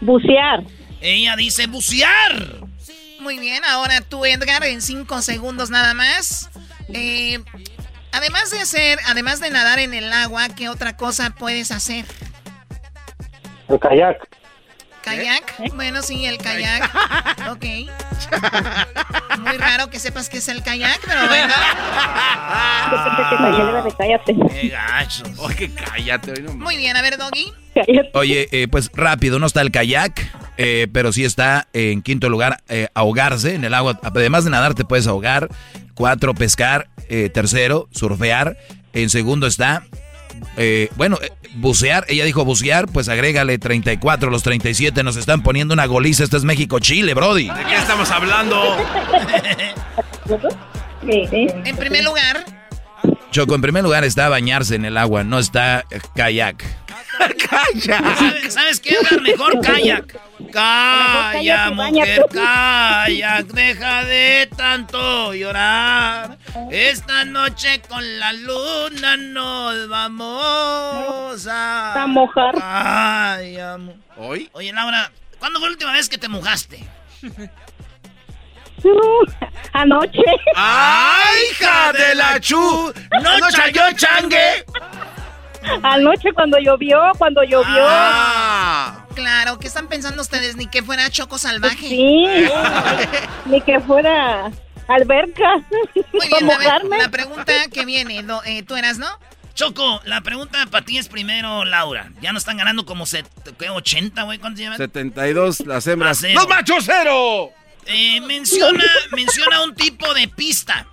[0.00, 0.64] Bucear.
[1.00, 2.62] Ella dice bucear.
[3.20, 6.50] Muy bien, ahora tú, Edgar, en cinco segundos nada más.
[6.92, 7.38] Eh,
[8.10, 12.04] además de hacer, además de nadar en el agua, ¿qué otra cosa puedes hacer?
[13.68, 14.41] El kayak.
[15.02, 15.74] ¿Kayak?
[15.74, 16.90] Bueno, sí, el kayak.
[17.50, 17.64] Ok.
[19.40, 21.52] Muy raro que sepas que es el kayak, pero bueno.
[24.50, 25.24] Qué gacho.
[25.38, 26.32] Oye, cállate.
[26.32, 27.52] hoy no- Muy bien, a ver, Doggy.
[28.14, 30.20] Oye, eh, pues rápido, no está el kayak,
[30.58, 33.98] eh, pero sí está en quinto lugar eh, ahogarse en el agua.
[34.02, 35.48] Además de nadar, te puedes ahogar.
[35.94, 36.88] Cuatro, pescar.
[37.08, 38.56] Eh, tercero, surfear.
[38.92, 39.84] En segundo está,
[40.56, 42.04] eh, bueno, eh, bucear.
[42.08, 44.30] Ella dijo bucear, pues agrégale 34.
[44.30, 46.24] Los 37 nos están poniendo una goliza.
[46.24, 47.48] Esto es México-Chile, Brody.
[47.48, 48.76] ¿De qué estamos hablando?
[51.04, 52.44] En primer lugar,
[53.32, 56.00] Choco, en primer lugar está bañarse en el agua, no está eh,
[57.48, 58.16] kayak.
[58.16, 59.20] ¿Sabes, ¿Sabes qué, Edgar?
[59.20, 60.06] Mejor kayak.
[60.52, 63.46] Calla, mujer, kayak.
[63.46, 66.38] Deja de tanto llorar.
[66.70, 72.02] Esta noche con la luna nos vamos a...
[72.02, 72.54] A mojar.
[72.60, 73.94] Ay, amo.
[74.16, 74.50] ¿Hoy?
[74.52, 76.84] Oye, Laura, ¿cuándo fue la última vez que te mojaste?
[79.72, 80.22] Anoche.
[80.56, 82.92] ¡Ay, hija de la chu!
[83.22, 84.64] ¡No chayó changue!
[85.82, 87.84] Anoche cuando llovió, cuando llovió.
[87.88, 89.06] Ah.
[89.14, 90.56] claro, ¿qué están pensando ustedes?
[90.56, 91.88] Ni que fuera choco salvaje.
[91.88, 92.26] Sí.
[93.46, 94.50] Ni que fuera
[94.88, 95.54] alberca.
[96.12, 99.06] Muy bien, a ver, la pregunta que viene, do- eh, tú eras, ¿no?
[99.54, 102.10] Choco, la pregunta para ti es primero, Laura.
[102.22, 103.28] Ya no están ganando como set,
[103.58, 104.38] ¿qué, 80, güey.
[104.38, 104.78] ¿Cuántos llevan?
[104.78, 106.22] 72 las hembras.
[106.34, 107.50] ¡Los machos cero!
[107.84, 110.86] Eh, menciona, menciona un tipo de pista.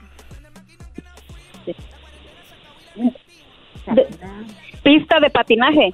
[4.83, 5.93] Pista de patinaje.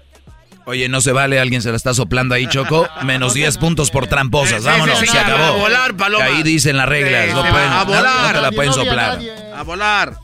[0.68, 2.88] Oye, no se vale, alguien se la está soplando ahí, Choco.
[3.04, 4.64] Menos 10 puntos por tramposas.
[4.64, 5.60] Vámonos, se a acabó.
[5.60, 6.26] volar, paloma.
[6.26, 7.34] Ahí dicen las reglas.
[7.34, 8.28] No pueden, a volar.
[8.28, 9.20] no te la pueden soplar.
[9.56, 10.18] A volar.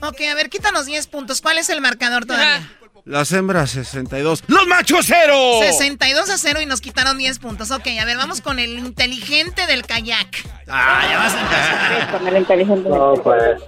[0.00, 1.40] Ok, a ver, quítanos 10 puntos.
[1.40, 2.66] ¿Cuál es el marcador todavía?
[3.04, 4.44] Las hembras 62.
[4.48, 5.34] ¡Los machos cero!
[5.62, 7.70] 62 a 0 y nos quitaron 10 puntos.
[7.70, 10.28] Ok, a ver, vamos con el inteligente del kayak.
[10.68, 12.18] Ah, ya vas a empezar.
[12.18, 12.88] Con el inteligente.
[12.88, 13.62] No, pues.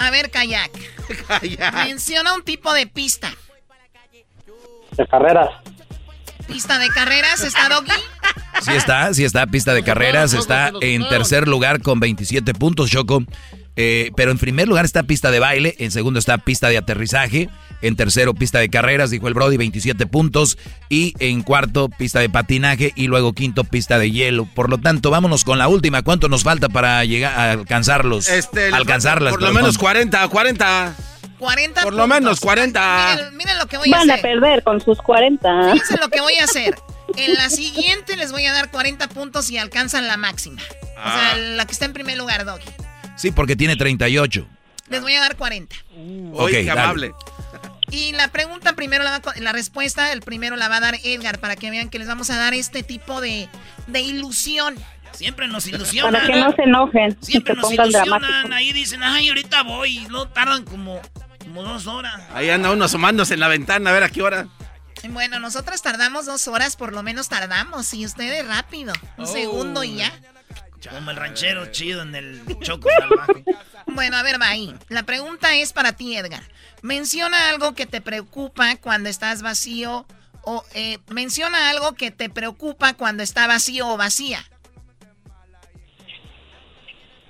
[0.00, 0.70] A ver, kayak.
[1.28, 1.74] Kayak.
[1.84, 3.30] Menciona un tipo de pista.
[4.96, 5.50] De carreras.
[6.46, 7.92] Pista de carreras, ¿está Doggy?
[8.62, 13.22] Sí está, sí está, pista de carreras, está en tercer lugar con 27 puntos, Choco.
[13.82, 17.48] Eh, pero en primer lugar está pista de baile, en segundo está pista de aterrizaje,
[17.80, 20.58] en tercero pista de carreras, dijo el Brody, 27 puntos,
[20.90, 24.44] y en cuarto pista de patinaje y luego quinto pista de hielo.
[24.44, 26.02] Por lo tanto, vámonos con la última.
[26.02, 28.28] ¿Cuánto nos falta para llegar a alcanzarlos?
[28.28, 29.32] Este, Alcanzarlas.
[29.32, 30.94] Por lo menos 40, 40.
[31.38, 33.14] 40 Por lo menos 40.
[33.16, 34.22] Miren, miren lo que voy a Van a hacer.
[34.40, 35.72] perder con sus 40.
[35.72, 36.74] Fíjense lo que voy a hacer.
[37.16, 40.60] En la siguiente les voy a dar 40 puntos y alcanzan la máxima.
[40.98, 41.36] O sea, Ah.
[41.38, 42.66] la que está en primer lugar, Doggy.
[43.20, 44.46] Sí, porque tiene 38.
[44.88, 45.76] Les voy a dar 40.
[46.32, 47.12] Oye, Ok, qué amable.
[47.90, 51.38] Y la pregunta primero la va la respuesta, el primero la va a dar Edgar
[51.40, 53.48] para que vean que les vamos a dar este tipo de,
[53.88, 54.76] de ilusión.
[55.12, 56.12] Siempre nos ilusionan.
[56.12, 58.20] Para que no se enojen y Siempre se nos ilusionan.
[58.22, 58.52] dramáticos.
[58.52, 59.98] Ahí dicen, ay, ahorita voy.
[59.98, 61.00] Y no tardan como,
[61.40, 62.22] como dos horas.
[62.32, 64.46] Ahí anda uno asomándose en la ventana a ver a qué hora.
[65.08, 67.92] Bueno, nosotras tardamos dos horas, por lo menos tardamos.
[67.92, 68.92] Y ustedes rápido.
[69.18, 69.26] Un Oh.
[69.26, 70.12] segundo y ya.
[70.88, 73.44] Como el ranchero chido en el choco salvaje.
[73.86, 74.74] Bueno, a ver, va ahí.
[74.88, 76.42] La pregunta es para ti, Edgar.
[76.82, 80.06] Menciona algo que te preocupa cuando estás vacío
[80.42, 84.40] o eh, menciona algo que te preocupa cuando está vacío o vacía.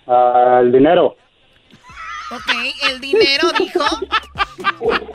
[0.06, 1.16] Ah, el dinero.
[2.32, 2.52] Ok,
[2.90, 3.84] el dinero dijo.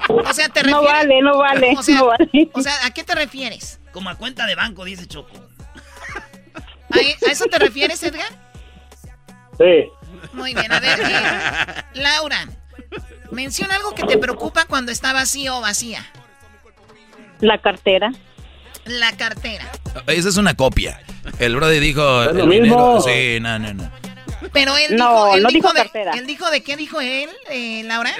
[0.10, 2.50] O sea, te No vale, no vale, O sea, no vale.
[2.54, 3.80] o sea, ¿a qué te refieres?
[3.94, 5.32] Como a cuenta de banco, dice Choco.
[6.96, 8.32] ¿A, a eso te refieres, Edgar?
[9.58, 9.90] Sí.
[10.34, 12.48] Muy bien, a ver, eh, Laura,
[13.32, 16.06] menciona algo que te preocupa cuando está vacío o vacía.
[17.40, 18.12] La cartera.
[18.86, 19.66] La cartera.
[20.08, 21.02] Esa es una copia.
[21.40, 22.24] El Brody dijo.
[22.24, 23.02] Es lo mismo.
[23.02, 23.92] Sí, no, no, no.
[24.54, 26.12] Pero él No, dijo, él no dijo de, cartera.
[26.14, 28.12] Él dijo de qué dijo él, eh, Laura?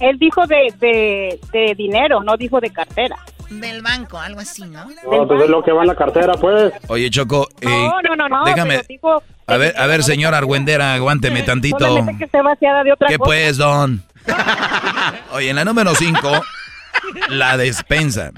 [0.00, 3.16] Él dijo de, de, de dinero, no dijo de cartera.
[3.50, 4.86] Del banco, algo así, ¿no?
[5.10, 6.72] No, pues es lo que va en la cartera, pues.
[6.88, 7.48] Oye, Choco.
[7.60, 8.44] eh, No, no, no, no.
[8.44, 8.82] Déjame.
[8.88, 12.06] dijo A ver, a ver, señor Argüendera, aguánteme tantito.
[12.16, 13.28] que esté vaciada de otra ¿Qué cosa.
[13.28, 14.02] pues, don?
[15.32, 16.30] Oye, en la número 5,
[17.30, 18.30] la despensa.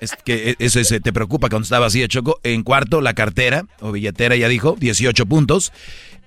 [0.00, 2.40] Es que eso es, te preocupa cuando está vacía, Choco.
[2.42, 5.72] En cuarto, la cartera o billetera, ya dijo, 18 puntos.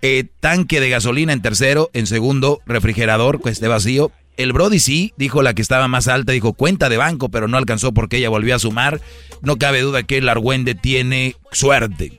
[0.02, 4.12] eh, tanque de gasolina en tercero, en segundo, refrigerador que esté vacío.
[4.38, 7.58] El Brody sí, dijo la que estaba más alta, dijo cuenta de banco, pero no
[7.58, 9.02] alcanzó porque ella volvió a sumar.
[9.42, 12.14] No cabe duda que el Argüende tiene suerte.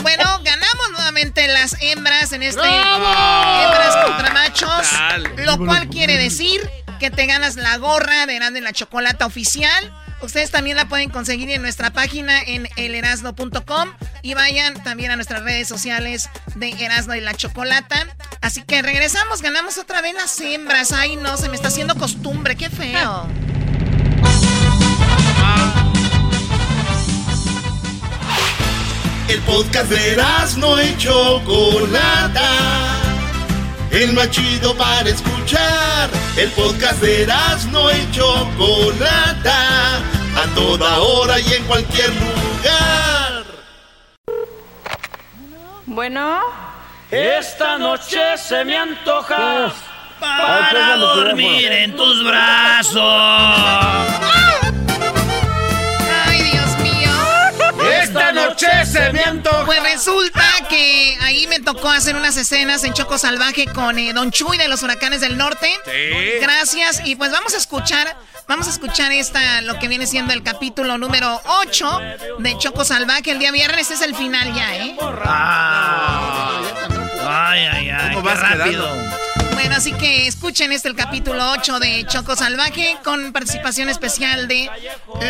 [0.00, 4.86] Bueno, ganamos nuevamente las hembras en este hembras contra machos,
[5.44, 6.60] lo cual quiere decir
[7.00, 9.92] que te ganas la gorra de y la Chocolata oficial.
[10.20, 13.88] Ustedes también la pueden conseguir en nuestra página en elerasno.com
[14.22, 18.06] y vayan también a nuestras redes sociales de Erasmo y la Chocolata.
[18.40, 20.92] Así que regresamos, ganamos otra vez las hembras.
[20.92, 23.28] Ay, no, se me está haciendo costumbre, qué feo.
[29.28, 32.38] El podcast de Erasmo y Chocolata.
[33.90, 36.10] El más chido para escuchar.
[36.36, 39.96] El podcast de Erasmo y Chocolata.
[40.36, 43.44] A toda hora y en cualquier lugar.
[45.86, 46.40] Bueno.
[47.10, 49.72] Esta noche se me antoja
[50.20, 53.02] para dormir en tus brazos.
[56.26, 57.10] Ay, Dios mío.
[58.02, 59.64] Esta noche se me antoja.
[59.64, 64.30] Pues resulta que ahí me tocó hacer unas escenas en Choco Salvaje con eh, Don
[64.30, 65.68] Chuy de los Huracanes del Norte.
[65.84, 66.38] Sí.
[66.40, 67.02] Gracias.
[67.04, 68.16] Y pues vamos a escuchar,
[68.46, 72.00] vamos a escuchar esta, lo que viene siendo el capítulo número 8
[72.38, 73.32] de Choco Salvaje.
[73.32, 74.96] El día viernes es el final ya, ¿eh?
[77.28, 78.14] Ay, ay, ay.
[78.14, 79.27] ¿Cómo qué vas rápido.
[79.58, 84.70] Bueno, así que escuchen este el capítulo 8 de Choco Salvaje con participación especial de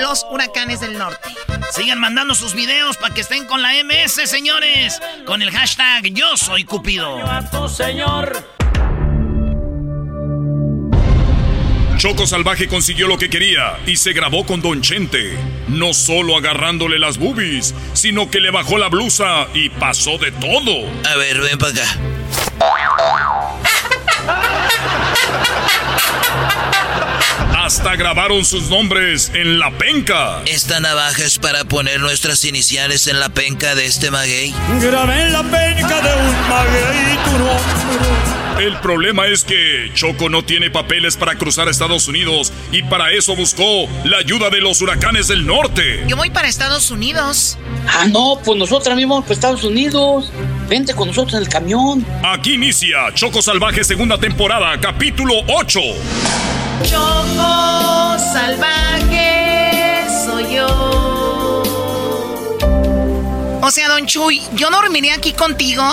[0.03, 1.31] los Huracanes del Norte.
[1.73, 5.01] Sigan mandando sus videos para que estén con la MS, señores.
[5.25, 7.19] Con el hashtag Yo Soy Cupido.
[11.97, 15.39] Choco Salvaje consiguió lo que quería y se grabó con Don Chente.
[15.69, 20.87] No solo agarrándole las boobies, sino que le bajó la blusa y pasó de todo.
[21.11, 21.99] A ver, ven para acá.
[27.57, 30.43] Hasta grabaron sus nombres en la penca.
[30.47, 34.55] Esta navaja es para poner nuestras iniciales en la penca de este maguey.
[34.81, 38.48] Grabé en la penca de un maguey tu nombre.
[38.59, 43.13] El problema es que Choco no tiene papeles para cruzar a Estados Unidos y para
[43.13, 46.03] eso buscó la ayuda de los huracanes del norte.
[46.09, 47.57] Yo voy para Estados Unidos.
[47.87, 50.33] Ah, no, pues nosotros mismos para Estados Unidos.
[50.69, 52.05] Vente con nosotros en el camión.
[52.25, 55.81] Aquí inicia Choco Salvaje segunda temporada, capítulo 8.
[56.83, 61.63] Choco Salvaje soy yo.
[63.63, 65.85] O sea, Don Chuy, ¿yo dormiré aquí contigo?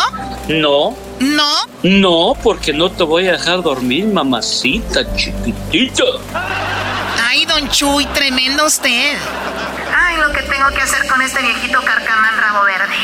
[0.48, 1.54] No, ¿No?
[1.84, 6.04] no, porque no te voy a dejar dormir, mamacita chiquitita.
[7.28, 9.14] Ay, Don Chuy, tremendo usted.
[9.98, 12.96] Ay, lo que tengo que hacer con este viejito carcamán rabo verde.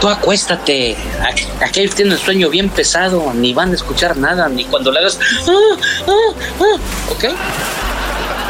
[0.00, 0.96] Tú acuéstate.
[1.20, 4.98] A- Aquellos tienen el sueño bien pesado, ni van a escuchar nada, ni cuando le
[5.00, 5.18] hagas.
[5.46, 5.76] "Ah,
[6.08, 7.24] ah, ah", ¿Ok?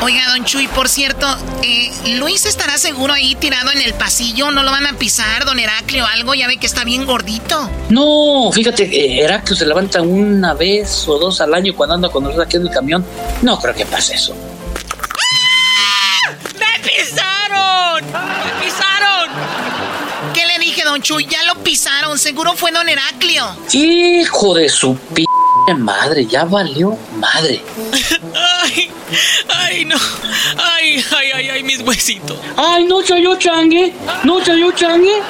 [0.02, 1.26] Oiga, Don Chuy, por cierto,
[1.62, 4.50] eh, Luis estará seguro ahí tirado en el pasillo.
[4.50, 6.34] ¿No lo van a pisar, Don Heraclio, algo?
[6.34, 7.68] Ya ve que está bien gordito.
[7.90, 12.24] No, fíjate, eh, Heraclio se levanta una vez o dos al año cuando anda con
[12.24, 13.04] nosotros aquí en el camión.
[13.42, 14.34] No creo que pase eso.
[16.58, 18.02] ¡Me pisaron!
[18.06, 19.30] ¡Me pisaron!
[20.32, 21.26] ¿Qué le dije, Don Chuy?
[21.26, 22.18] Ya lo pisaron.
[22.18, 23.54] Seguro fue Don Heraclio.
[23.72, 25.24] Hijo de su p
[25.76, 27.62] madre, ya valió madre.
[28.62, 28.90] Ay,
[29.48, 29.96] ay, no.
[30.56, 32.38] Ay, ay, ay, ay, mis huesitos.
[32.56, 33.92] Ay, no chayó changue,
[34.24, 35.20] no chayó changue.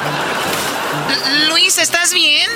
[1.48, 2.48] Luis, ¿estás bien?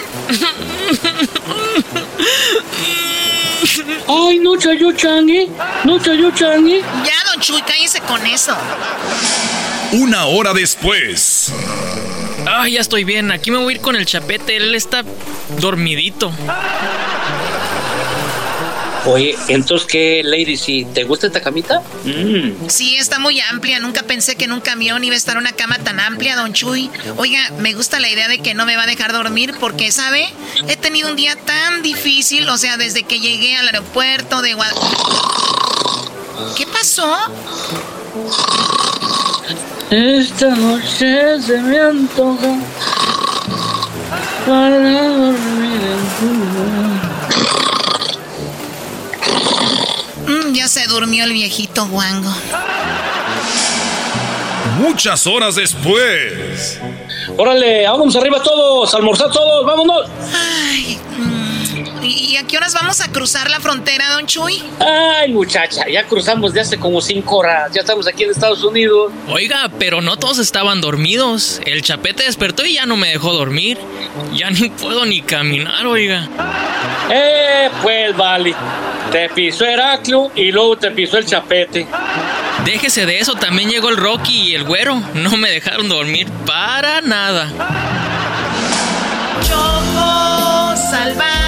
[4.09, 5.49] Ay, no chayó changue,
[5.85, 6.81] no chayó changue.
[6.81, 8.55] Ya, Don Chuy, cállese con eso.
[9.93, 11.53] Una hora después.
[12.47, 13.31] Ay, ya estoy bien.
[13.33, 14.57] Aquí me voy a ir con el chapete.
[14.57, 15.03] Él está
[15.59, 16.33] dormidito.
[19.07, 20.57] Oye, entonces, ¿qué, lady?
[20.57, 21.83] Si te gusta esta camita?
[22.05, 22.69] Mm.
[22.69, 23.79] Sí, está muy amplia.
[23.79, 26.91] Nunca pensé que en un camión iba a estar una cama tan amplia, Don Chuy.
[27.17, 30.33] Oiga, me gusta la idea de que no me va a dejar dormir porque, ¿sabe?
[30.69, 34.73] He tenido un día tan difícil, o sea, desde que llegué al aeropuerto de Guad...
[36.57, 37.17] ¿Qué pasó?
[39.91, 42.59] Esta noche se me antoja
[44.47, 46.94] para dormir en tu lugar.
[50.27, 52.33] Mm, ya se durmió el viejito guango.
[54.79, 56.81] Muchas horas después.
[57.37, 60.09] Órale, vámonos arriba todos, almorzar todos, vámonos.
[60.35, 64.63] Ay, mm, ¿y ¿a qué horas vamos a cruzar la frontera, don Chuy?
[64.81, 67.71] Ay, muchacha, ya cruzamos de hace como cinco horas.
[67.73, 69.13] Ya estamos aquí en Estados Unidos.
[69.29, 71.61] Oiga, pero no todos estaban dormidos.
[71.65, 73.79] El chapete despertó y ya no me dejó dormir.
[74.35, 76.29] Ya ni puedo ni caminar, oiga.
[77.11, 78.55] Eh, pues vale.
[79.15, 81.87] Te pisó Heraclio y luego te pisó el chapete.
[82.65, 85.01] Déjese de eso, también llegó el Rocky y el güero.
[85.15, 87.49] No me dejaron dormir para nada.
[89.41, 91.44] Choco salvaje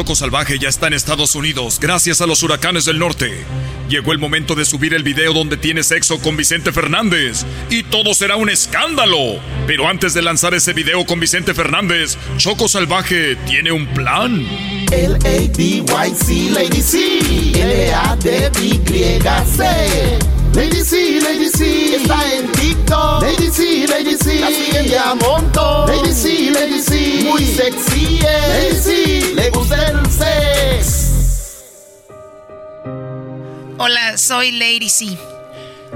[0.00, 3.44] Choco Salvaje ya está en Estados Unidos gracias a los huracanes del norte.
[3.90, 8.14] Llegó el momento de subir el video donde tiene sexo con Vicente Fernández y todo
[8.14, 9.18] será un escándalo.
[9.66, 14.42] Pero antes de lanzar ese video con Vicente Fernández, Choco Salvaje tiene un plan.
[14.90, 17.20] L-A-D-Y-C, Lady C.
[17.60, 18.80] L-A-D-Y-C.
[20.54, 21.96] Lady C, Lady C.
[21.96, 23.22] Está en TikTok.
[23.22, 24.40] Lady C, Lady C.
[24.40, 25.88] La siguen de a montón.
[25.88, 27.24] Lady C, Lady C.
[27.24, 28.48] Muy sexy es.
[28.48, 29.34] Lady C.
[29.34, 31.64] Le gusta el sex.
[33.78, 35.16] Hola, soy Lady C.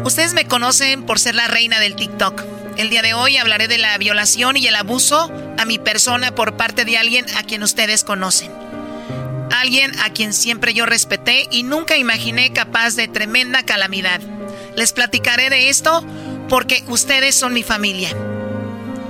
[0.05, 2.43] Ustedes me conocen por ser la reina del TikTok.
[2.77, 6.57] El día de hoy hablaré de la violación y el abuso a mi persona por
[6.57, 8.51] parte de alguien a quien ustedes conocen.
[9.53, 14.21] Alguien a quien siempre yo respeté y nunca imaginé capaz de tremenda calamidad.
[14.77, 16.05] Les platicaré de esto
[16.49, 18.11] porque ustedes son mi familia.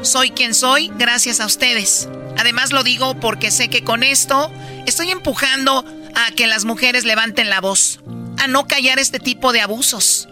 [0.03, 2.09] Soy quien soy gracias a ustedes.
[2.37, 4.53] Además lo digo porque sé que con esto
[4.87, 5.85] estoy empujando
[6.15, 8.01] a que las mujeres levanten la voz,
[8.39, 10.29] a no callar este tipo de abusos.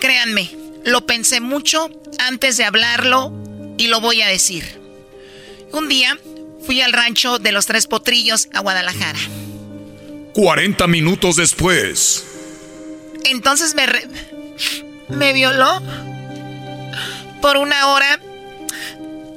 [0.00, 0.50] Créanme,
[0.84, 3.32] lo pensé mucho antes de hablarlo
[3.78, 4.80] y lo voy a decir.
[5.72, 6.18] Un día
[6.64, 9.18] fui al rancho de los Tres Potrillos a Guadalajara.
[10.34, 12.27] 40 minutos después.
[13.24, 14.08] Entonces me, re-
[15.08, 15.80] me violó
[17.40, 18.18] por una hora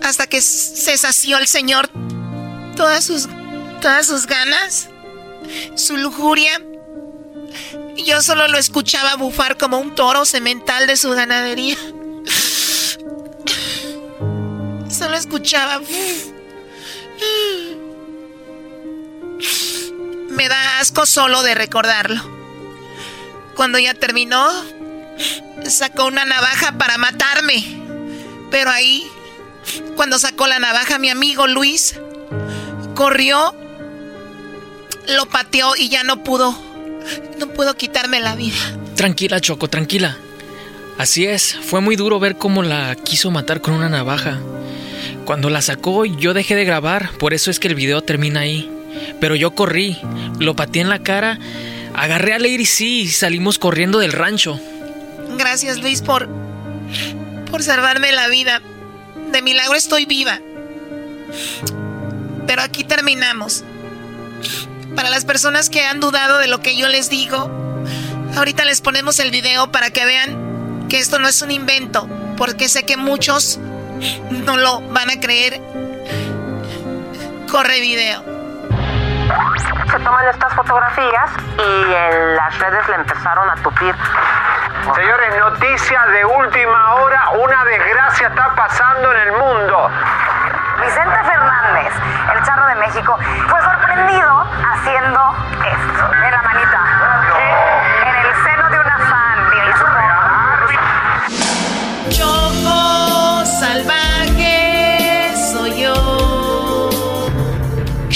[0.02, 1.90] hasta que se sació el señor
[2.76, 3.28] todas sus
[3.82, 4.90] todas sus ganas,
[5.76, 6.62] su lujuria.
[8.06, 11.78] Yo solo lo escuchaba bufar como un toro semental de su ganadería.
[14.90, 15.82] Solo escuchaba.
[20.30, 22.31] Me da asco solo de recordarlo.
[23.56, 24.48] Cuando ya terminó,
[25.68, 27.64] sacó una navaja para matarme.
[28.50, 29.06] Pero ahí,
[29.96, 32.00] cuando sacó la navaja, mi amigo Luis
[32.96, 33.56] corrió,
[35.08, 36.58] lo pateó y ya no pudo.
[37.40, 38.58] No pudo quitarme la vida.
[38.96, 40.18] Tranquila, Choco, tranquila.
[40.98, 44.40] Así es, fue muy duro ver cómo la quiso matar con una navaja.
[45.26, 48.70] Cuando la sacó, yo dejé de grabar, por eso es que el video termina ahí.
[49.20, 49.98] Pero yo corrí,
[50.40, 51.40] lo pateé en la cara,
[52.02, 54.60] agarré a Lady C y salimos corriendo del rancho.
[55.38, 56.28] Gracias Luis por
[57.52, 58.60] por salvarme la vida.
[59.32, 60.40] De milagro estoy viva.
[62.48, 63.64] Pero aquí terminamos.
[64.96, 67.52] Para las personas que han dudado de lo que yo les digo,
[68.36, 72.68] ahorita les ponemos el video para que vean que esto no es un invento, porque
[72.68, 73.60] sé que muchos
[74.32, 75.62] no lo van a creer.
[77.48, 78.41] Corre video.
[79.90, 83.96] Se toman estas fotografías y en las redes le empezaron a tupir.
[84.96, 89.90] Señores, noticia de última hora, una desgracia está pasando en el mundo.
[90.82, 91.94] Vicente Fernández,
[92.34, 93.18] el charro de México,
[93.48, 95.36] fue sorprendido haciendo
[95.66, 96.14] esto.
[96.14, 97.01] En la manita.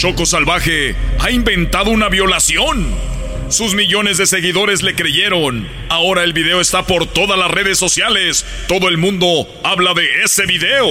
[0.05, 2.95] Choco Salvaje ha inventado una violación.
[3.49, 5.67] Sus millones de seguidores le creyeron.
[5.89, 8.45] Ahora el video está por todas las redes sociales.
[8.67, 10.85] Todo el mundo habla de ese video.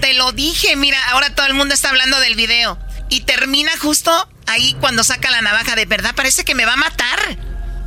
[0.00, 2.78] Te lo dije, mira, ahora todo el mundo está hablando del video.
[3.10, 4.10] Y termina justo
[4.46, 5.76] ahí cuando saca la navaja.
[5.76, 7.36] De verdad parece que me va a matar.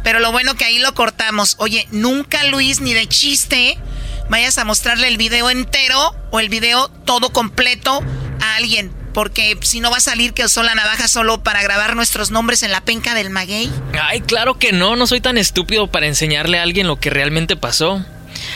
[0.04, 1.56] Pero lo bueno que ahí lo cortamos.
[1.58, 3.80] Oye, nunca Luis ni de chiste
[4.30, 8.04] vayas a mostrarle el video entero o el video todo completo
[8.40, 8.99] a alguien.
[9.20, 12.64] Porque si no va a salir que usó la navaja solo para grabar nuestros nombres
[12.64, 13.70] en la penca del maguey.
[14.02, 17.58] Ay, claro que no, no soy tan estúpido para enseñarle a alguien lo que realmente
[17.58, 18.06] pasó.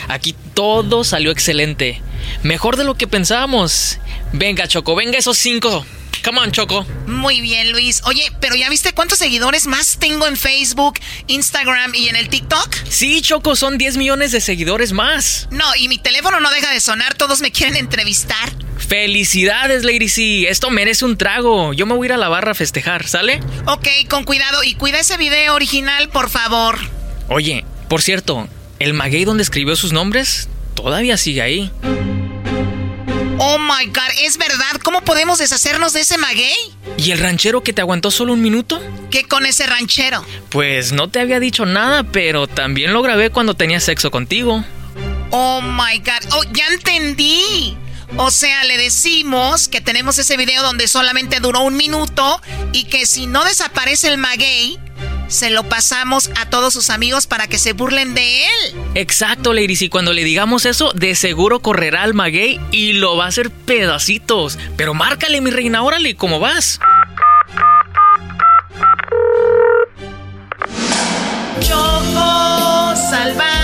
[0.08, 2.00] Aquí todo salió excelente.
[2.42, 3.98] Mejor de lo que pensábamos.
[4.32, 5.84] Venga, Choco, venga esos cinco.
[6.24, 6.86] Come on, Choco.
[7.06, 8.00] Muy bien, Luis.
[8.06, 12.74] Oye, pero ¿ya viste cuántos seguidores más tengo en Facebook, Instagram y en el TikTok?
[12.88, 15.48] Sí, Choco, son 10 millones de seguidores más.
[15.50, 18.52] No, y mi teléfono no deja de sonar, todos me quieren entrevistar.
[18.78, 20.48] Felicidades, Lady C.
[20.48, 21.74] Esto merece un trago.
[21.74, 23.40] Yo me voy a ir a la barra a festejar, ¿sale?
[23.66, 26.78] Ok, con cuidado y cuida ese video original, por favor.
[27.28, 28.48] Oye, por cierto,
[28.78, 31.70] el maguey donde escribió sus nombres todavía sigue ahí.
[33.38, 34.80] Oh my god, ¿es verdad?
[34.82, 36.54] ¿Cómo podemos deshacernos de ese maguey?
[36.96, 38.80] ¿Y el ranchero que te aguantó solo un minuto?
[39.10, 40.24] ¿Qué con ese ranchero?
[40.50, 44.64] Pues no te había dicho nada, pero también lo grabé cuando tenía sexo contigo.
[45.30, 47.76] Oh my god, oh, ya entendí.
[48.16, 52.40] O sea, le decimos que tenemos ese video donde solamente duró un minuto
[52.72, 54.78] y que si no desaparece el maguey,
[55.34, 58.74] se lo pasamos a todos sus amigos para que se burlen de él.
[58.94, 59.82] Exacto, Ladies.
[59.82, 63.50] Y cuando le digamos eso, de seguro correrá al maguey y lo va a hacer
[63.50, 64.58] pedacitos.
[64.76, 66.80] Pero márcale, mi reina, órale, ¿cómo vas?
[71.60, 73.63] Choco salvaje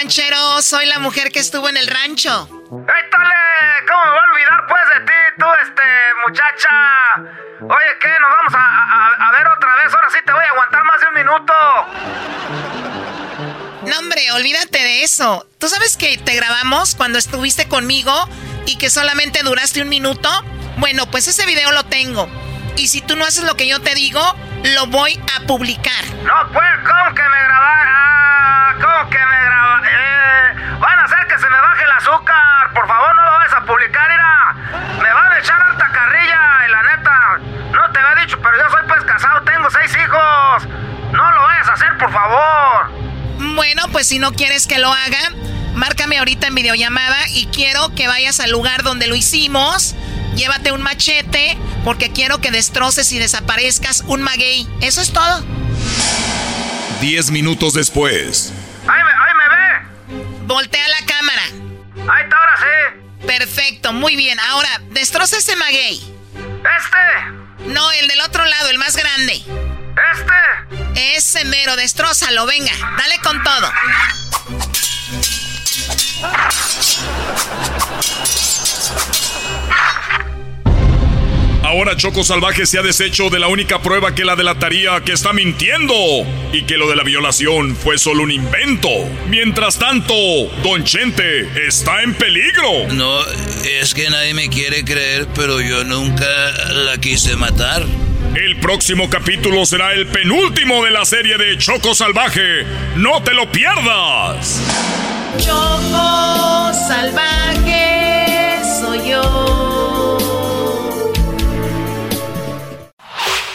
[0.00, 0.62] ranchero.
[0.62, 2.44] Soy la mujer que estuvo en el rancho.
[2.44, 3.34] ¡Étale!
[3.86, 5.82] ¿Cómo me voy a olvidar pues de ti, tú, este,
[6.26, 6.70] muchacha?
[7.60, 8.08] Oye, ¿qué?
[8.08, 9.92] ¿Nos vamos a, a- a ver otra vez?
[9.94, 11.52] Ahora sí te voy a aguantar más de un minuto.
[13.86, 15.46] No, hombre, olvídate de eso.
[15.58, 18.12] ¿Tú sabes que te grabamos cuando estuviste conmigo
[18.66, 20.28] y que solamente duraste un minuto?
[20.78, 22.28] Bueno, pues ese video lo tengo.
[22.76, 24.20] Y si tú no haces lo que yo te digo,
[24.64, 26.04] lo voy a publicar.
[26.24, 27.86] No, pues, ¿cómo que me grabar?
[27.88, 29.82] Ah, ¿cómo que me graba?
[29.84, 32.72] Eh, van a hacer que se me baje el azúcar.
[32.74, 34.54] Por favor, no lo vayas a publicar, mira.
[35.02, 37.38] Me van a echar alta carrilla y la neta,
[37.72, 40.66] no te había dicho, pero yo soy pues casado, tengo seis hijos.
[41.12, 42.90] No lo vayas a hacer, por favor.
[43.54, 45.30] Bueno, pues si no quieres que lo haga,
[45.74, 49.94] márcame ahorita en videollamada y quiero que vayas al lugar donde lo hicimos.
[50.36, 54.66] Llévate un machete porque quiero que destroces y desaparezcas un maguey.
[54.80, 55.44] Eso es todo.
[57.00, 58.52] Diez minutos después.
[58.86, 60.46] Ahí me, ahí me ve.
[60.46, 61.42] Voltea la cámara.
[62.12, 63.26] Ahí está, ahora sí.
[63.26, 64.38] Perfecto, muy bien.
[64.40, 66.00] Ahora, destroza ese maguey.
[66.60, 67.68] ¿Este?
[67.72, 69.42] No, el del otro lado, el más grande.
[70.12, 71.16] ¿Este?
[71.16, 73.72] Ese mero, destrózalo, venga, dale con todo.
[81.70, 85.32] Ahora Choco Salvaje se ha deshecho de la única prueba que la delataría que está
[85.32, 85.94] mintiendo
[86.52, 88.88] y que lo de la violación fue solo un invento.
[89.28, 90.12] Mientras tanto,
[90.64, 92.88] Don Chente está en peligro.
[92.92, 93.20] No,
[93.80, 96.26] es que nadie me quiere creer, pero yo nunca
[96.72, 97.86] la quise matar.
[98.34, 102.64] El próximo capítulo será el penúltimo de la serie de Choco Salvaje.
[102.96, 104.60] No te lo pierdas.
[105.38, 110.18] Choco salvaje soy yo.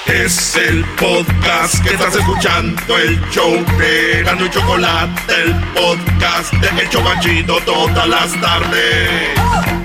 [0.07, 6.81] Es el podcast que estás escuchando, el show de Gano y Chocolate, el podcast de
[6.81, 9.84] El Chocachito todas las tardes.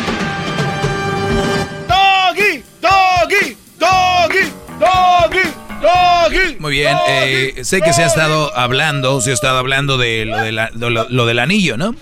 [6.61, 10.37] Muy bien, eh, sé que se ha estado hablando, se ha estado hablando de lo,
[10.37, 11.95] de la- de lo- lo del anillo, ¿no?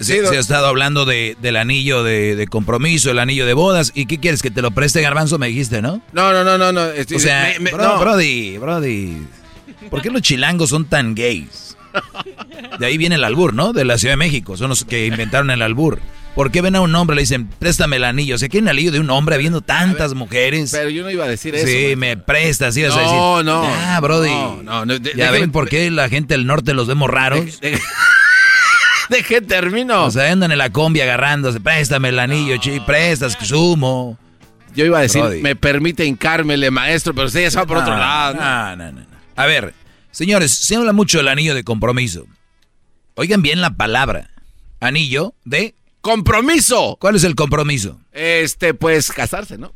[0.00, 3.92] Se, se ha estado hablando de, del anillo de, de compromiso, el anillo de bodas.
[3.94, 4.42] ¿Y qué quieres?
[4.42, 5.38] ¿Que te lo preste Garbanzo?
[5.38, 6.02] Me dijiste, ¿no?
[6.12, 6.72] No, no, no, no.
[6.72, 6.84] no.
[6.90, 8.00] este, O sea, me- me- bro- no.
[8.00, 9.22] Brody, Brody.
[9.88, 11.76] ¿Por qué los chilangos son tan gays?
[12.78, 13.72] De ahí viene el albur, ¿no?
[13.72, 14.56] De la Ciudad de México.
[14.56, 16.00] Son los que inventaron el albur.
[16.34, 18.36] ¿Por qué ven a un hombre y le dicen, préstame el anillo?
[18.36, 20.70] O sea, ¿quieren el anillo de un hombre habiendo tantas mujeres?
[20.70, 21.66] Pero yo no iba a decir eso.
[21.66, 23.14] Sí, me prestas, ibas a decir.
[23.16, 23.62] No, no.
[23.66, 24.30] Ah, Brody.
[24.30, 27.10] No, no, no, de- ya déjame- ven por qué la gente del norte los vemos
[27.10, 27.58] raros.
[29.10, 30.04] Deje termino.
[30.04, 31.60] O sea, andan en la combi agarrándose.
[31.60, 34.16] Préstame el anillo, chi, prestas, sumo.
[34.74, 35.42] Yo iba a decir, Brody.
[35.42, 38.34] me permite hincármele, maestro, pero usted ya va por otro No, lado.
[38.34, 39.06] no, no, no, no.
[39.34, 39.74] A ver,
[40.12, 42.26] señores, se habla mucho del anillo de compromiso.
[43.16, 44.30] Oigan bien la palabra.
[44.78, 46.96] Anillo de compromiso.
[47.00, 48.00] ¿Cuál es el compromiso?
[48.12, 49.72] Este, pues, casarse, ¿no?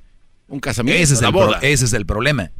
[0.48, 1.58] Un casamiento, Ese es, una el pro- boda.
[1.62, 2.50] ese es el problema.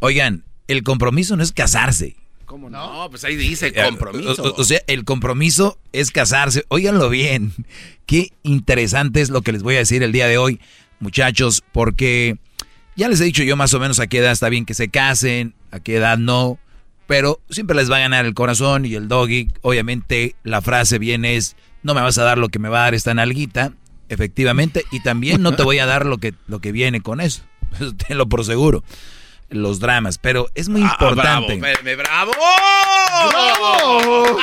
[0.00, 2.16] Oigan, el compromiso no es casarse.
[2.44, 3.06] ¿Cómo no?
[3.10, 4.42] Pues ahí dice Eh, compromiso.
[4.42, 6.64] O, o- o sea, el compromiso es casarse.
[6.68, 7.52] Óiganlo bien.
[8.06, 10.60] Qué interesante es lo que les voy a decir el día de hoy,
[10.98, 12.36] muchachos, porque
[12.96, 14.88] ya les he dicho yo más o menos a qué edad está bien que se
[14.88, 16.58] casen, a qué edad no,
[17.06, 19.48] pero siempre les va a ganar el corazón y el doggy.
[19.62, 22.82] Obviamente la frase bien es, no me vas a dar lo que me va a
[22.84, 23.72] dar esta nalguita,
[24.08, 27.42] efectivamente, y también no te voy a dar lo que, lo que viene con eso.
[27.80, 28.82] Eso tenlo por seguro.
[29.48, 31.56] Los dramas, pero es muy Ah, importante.
[31.56, 32.32] bravo, me- me- bravo.
[33.30, 34.38] ¡Bravo!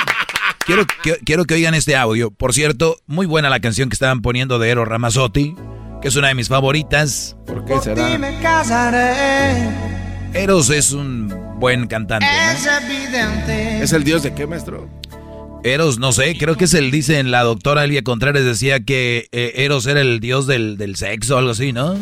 [0.65, 2.31] quiero, que, quiero que oigan este audio.
[2.31, 5.55] Por cierto, muy buena la canción que estaban poniendo de Eros Ramazzotti,
[6.01, 7.35] que es una de mis favoritas.
[7.45, 8.17] ¿Por qué será?
[8.17, 9.69] me casaré.
[10.33, 12.25] Eros es un buen cantante.
[12.25, 12.51] ¿no?
[12.51, 13.81] Es evidente.
[13.83, 14.89] ¿Es el dios de qué, maestro?
[15.63, 19.53] Eros, no sé, creo que es el, dicen, la doctora Elia Contreras decía que eh,
[19.57, 21.95] Eros era el dios del, del sexo o algo así, ¿no?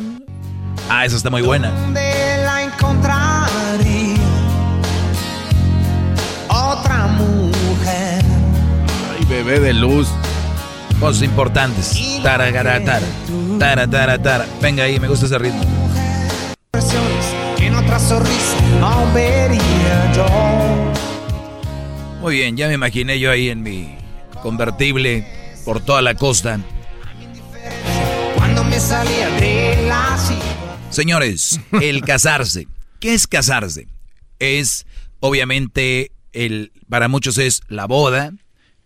[0.90, 1.72] Ah, esa está muy buena.
[1.72, 4.15] ¿Dónde la encontraría?
[6.49, 8.23] Otra mujer.
[9.18, 10.07] Ay, bebé de luz.
[10.99, 11.99] Cosas importantes.
[12.23, 13.06] Taragaratara.
[13.60, 14.45] Tara, tara, tara.
[14.61, 15.64] Venga ahí, me gusta ese ritmo.
[17.57, 20.65] Que en otra sonrisa no vería yo.
[22.26, 23.95] Muy bien, ya me imaginé yo ahí en mi
[24.41, 25.27] convertible
[25.64, 26.60] por toda la costa.
[28.34, 30.89] Cuando me salía de la silla.
[30.89, 32.68] Señores, el casarse.
[32.99, 33.88] ¿Qué es casarse?
[34.39, 34.88] Es,
[35.19, 38.31] obviamente, el, para muchos es la boda,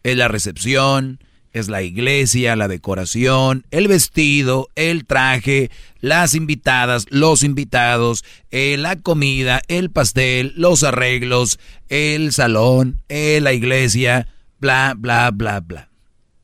[0.03, 1.23] es la recepción,
[1.59, 5.69] es la iglesia, la decoración, el vestido, el traje,
[5.99, 11.59] las invitadas, los invitados, eh, la comida, el pastel, los arreglos,
[11.89, 14.27] el salón, eh, la iglesia,
[14.59, 15.89] bla, bla, bla, bla.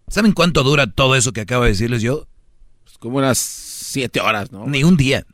[0.07, 2.27] ¿Saben cuánto dura todo eso que acabo de decirles yo?
[2.83, 4.65] Pues como unas siete horas, ¿no?
[4.67, 5.25] Ni un día.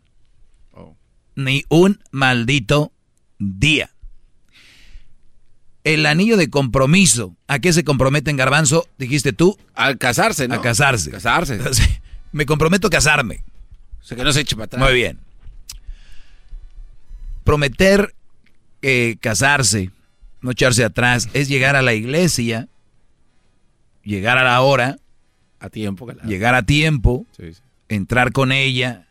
[1.35, 2.91] Ni un maldito
[3.39, 3.91] día.
[5.83, 7.35] El anillo de compromiso.
[7.47, 8.87] ¿A qué se comprometen, Garbanzo?
[8.97, 9.57] Dijiste tú.
[9.75, 10.55] A casarse, ¿no?
[10.55, 11.09] A casarse.
[11.11, 11.59] Casarse.
[12.31, 13.43] Me comprometo a casarme.
[13.99, 14.83] O sea, que no se eche para atrás.
[14.83, 15.19] Muy bien.
[17.43, 18.13] Prometer
[18.81, 19.89] eh, casarse,
[20.41, 22.67] no echarse atrás, es llegar a la iglesia,
[24.03, 24.97] llegar a la hora,
[25.59, 26.05] A tiempo.
[26.05, 26.21] claro.
[26.27, 27.61] llegar a tiempo, Sí, sí.
[27.89, 29.07] entrar con ella,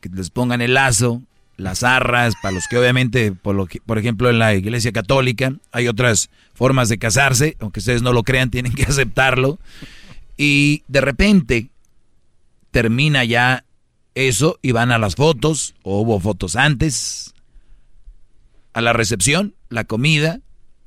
[0.00, 1.22] que les pongan el lazo,
[1.60, 5.52] las arras, para los que obviamente, por, lo que- por ejemplo, en la iglesia católica
[5.72, 9.58] hay otras formas de casarse, aunque ustedes no lo crean, tienen que aceptarlo.
[10.36, 11.70] Y de repente
[12.70, 13.64] termina ya
[14.14, 17.34] eso y van a las fotos, o hubo fotos antes,
[18.72, 20.40] a la recepción, la comida,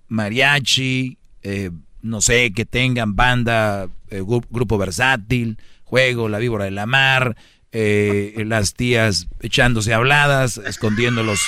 [0.08, 1.72] mariachi, eh,
[2.02, 7.36] no sé, que tengan banda, eh, gru- grupo versátil, juego, la víbora de la mar,
[7.76, 11.40] eh, las tías echándose habladas, escondiendo los,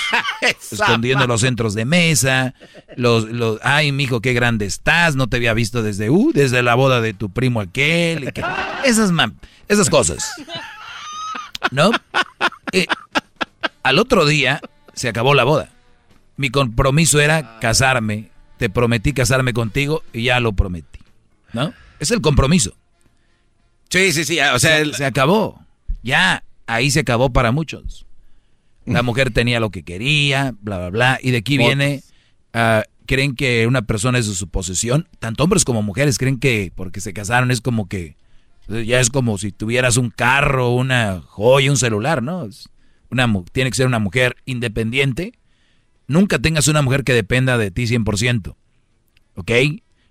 [0.71, 2.55] escondiendo los centros de mesa,
[2.95, 6.73] los, los, ay, mijo, qué grande estás, no te había visto desde, uh, desde la
[6.75, 8.43] boda de tu primo aquel, que-
[8.83, 9.11] esas,
[9.67, 10.31] esas cosas,
[11.71, 11.91] ¿no?
[12.71, 12.87] Eh,
[13.83, 14.61] al otro día
[14.93, 15.69] se acabó la boda.
[16.37, 20.99] Mi compromiso era casarme, te prometí casarme contigo y ya lo prometí,
[21.53, 21.73] ¿no?
[21.99, 22.75] Es el compromiso.
[23.89, 24.39] Sí, sí, sí.
[24.39, 25.63] O sea, se, el- se acabó.
[26.05, 28.05] Ya, ahí se acabó para muchos.
[28.85, 31.19] La mujer tenía lo que quería, bla, bla, bla.
[31.19, 32.03] Y de aquí viene,
[32.53, 35.07] ah, creen que una persona es de su posesión.
[35.17, 38.17] Tanto hombres como mujeres creen que porque se casaron es como que,
[38.67, 42.47] ya es como si tuvieras un carro, una joya, un celular, ¿no?
[43.09, 45.33] Una, tiene que ser una mujer independiente.
[46.05, 48.55] Nunca tengas una mujer que dependa de ti 100%.
[49.33, 49.51] ¿Ok?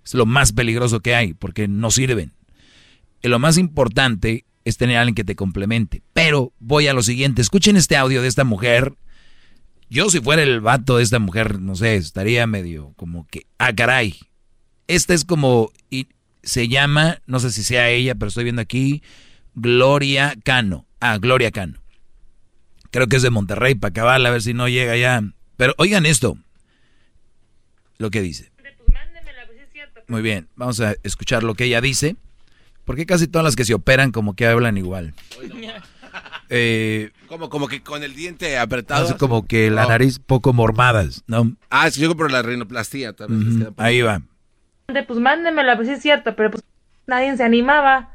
[0.05, 2.33] Es lo más peligroso que hay porque no sirven.
[3.23, 6.03] Y lo más importante es tener a alguien que te complemente.
[6.13, 7.43] Pero voy a lo siguiente.
[7.43, 8.95] Escuchen este audio de esta mujer.
[9.91, 13.75] Yo si fuera el vato de esta mujer, no sé, estaría medio como que, ah,
[13.75, 14.17] caray.
[14.89, 16.09] Esta es como, y
[16.43, 19.03] se llama, no sé si sea ella, pero estoy viendo aquí,
[19.55, 20.87] Gloria Cano.
[21.01, 21.79] Ah, Gloria Cano.
[22.91, 25.23] Creo que es de Monterrey, para acabarla, a ver si no llega ya.
[25.57, 26.39] Pero oigan esto,
[27.99, 28.51] lo que dice.
[30.09, 32.17] Muy bien, vamos a escuchar lo que ella dice.
[32.85, 35.15] Porque casi todas las que se operan como que hablan igual.
[36.51, 39.05] Eh, como, como que con el diente apretado.
[39.05, 41.57] hace como que la nariz poco mormadas, ¿no?
[41.71, 43.13] Ah, sí, yo creo por la rinoplastía.
[43.15, 44.23] Tal vez Ahí va.
[44.87, 46.63] Pues mándemela, pues sí es cierto, pero pues
[47.07, 48.11] nadie se animaba.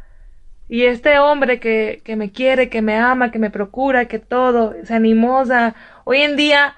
[0.70, 4.76] Y este hombre que, que me quiere, que me ama, que me procura, que todo,
[4.84, 5.40] se animó.
[5.40, 5.76] O sea,
[6.06, 6.76] hoy en día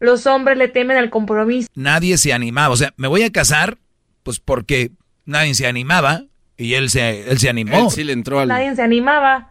[0.00, 1.68] los hombres le temen al compromiso.
[1.74, 2.70] Nadie se animaba.
[2.70, 3.76] O sea, me voy a casar,
[4.22, 4.92] pues porque
[5.26, 6.24] nadie se animaba
[6.56, 7.84] y él se, él se animó.
[7.84, 8.48] Él sí le entró al...
[8.48, 9.50] Nadie se animaba.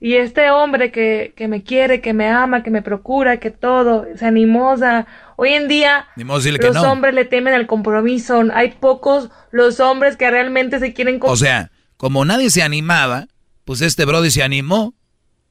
[0.00, 4.04] Y este hombre que, que me quiere, que me ama, que me procura, que todo,
[4.16, 4.72] se animó.
[4.72, 5.06] O sea,
[5.36, 6.90] hoy en día los no.
[6.90, 8.42] hombres le temen al compromiso.
[8.52, 13.28] Hay pocos los hombres que realmente se quieren O sea, como nadie se animaba,
[13.64, 14.94] pues este Brody se animó.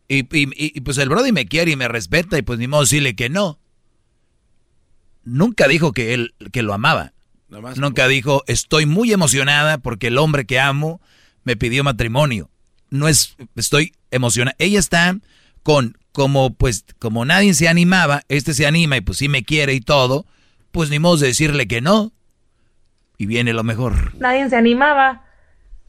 [0.09, 2.67] Y, y- y- y, pues el Brody me quiere y me respeta y pues ni
[2.67, 3.57] modo decirle que no.
[5.23, 7.13] Nunca dijo que él que lo amaba.
[7.51, 11.01] Nomás Nunca dijo, estoy muy emocionada porque el hombre que amo
[11.43, 12.49] me pidió matrimonio.
[12.89, 14.55] No es, estoy emocionada.
[14.57, 15.17] Ella está
[15.61, 19.73] con, como pues, como nadie se animaba, este se anima y pues sí me quiere
[19.73, 20.25] y todo,
[20.71, 22.13] pues ni modo de decirle que no.
[23.17, 24.15] Y viene lo mejor.
[24.17, 25.25] Nadie se animaba.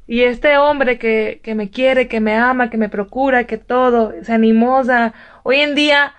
[0.09, 4.13] Y este hombre que, que me quiere, que me ama, que me procura, que todo,
[4.25, 4.37] se
[4.85, 5.15] sea,
[5.45, 6.13] hoy en día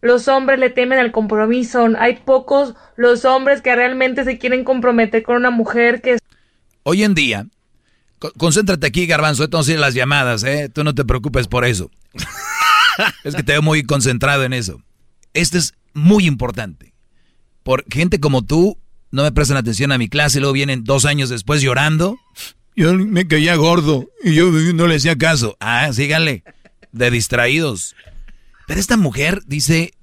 [0.00, 1.88] los hombres le temen al compromiso.
[1.98, 6.18] Hay pocos los hombres que realmente se quieren comprometer con una mujer que...
[6.82, 7.46] Hoy en día,
[8.38, 10.70] concéntrate aquí, Garbanzo, entonces las llamadas, ¿eh?
[10.72, 11.90] Tú no te preocupes por eso.
[13.24, 14.82] es que te veo muy concentrado en eso.
[15.34, 16.94] Esto es muy importante.
[17.62, 18.78] Por gente como tú,
[19.10, 22.18] no me prestan atención a mi clase y luego vienen dos años después llorando.
[22.74, 25.56] Yo me caía gordo y yo no le hacía caso.
[25.60, 26.44] Ah, síganle.
[26.92, 27.94] De distraídos.
[28.70, 29.94] Pero esta mujer dice,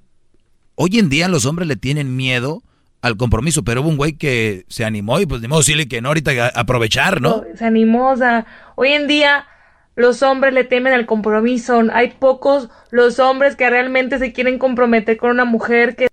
[0.76, 2.64] hoy en día los hombres le tienen miedo
[3.02, 6.02] al compromiso, pero hubo un güey que se animó y pues ni modo decirle que
[6.02, 7.45] no, ahorita aprovechar, ¿no?
[7.56, 8.45] Se animó, o sea,
[8.76, 9.48] hoy en día
[9.95, 11.81] los hombres le temen al compromiso.
[11.94, 16.10] Hay pocos los hombres que realmente se quieren comprometer con una mujer que...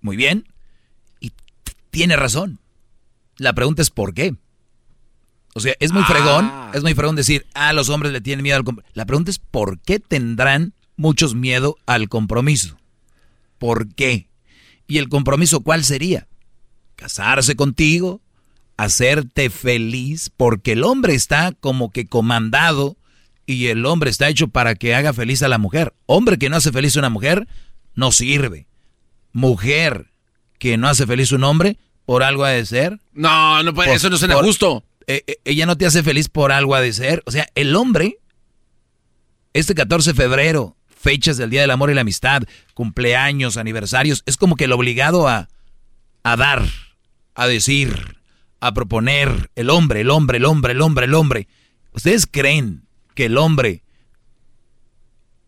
[0.00, 0.46] Muy bien.
[1.18, 1.32] Y
[1.90, 2.60] tiene razón.
[3.36, 4.36] La pregunta es ¿por qué?
[5.56, 6.08] O sea, es muy ah.
[6.08, 8.92] fregón, es muy fregón decir, ah, los hombres le tienen miedo al compromiso.
[8.94, 12.78] La pregunta es ¿por qué tendrán muchos miedo al compromiso?
[13.58, 14.28] ¿Por qué?
[14.86, 16.28] ¿Y el compromiso cuál sería?
[16.94, 18.20] Casarse contigo,
[18.76, 22.96] hacerte feliz, porque el hombre está como que comandado
[23.46, 25.94] y el hombre está hecho para que haga feliz a la mujer.
[26.06, 27.46] Hombre que no hace feliz a una mujer,
[27.94, 28.66] no sirve.
[29.32, 30.10] Mujer
[30.58, 33.00] que no hace feliz a un hombre, por algo ha de ser.
[33.12, 34.84] No, no puede, eso no suena justo.
[35.06, 37.22] Eh, eh, ella no te hace feliz por algo ha de ser.
[37.26, 38.18] O sea, el hombre,
[39.52, 40.76] este 14 de febrero,
[41.06, 42.42] fechas del Día del Amor y la Amistad,
[42.74, 45.48] cumpleaños, aniversarios, es como que el obligado a,
[46.24, 46.64] a dar,
[47.36, 48.18] a decir,
[48.58, 51.48] a proponer, el hombre, el hombre, el hombre, el hombre, el hombre.
[51.92, 53.84] ¿Ustedes creen que el hombre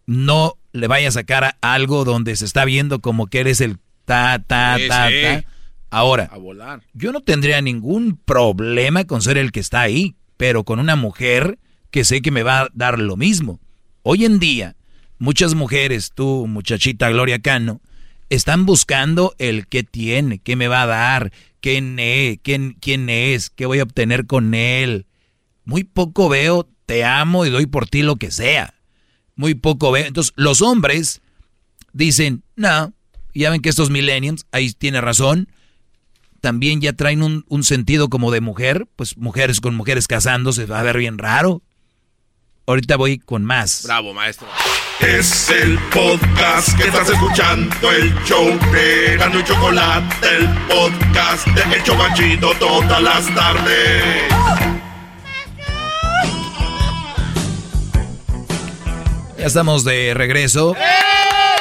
[0.06, 4.38] no le vaya a sacar algo donde se está viendo como que eres el ta,
[4.38, 5.44] ta, ta, ta.
[5.90, 6.30] Ahora,
[6.92, 11.58] yo no tendría ningún problema con ser el que está ahí, pero con una mujer
[11.90, 13.58] que sé que me va a dar lo mismo.
[14.02, 14.76] Hoy en día,
[15.18, 17.80] muchas mujeres, tú, muchachita Gloria Cano,
[18.30, 23.50] están buscando el que tiene, qué me va a dar, quién es, quién, quién es,
[23.50, 25.06] qué voy a obtener con él.
[25.64, 28.72] Muy poco veo te amo y doy por ti lo que sea.
[29.36, 30.06] Muy poco ve.
[30.06, 31.20] Entonces, los hombres
[31.92, 32.94] dicen, no,
[33.34, 35.48] ya ven que estos millennials, ahí tiene razón,
[36.40, 40.80] también ya traen un, un, sentido como de mujer, pues mujeres con mujeres casándose, va
[40.80, 41.62] a ver bien raro.
[42.68, 43.84] Ahorita voy con más.
[43.84, 44.46] Bravo, maestro.
[45.00, 51.76] Es el podcast que estás escuchando, el show de Gano y Chocolate, el podcast de
[51.76, 54.30] El Chocachito todas las tardes.
[59.38, 60.76] Ya estamos de regreso.
[60.76, 60.84] ¡Eh!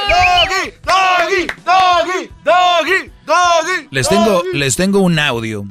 [0.09, 0.73] ¡Doggy!
[0.83, 2.27] ¡Doggy!
[2.43, 3.11] ¡Doggy!
[3.25, 3.87] ¡Doggy!
[3.91, 5.63] Les tengo, les tengo un audio.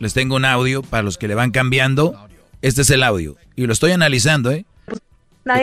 [0.00, 2.26] Les tengo un audio para los que le van cambiando.
[2.60, 3.36] Este es el audio.
[3.54, 4.64] Y lo estoy analizando, ¿eh?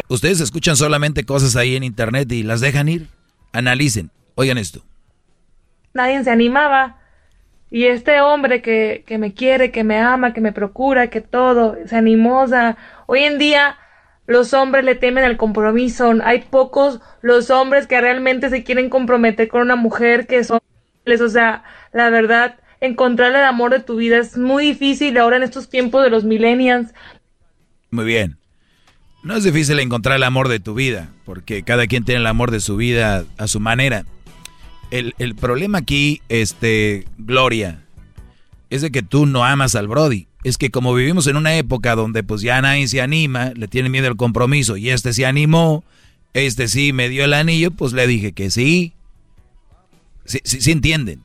[0.08, 3.08] Ustedes escuchan solamente cosas ahí en internet y las dejan ir.
[3.54, 4.12] Analicen.
[4.36, 4.82] Oigan esto.
[5.94, 6.98] Nadie se animaba.
[7.70, 11.76] Y este hombre que, que me quiere, que me ama, que me procura, que todo,
[11.86, 12.46] se animó.
[13.08, 13.78] hoy en día
[14.26, 16.14] los hombres le temen al compromiso.
[16.24, 20.60] Hay pocos los hombres que realmente se quieren comprometer con una mujer que son...
[21.08, 21.64] O sea,
[21.94, 26.04] la verdad, encontrar el amor de tu vida es muy difícil ahora en estos tiempos
[26.04, 26.94] de los millennials.
[27.92, 28.38] Muy bien.
[29.24, 32.52] No es difícil encontrar el amor de tu vida, porque cada quien tiene el amor
[32.52, 34.06] de su vida a su manera.
[34.90, 37.84] El, el problema aquí, este, Gloria,
[38.70, 41.96] es de que tú no amas al Brody es que como vivimos en una época
[41.96, 45.84] donde pues ya nadie se anima, le tiene miedo al compromiso y este se animó,
[46.34, 48.94] este sí me dio el anillo, pues le dije que sí.
[50.26, 51.22] Sí, sí, entienden.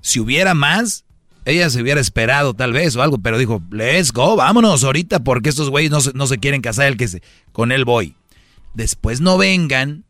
[0.00, 1.04] Si hubiera más,
[1.44, 5.48] ella se hubiera esperado tal vez o algo, pero dijo, let's go, vámonos ahorita porque
[5.48, 7.22] estos güeyes no se, no se quieren casar, el que se,
[7.52, 8.14] con él voy.
[8.74, 10.04] Después no vengan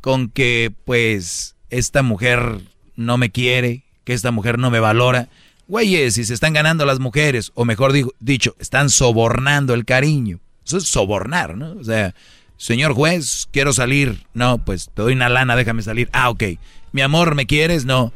[0.00, 2.60] con que pues esta mujer
[2.96, 5.28] no me quiere, que esta mujer no me valora.
[5.66, 10.40] Güeyes, si se están ganando las mujeres, o mejor dicho, están sobornando el cariño.
[10.64, 11.72] Eso es sobornar, ¿no?
[11.72, 12.14] O sea,
[12.56, 14.26] señor juez, quiero salir.
[14.34, 16.08] No, pues te doy una lana, déjame salir.
[16.12, 16.44] Ah, ok.
[16.92, 17.84] Mi amor, ¿me quieres?
[17.84, 18.12] No.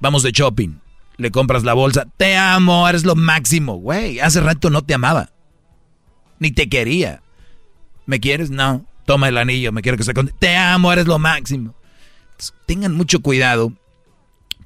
[0.00, 0.78] Vamos de shopping.
[1.18, 2.06] Le compras la bolsa.
[2.16, 3.76] Te amo, eres lo máximo.
[3.76, 5.30] Güey, hace rato no te amaba.
[6.38, 7.22] Ni te quería.
[8.06, 8.50] ¿Me quieres?
[8.50, 8.86] No.
[9.04, 10.28] Toma el anillo, me quiero que se con...
[10.38, 11.74] Te amo, eres lo máximo.
[12.66, 13.72] tengan mucho cuidado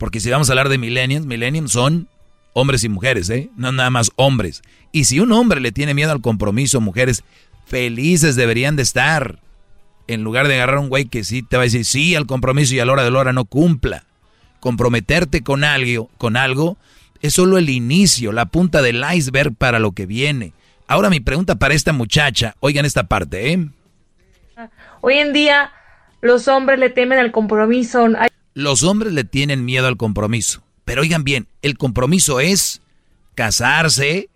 [0.03, 2.09] porque si vamos a hablar de millennials, millennials son
[2.55, 3.51] hombres y mujeres, ¿eh?
[3.57, 4.63] No nada más hombres.
[4.91, 7.23] Y si un hombre le tiene miedo al compromiso, mujeres
[7.67, 9.39] felices deberían de estar.
[10.09, 12.27] En lugar de agarrar a un güey que sí te va a decir sí al
[12.27, 14.05] compromiso y a la hora de la hora no cumpla.
[14.63, 16.77] Comprometerte con algo, con algo
[17.21, 20.53] es solo el inicio, la punta del iceberg para lo que viene.
[20.87, 23.69] Ahora mi pregunta para esta muchacha, oigan esta parte, ¿eh?
[25.01, 25.73] Hoy en día
[26.21, 28.07] los hombres le temen al compromiso.
[28.55, 30.63] Los hombres le tienen miedo al compromiso.
[30.85, 32.83] Pero oigan bien, el compromiso es
[33.35, 34.31] casarse,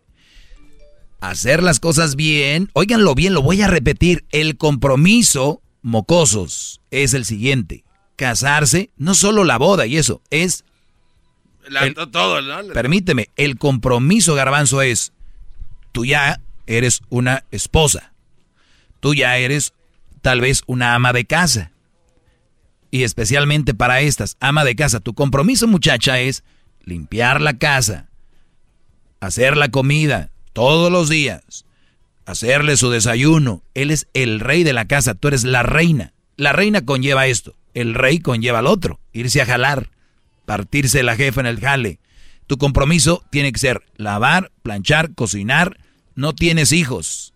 [1.20, 2.68] hacer las cosas bien.
[2.72, 4.24] Óiganlo bien, lo voy a repetir.
[4.32, 7.85] El compromiso, mocosos, es el siguiente.
[8.16, 10.64] Casarse, no solo la boda y eso, es
[12.12, 12.72] todo, ¿no?
[12.72, 15.12] Permíteme, el compromiso, garbanzo, es,
[15.92, 18.12] tú ya eres una esposa,
[19.00, 19.72] tú ya eres
[20.22, 21.72] tal vez una ama de casa.
[22.90, 26.44] Y especialmente para estas, ama de casa, tu compromiso muchacha es
[26.82, 28.08] limpiar la casa,
[29.20, 31.66] hacer la comida todos los días,
[32.24, 33.62] hacerle su desayuno.
[33.74, 36.12] Él es el rey de la casa, tú eres la reina.
[36.36, 39.90] La reina conlleva esto, el rey conlleva al otro, irse a jalar
[40.46, 42.00] partirse la jefa en el jale.
[42.46, 45.78] Tu compromiso tiene que ser lavar, planchar, cocinar.
[46.14, 47.34] No tienes hijos.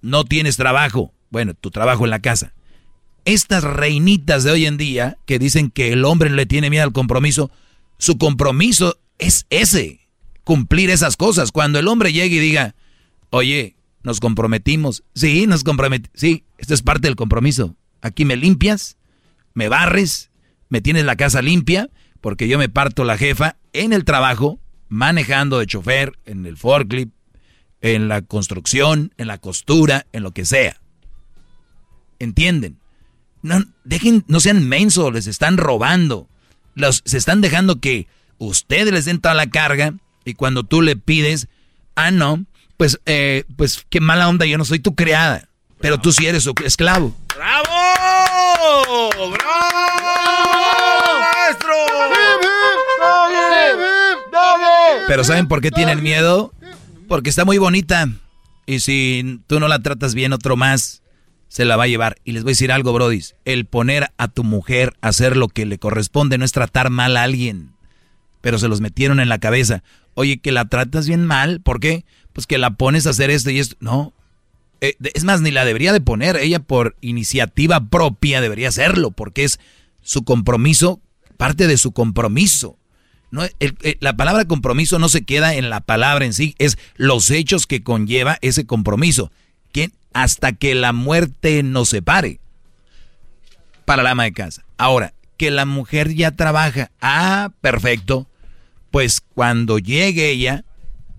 [0.00, 1.12] No tienes trabajo.
[1.30, 2.54] Bueno, tu trabajo en la casa.
[3.24, 6.92] Estas reinitas de hoy en día que dicen que el hombre le tiene miedo al
[6.92, 7.50] compromiso,
[7.98, 10.00] su compromiso es ese,
[10.44, 11.52] cumplir esas cosas.
[11.52, 12.74] Cuando el hombre llegue y diga,
[13.30, 15.02] oye, nos comprometimos.
[15.14, 16.12] Sí, nos comprometimos.
[16.14, 17.74] Sí, esto es parte del compromiso.
[18.02, 18.96] Aquí me limpias,
[19.54, 20.30] me barres,
[20.68, 21.90] me tienes la casa limpia
[22.20, 24.58] porque yo me parto la jefa en el trabajo,
[24.88, 27.12] manejando de chofer, en el forklift,
[27.80, 30.80] en la construcción, en la costura, en lo que sea.
[32.18, 32.78] ¿Entienden?
[33.42, 36.28] No, dejen, no sean mensos, les están robando.
[37.04, 38.08] Se están dejando que
[38.38, 39.94] ustedes les den toda la carga
[40.24, 41.48] y cuando tú le pides,
[41.94, 42.44] ah, no,
[42.76, 45.48] pues, eh, pues qué mala onda, yo no soy tu criada,
[45.80, 47.14] pero tú sí eres su esclavo.
[47.36, 49.10] ¡Bravo!
[49.30, 49.66] ¡Bravo!
[55.08, 56.52] Pero ¿saben por qué tienen miedo?
[57.08, 58.08] Porque está muy bonita.
[58.66, 61.02] Y si tú no la tratas bien, otro más
[61.48, 62.16] se la va a llevar.
[62.24, 63.36] Y les voy a decir algo, Brodis.
[63.44, 67.16] El poner a tu mujer a hacer lo que le corresponde no es tratar mal
[67.16, 67.70] a alguien.
[68.40, 69.82] Pero se los metieron en la cabeza.
[70.14, 71.60] Oye, que la tratas bien mal.
[71.60, 72.04] ¿Por qué?
[72.32, 73.76] Pues que la pones a hacer esto y esto.
[73.80, 74.12] No.
[74.80, 76.36] Eh, es más, ni la debería de poner.
[76.36, 79.10] Ella por iniciativa propia debería hacerlo.
[79.10, 79.60] Porque es
[80.02, 81.00] su compromiso
[81.36, 82.78] parte de su compromiso.
[83.30, 83.42] No,
[84.00, 87.82] la palabra compromiso no se queda en la palabra en sí, es los hechos que
[87.82, 89.30] conlleva ese compromiso.
[90.14, 92.40] Hasta que la muerte nos separe.
[93.84, 94.64] Para la ama de casa.
[94.78, 96.90] Ahora, que la mujer ya trabaja.
[97.02, 98.26] Ah, perfecto.
[98.90, 100.64] Pues cuando llegue ella,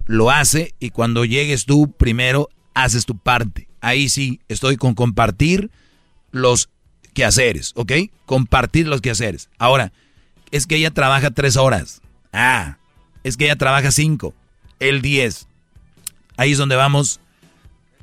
[0.05, 2.49] lo hace y cuando llegues tú, primero
[2.83, 3.67] haces tu parte.
[3.81, 5.71] Ahí sí, estoy con compartir
[6.31, 6.69] los
[7.13, 7.91] quehaceres, ¿ok?
[8.25, 9.49] Compartir los quehaceres.
[9.57, 9.91] Ahora,
[10.51, 12.01] es que ella trabaja tres horas.
[12.31, 12.77] Ah,
[13.23, 14.35] es que ella trabaja cinco.
[14.79, 15.47] El diez.
[16.37, 17.19] Ahí es donde vamos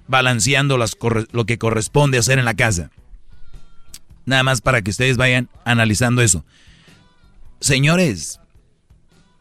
[0.09, 0.97] balanceando las,
[1.31, 2.91] lo que corresponde hacer en la casa.
[4.27, 6.45] Nada más para que ustedes vayan analizando eso.
[7.61, 8.41] Señores,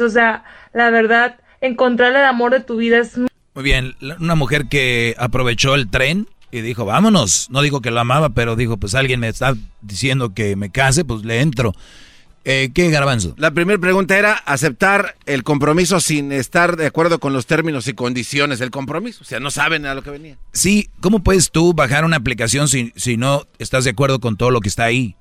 [0.00, 4.66] O sea, la verdad, encontrar el amor de tu vida es muy bien, una mujer
[4.68, 7.48] que aprovechó el tren y dijo, vámonos.
[7.50, 11.04] No dijo que lo amaba, pero dijo, pues alguien me está diciendo que me case,
[11.04, 11.72] pues le entro.
[12.44, 13.34] Eh, ¿Qué, Garbanzo?
[13.38, 17.94] La primera pregunta era aceptar el compromiso sin estar de acuerdo con los términos y
[17.94, 19.20] condiciones del compromiso.
[19.22, 20.36] O sea, no saben a lo que venía.
[20.52, 24.50] Sí, ¿cómo puedes tú bajar una aplicación si, si no estás de acuerdo con todo
[24.50, 25.16] lo que está ahí?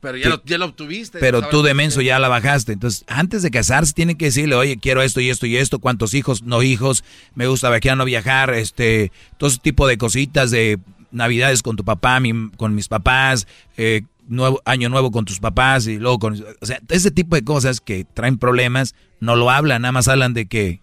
[0.00, 1.18] Pero ya, lo, ya lo obtuviste.
[1.18, 2.72] Pero tú de menso ya la bajaste.
[2.72, 6.14] Entonces, antes de casarse, tiene que decirle, oye, quiero esto y esto y esto, cuántos
[6.14, 7.04] hijos, no hijos,
[7.34, 10.78] me gusta viajar, no viajar, este, todo ese tipo de cositas de
[11.10, 12.20] navidades con tu papá,
[12.56, 13.46] con mis papás,
[13.76, 16.44] eh, nuevo, año nuevo con tus papás y luego con...
[16.60, 20.34] O sea, ese tipo de cosas que traen problemas, no lo hablan, nada más hablan
[20.34, 20.80] de que,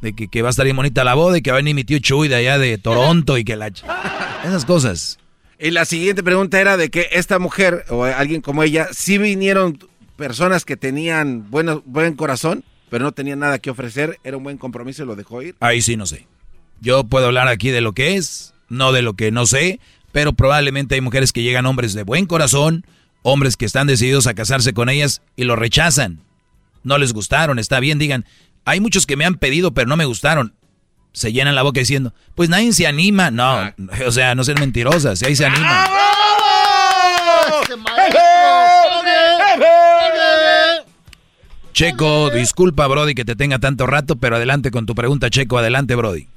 [0.00, 1.74] de que, que va a estar bien bonita la boda y que va a venir
[1.74, 3.68] mi tío Chuy de allá de Toronto y que la...
[4.44, 5.18] Esas cosas.
[5.58, 9.78] Y la siguiente pregunta era de que esta mujer o alguien como ella, sí vinieron
[10.16, 14.58] personas que tenían bueno, buen corazón, pero no tenían nada que ofrecer, era un buen
[14.58, 15.54] compromiso y lo dejó ir.
[15.60, 16.26] Ahí sí no sé.
[16.80, 19.78] Yo puedo hablar aquí de lo que es, no de lo que no sé,
[20.12, 22.86] pero probablemente hay mujeres que llegan hombres de buen corazón,
[23.22, 26.20] hombres que están decididos a casarse con ellas y lo rechazan.
[26.84, 28.24] No les gustaron, está bien, digan,
[28.64, 30.54] hay muchos que me han pedido pero no me gustaron
[31.12, 33.30] se llenan la boca diciendo, pues nadie se anima.
[33.30, 33.70] No,
[34.06, 35.86] o sea, no ser mentirosas, si ahí se anima.
[41.72, 45.58] Checo, disculpa, Brody, que te tenga tanto rato, pero adelante con tu pregunta, Checo.
[45.58, 46.28] Adelante, Brody.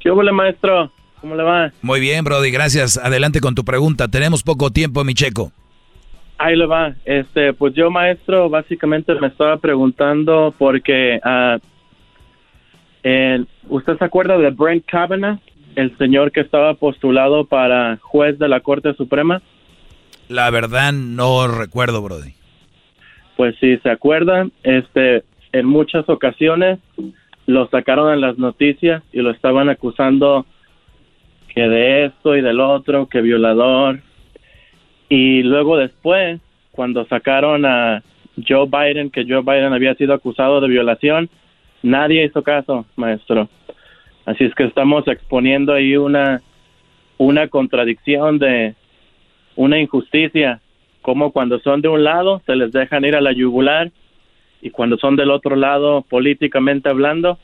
[0.00, 0.90] ¿Qué hola, maestro?
[1.20, 1.70] ¿Cómo le va?
[1.82, 2.96] Muy bien, Brody, gracias.
[2.96, 4.08] Adelante con tu pregunta.
[4.08, 5.52] Tenemos poco tiempo, mi Checo.
[6.38, 6.94] Ahí le va.
[7.04, 11.58] Este, pues yo, maestro, básicamente me estaba preguntando porque uh,
[13.68, 15.38] ¿usted se acuerda de Brent Kavanaugh,
[15.76, 19.42] el señor que estaba postulado para juez de la Corte Suprema?
[20.28, 22.32] La verdad no recuerdo, Brody.
[23.36, 26.78] Pues sí, se acuerdan, este, en muchas ocasiones
[27.50, 30.46] lo sacaron en las noticias y lo estaban acusando
[31.54, 34.00] que de esto y del otro, que violador,
[35.10, 36.40] y luego después,
[36.70, 38.02] cuando sacaron a
[38.48, 41.28] Joe Biden, que Joe Biden había sido acusado de violación,
[41.82, 43.48] nadie hizo caso, maestro.
[44.24, 46.40] Así es que estamos exponiendo ahí una,
[47.18, 48.76] una contradicción de
[49.56, 50.60] una injusticia,
[51.02, 53.90] como cuando son de un lado se les dejan ir a la yugular
[54.60, 57.38] y cuando son del otro lado políticamente hablando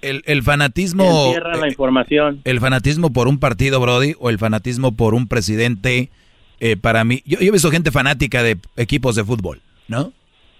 [0.00, 2.40] el, el fanatismo la información.
[2.44, 6.10] el fanatismo por un partido Brody o el fanatismo por un presidente
[6.64, 10.12] eh, para mí, yo, he visto gente fanática de equipos de fútbol, ¿no?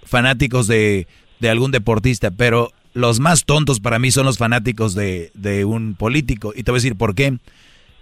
[0.02, 1.06] Fanáticos de,
[1.48, 6.52] algún deportista, pero los más tontos para mí son los fanáticos de, un político.
[6.56, 7.38] Y te voy a decir por qué.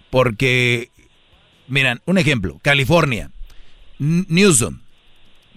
[0.08, 0.88] Porque,
[1.68, 3.30] miran, un ejemplo, California,
[3.98, 4.78] Newsom,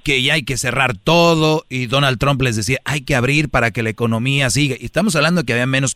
[0.03, 3.71] que ya hay que cerrar todo y Donald Trump les decía, hay que abrir para
[3.71, 4.75] que la economía siga.
[4.79, 5.95] Y estamos hablando de que había menos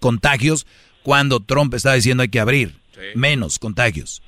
[0.00, 0.66] contagios
[1.02, 2.74] cuando Trump estaba diciendo hay que abrir,
[3.14, 4.22] menos contagios.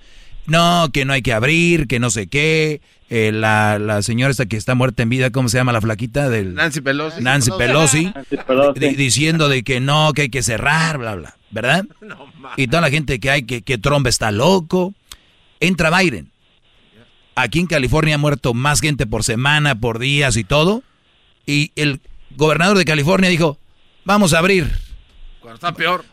[0.46, 2.82] No, que no hay que abrir, que no sé qué.
[3.10, 6.28] Eh, la, la, señora esta que está muerta en vida, ¿cómo se llama la flaquita?
[6.28, 7.22] Del, Nancy Pelosi.
[7.22, 8.12] Nancy Pelosi.
[8.96, 11.36] diciendo de que no, que hay que cerrar, bla, bla.
[11.50, 11.86] ¿Verdad?
[12.56, 14.92] y toda la gente que hay, que, que Trump está loco.
[15.60, 16.33] Entra Biden.
[17.36, 20.82] Aquí en California ha muerto más gente por semana, por días y todo.
[21.46, 22.00] Y el
[22.36, 23.58] gobernador de California dijo,
[24.04, 24.70] vamos a abrir.
[25.40, 26.04] Cuando está peor.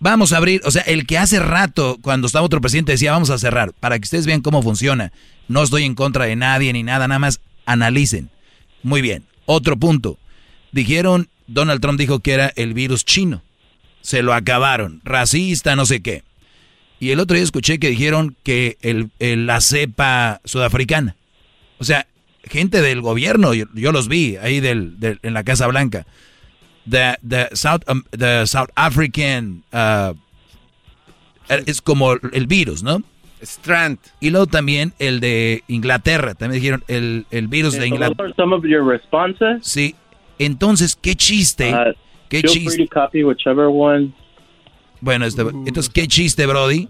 [0.00, 3.30] Vamos a abrir, o sea, el que hace rato, cuando estaba otro presidente, decía, vamos
[3.30, 5.12] a cerrar, para que ustedes vean cómo funciona.
[5.46, 8.30] No estoy en contra de nadie ni nada, nada más analicen.
[8.82, 9.24] Muy bien.
[9.46, 10.18] Otro punto.
[10.72, 13.42] Dijeron, Donald Trump dijo que era el virus chino.
[14.00, 15.00] Se lo acabaron.
[15.04, 16.24] Racista, no sé qué.
[17.02, 19.10] Y el otro día escuché que dijeron que el,
[19.44, 21.16] la cepa sudafricana.
[21.80, 22.06] O sea,
[22.44, 26.06] gente del gobierno, yo, los vi ahí del, en la Casa Blanca
[26.88, 30.14] the, the South, um, the South African, uh,
[31.48, 33.02] es como el virus, ¿no?
[33.42, 33.98] Strand.
[34.20, 38.32] Y luego también el de Inglaterra, también dijeron el, el virus de Inglaterra.
[38.36, 39.58] Some of your responses?
[39.62, 39.96] Sí.
[40.38, 41.74] Entonces, qué chiste.
[41.74, 41.94] Uh,
[42.28, 42.88] qué chiste.
[45.02, 46.88] Bueno, este, entonces, qué chiste, Brody.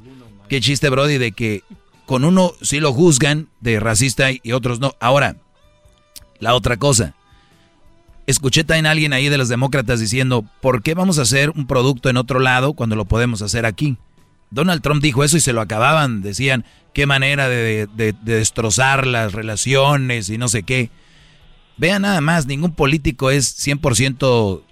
[0.48, 1.64] Qué chiste, Brody, de que
[2.06, 4.94] con uno sí lo juzgan de racista y otros no.
[5.00, 5.36] Ahora,
[6.38, 7.14] la otra cosa.
[8.26, 11.66] Escuché también a alguien ahí de los demócratas diciendo, ¿por qué vamos a hacer un
[11.66, 13.96] producto en otro lado cuando lo podemos hacer aquí?
[14.50, 17.88] Donald Trump dijo eso y se lo acababan, decían, qué manera de,
[18.22, 20.90] destrozar las relaciones y no sé qué.
[21.78, 24.62] Vean nada más, ningún político es 100%,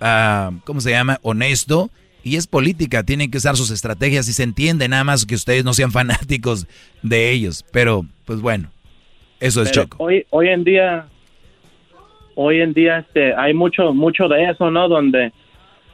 [0.00, 1.90] ah, ¿cómo se llama?, honesto.
[2.24, 5.64] Y es política, tienen que usar sus estrategias y se entiende nada más que ustedes
[5.64, 6.66] no sean fanáticos
[7.02, 7.64] de ellos.
[7.70, 8.70] Pero, pues bueno,
[9.40, 9.98] eso es Choco.
[10.00, 11.06] Hoy, hoy en día
[12.36, 15.32] hoy en día este hay mucho mucho de eso no donde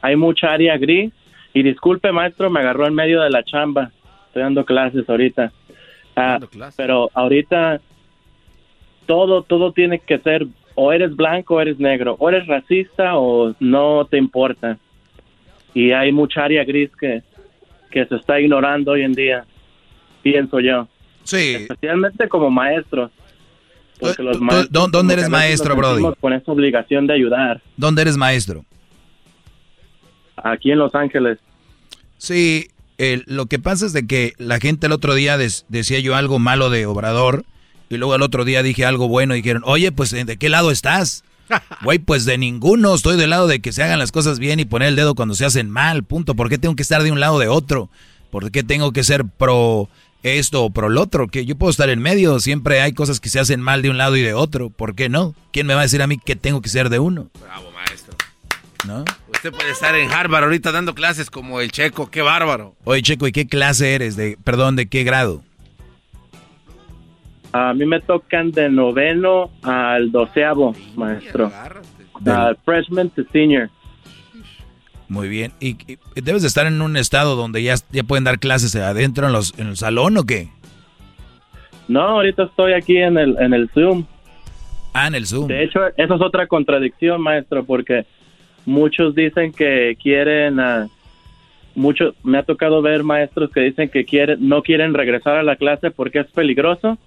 [0.01, 1.11] hay mucha área gris.
[1.53, 3.91] Y disculpe, maestro, me agarró en medio de la chamba.
[4.27, 5.51] Estoy dando clases ahorita.
[6.15, 6.39] Ah,
[6.77, 7.81] pero ahorita
[9.05, 13.53] todo, todo tiene que ser o eres blanco o eres negro, o eres racista o
[13.59, 14.77] no te importa.
[15.73, 17.21] Y hay mucha área gris que,
[17.91, 19.45] que se está ignorando hoy en día,
[20.21, 20.87] pienso yo.
[21.23, 21.55] Sí.
[21.55, 23.11] Especialmente como maestros.
[23.99, 26.03] Porque los maestros ¿Dónde eres maestro, Brody?
[26.19, 27.61] Con esa obligación de ayudar.
[27.77, 28.65] ¿Dónde eres maestro?
[30.43, 31.37] Aquí en Los Ángeles.
[32.17, 32.67] Sí,
[32.97, 36.15] el- lo que pasa es de que la gente el otro día des- decía yo
[36.15, 37.43] algo malo de Obrador
[37.89, 40.71] y luego el otro día dije algo bueno y dijeron, oye, pues ¿de qué lado
[40.71, 41.23] estás?
[41.83, 44.65] Güey, pues de ninguno, estoy del lado de que se hagan las cosas bien y
[44.65, 46.35] poner el dedo cuando se hacen mal, punto.
[46.35, 47.89] ¿Por qué tengo que estar de un lado o de otro?
[48.29, 49.89] ¿Por qué tengo que ser pro
[50.23, 51.27] esto o pro lo otro?
[51.27, 53.97] Que yo puedo estar en medio, siempre hay cosas que se hacen mal de un
[53.97, 55.35] lado y de otro, ¿por qué no?
[55.51, 57.29] ¿Quién me va a decir a mí que tengo que ser de uno?
[57.41, 58.15] Bravo, maestro.
[58.85, 59.03] ¿No?
[59.31, 62.75] Usted puede estar en Harvard ahorita dando clases como el checo, qué bárbaro.
[62.83, 64.15] Oye, Checo, ¿y qué clase eres?
[64.15, 65.43] De, perdón, ¿de qué grado?
[67.53, 71.51] A mí me tocan de noveno al doceavo, maestro.
[72.25, 73.69] Ah, freshman to senior.
[75.09, 75.51] Muy bien.
[75.59, 75.75] ¿Y,
[76.15, 79.33] y debes de estar en un estado donde ya, ya pueden dar clases adentro en,
[79.33, 80.47] los, en el salón o qué?
[81.89, 84.05] No, ahorita estoy aquí en el, en el Zoom.
[84.93, 85.47] Ah, en el Zoom.
[85.47, 88.05] De hecho, eso es otra contradicción, maestro, porque
[88.65, 90.87] muchos dicen que quieren, ah,
[91.75, 95.57] muchos, me ha tocado ver maestros que dicen que quieren, no quieren regresar a la
[95.57, 96.97] clase porque es peligroso,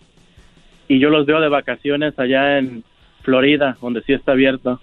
[0.89, 2.85] y yo los veo de vacaciones allá en
[3.23, 4.81] Florida, donde sí está abierto.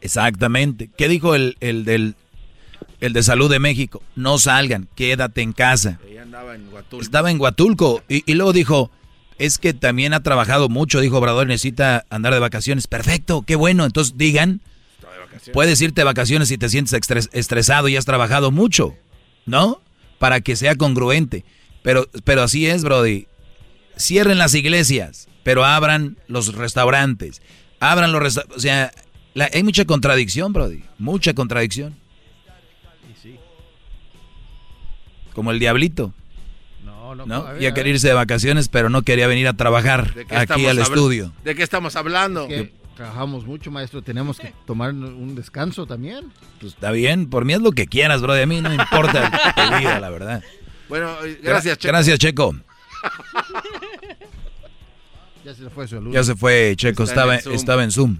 [0.00, 0.90] Exactamente.
[0.96, 2.14] ¿Qué dijo el, el del
[3.00, 4.02] el de Salud de México?
[4.16, 5.98] No salgan, quédate en casa.
[6.08, 7.02] Ella andaba en Huatulco.
[7.02, 8.90] Estaba en Huatulco y, y luego dijo,
[9.38, 12.86] es que también ha trabajado mucho, dijo Obrador, necesita andar de vacaciones.
[12.86, 13.84] Perfecto, qué bueno.
[13.84, 14.60] Entonces digan,
[15.52, 18.94] puedes irte de vacaciones si te sientes estres- estresado y has trabajado mucho,
[19.46, 19.80] ¿no?
[20.18, 21.44] Para que sea congruente.
[21.82, 23.26] Pero, pero así es, Brody.
[23.96, 27.40] Cierren las iglesias, pero abran los restaurantes.
[27.80, 28.58] Abran los restaurantes.
[28.58, 28.92] O sea,
[29.32, 30.84] la- hay mucha contradicción, Brody.
[30.98, 31.96] Mucha contradicción.
[35.34, 36.12] Como el diablito.
[36.84, 37.24] No, no.
[37.24, 37.44] ¿no?
[37.44, 40.66] ver, Ya a quería irse de vacaciones, pero no quería venir a trabajar ¿De aquí
[40.66, 41.32] al estudio.
[41.44, 42.46] ¿De qué estamos hablando?
[42.46, 44.02] Que trabajamos mucho, maestro.
[44.02, 46.30] Tenemos que tomar un descanso también.
[46.60, 48.34] Pues está bien, por mí es lo que quieras, bro.
[48.34, 50.42] A mí no me importa tu vida, la verdad.
[50.90, 51.92] Bueno, eh, gracias, Gra- Checo.
[51.92, 52.54] Gracias, Checo.
[55.48, 56.12] Ya se le fue su alumno.
[56.12, 57.04] Ya se fue, Checo.
[57.04, 57.54] Estaba, en Zoom.
[57.54, 58.18] estaba en Zoom.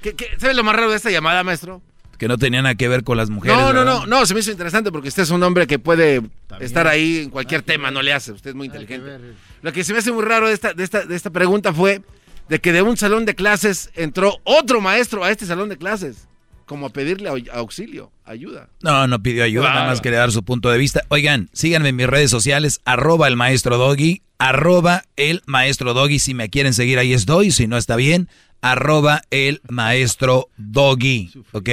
[0.00, 1.82] ¿Qué, qué, ¿Sabes lo más raro de esta llamada, maestro?
[2.18, 3.58] Que no tenía nada que ver con las mujeres.
[3.58, 4.00] No, no, ¿verdad?
[4.02, 6.22] no, no, se me hizo interesante porque usted es un hombre que puede
[6.60, 9.18] estar ahí en cualquier tema, no le hace, usted es muy inteligente.
[9.60, 12.00] Lo que se me hace muy raro de esta, de, esta, de esta pregunta fue
[12.48, 16.28] de que de un salón de clases entró otro maestro a este salón de clases,
[16.68, 18.68] como a pedirle au- auxilio, ayuda.
[18.82, 21.02] No, no pidió ayuda, nada más quería dar su punto de vista.
[21.08, 26.18] Oigan, síganme en mis redes sociales, arroba el maestro Doggy, arroba el maestro Doggy.
[26.20, 27.50] Si me quieren seguir, ahí estoy.
[27.50, 28.28] Si no está bien,
[28.60, 31.32] arroba el maestro Doggy.
[31.52, 31.68] ¿Ok?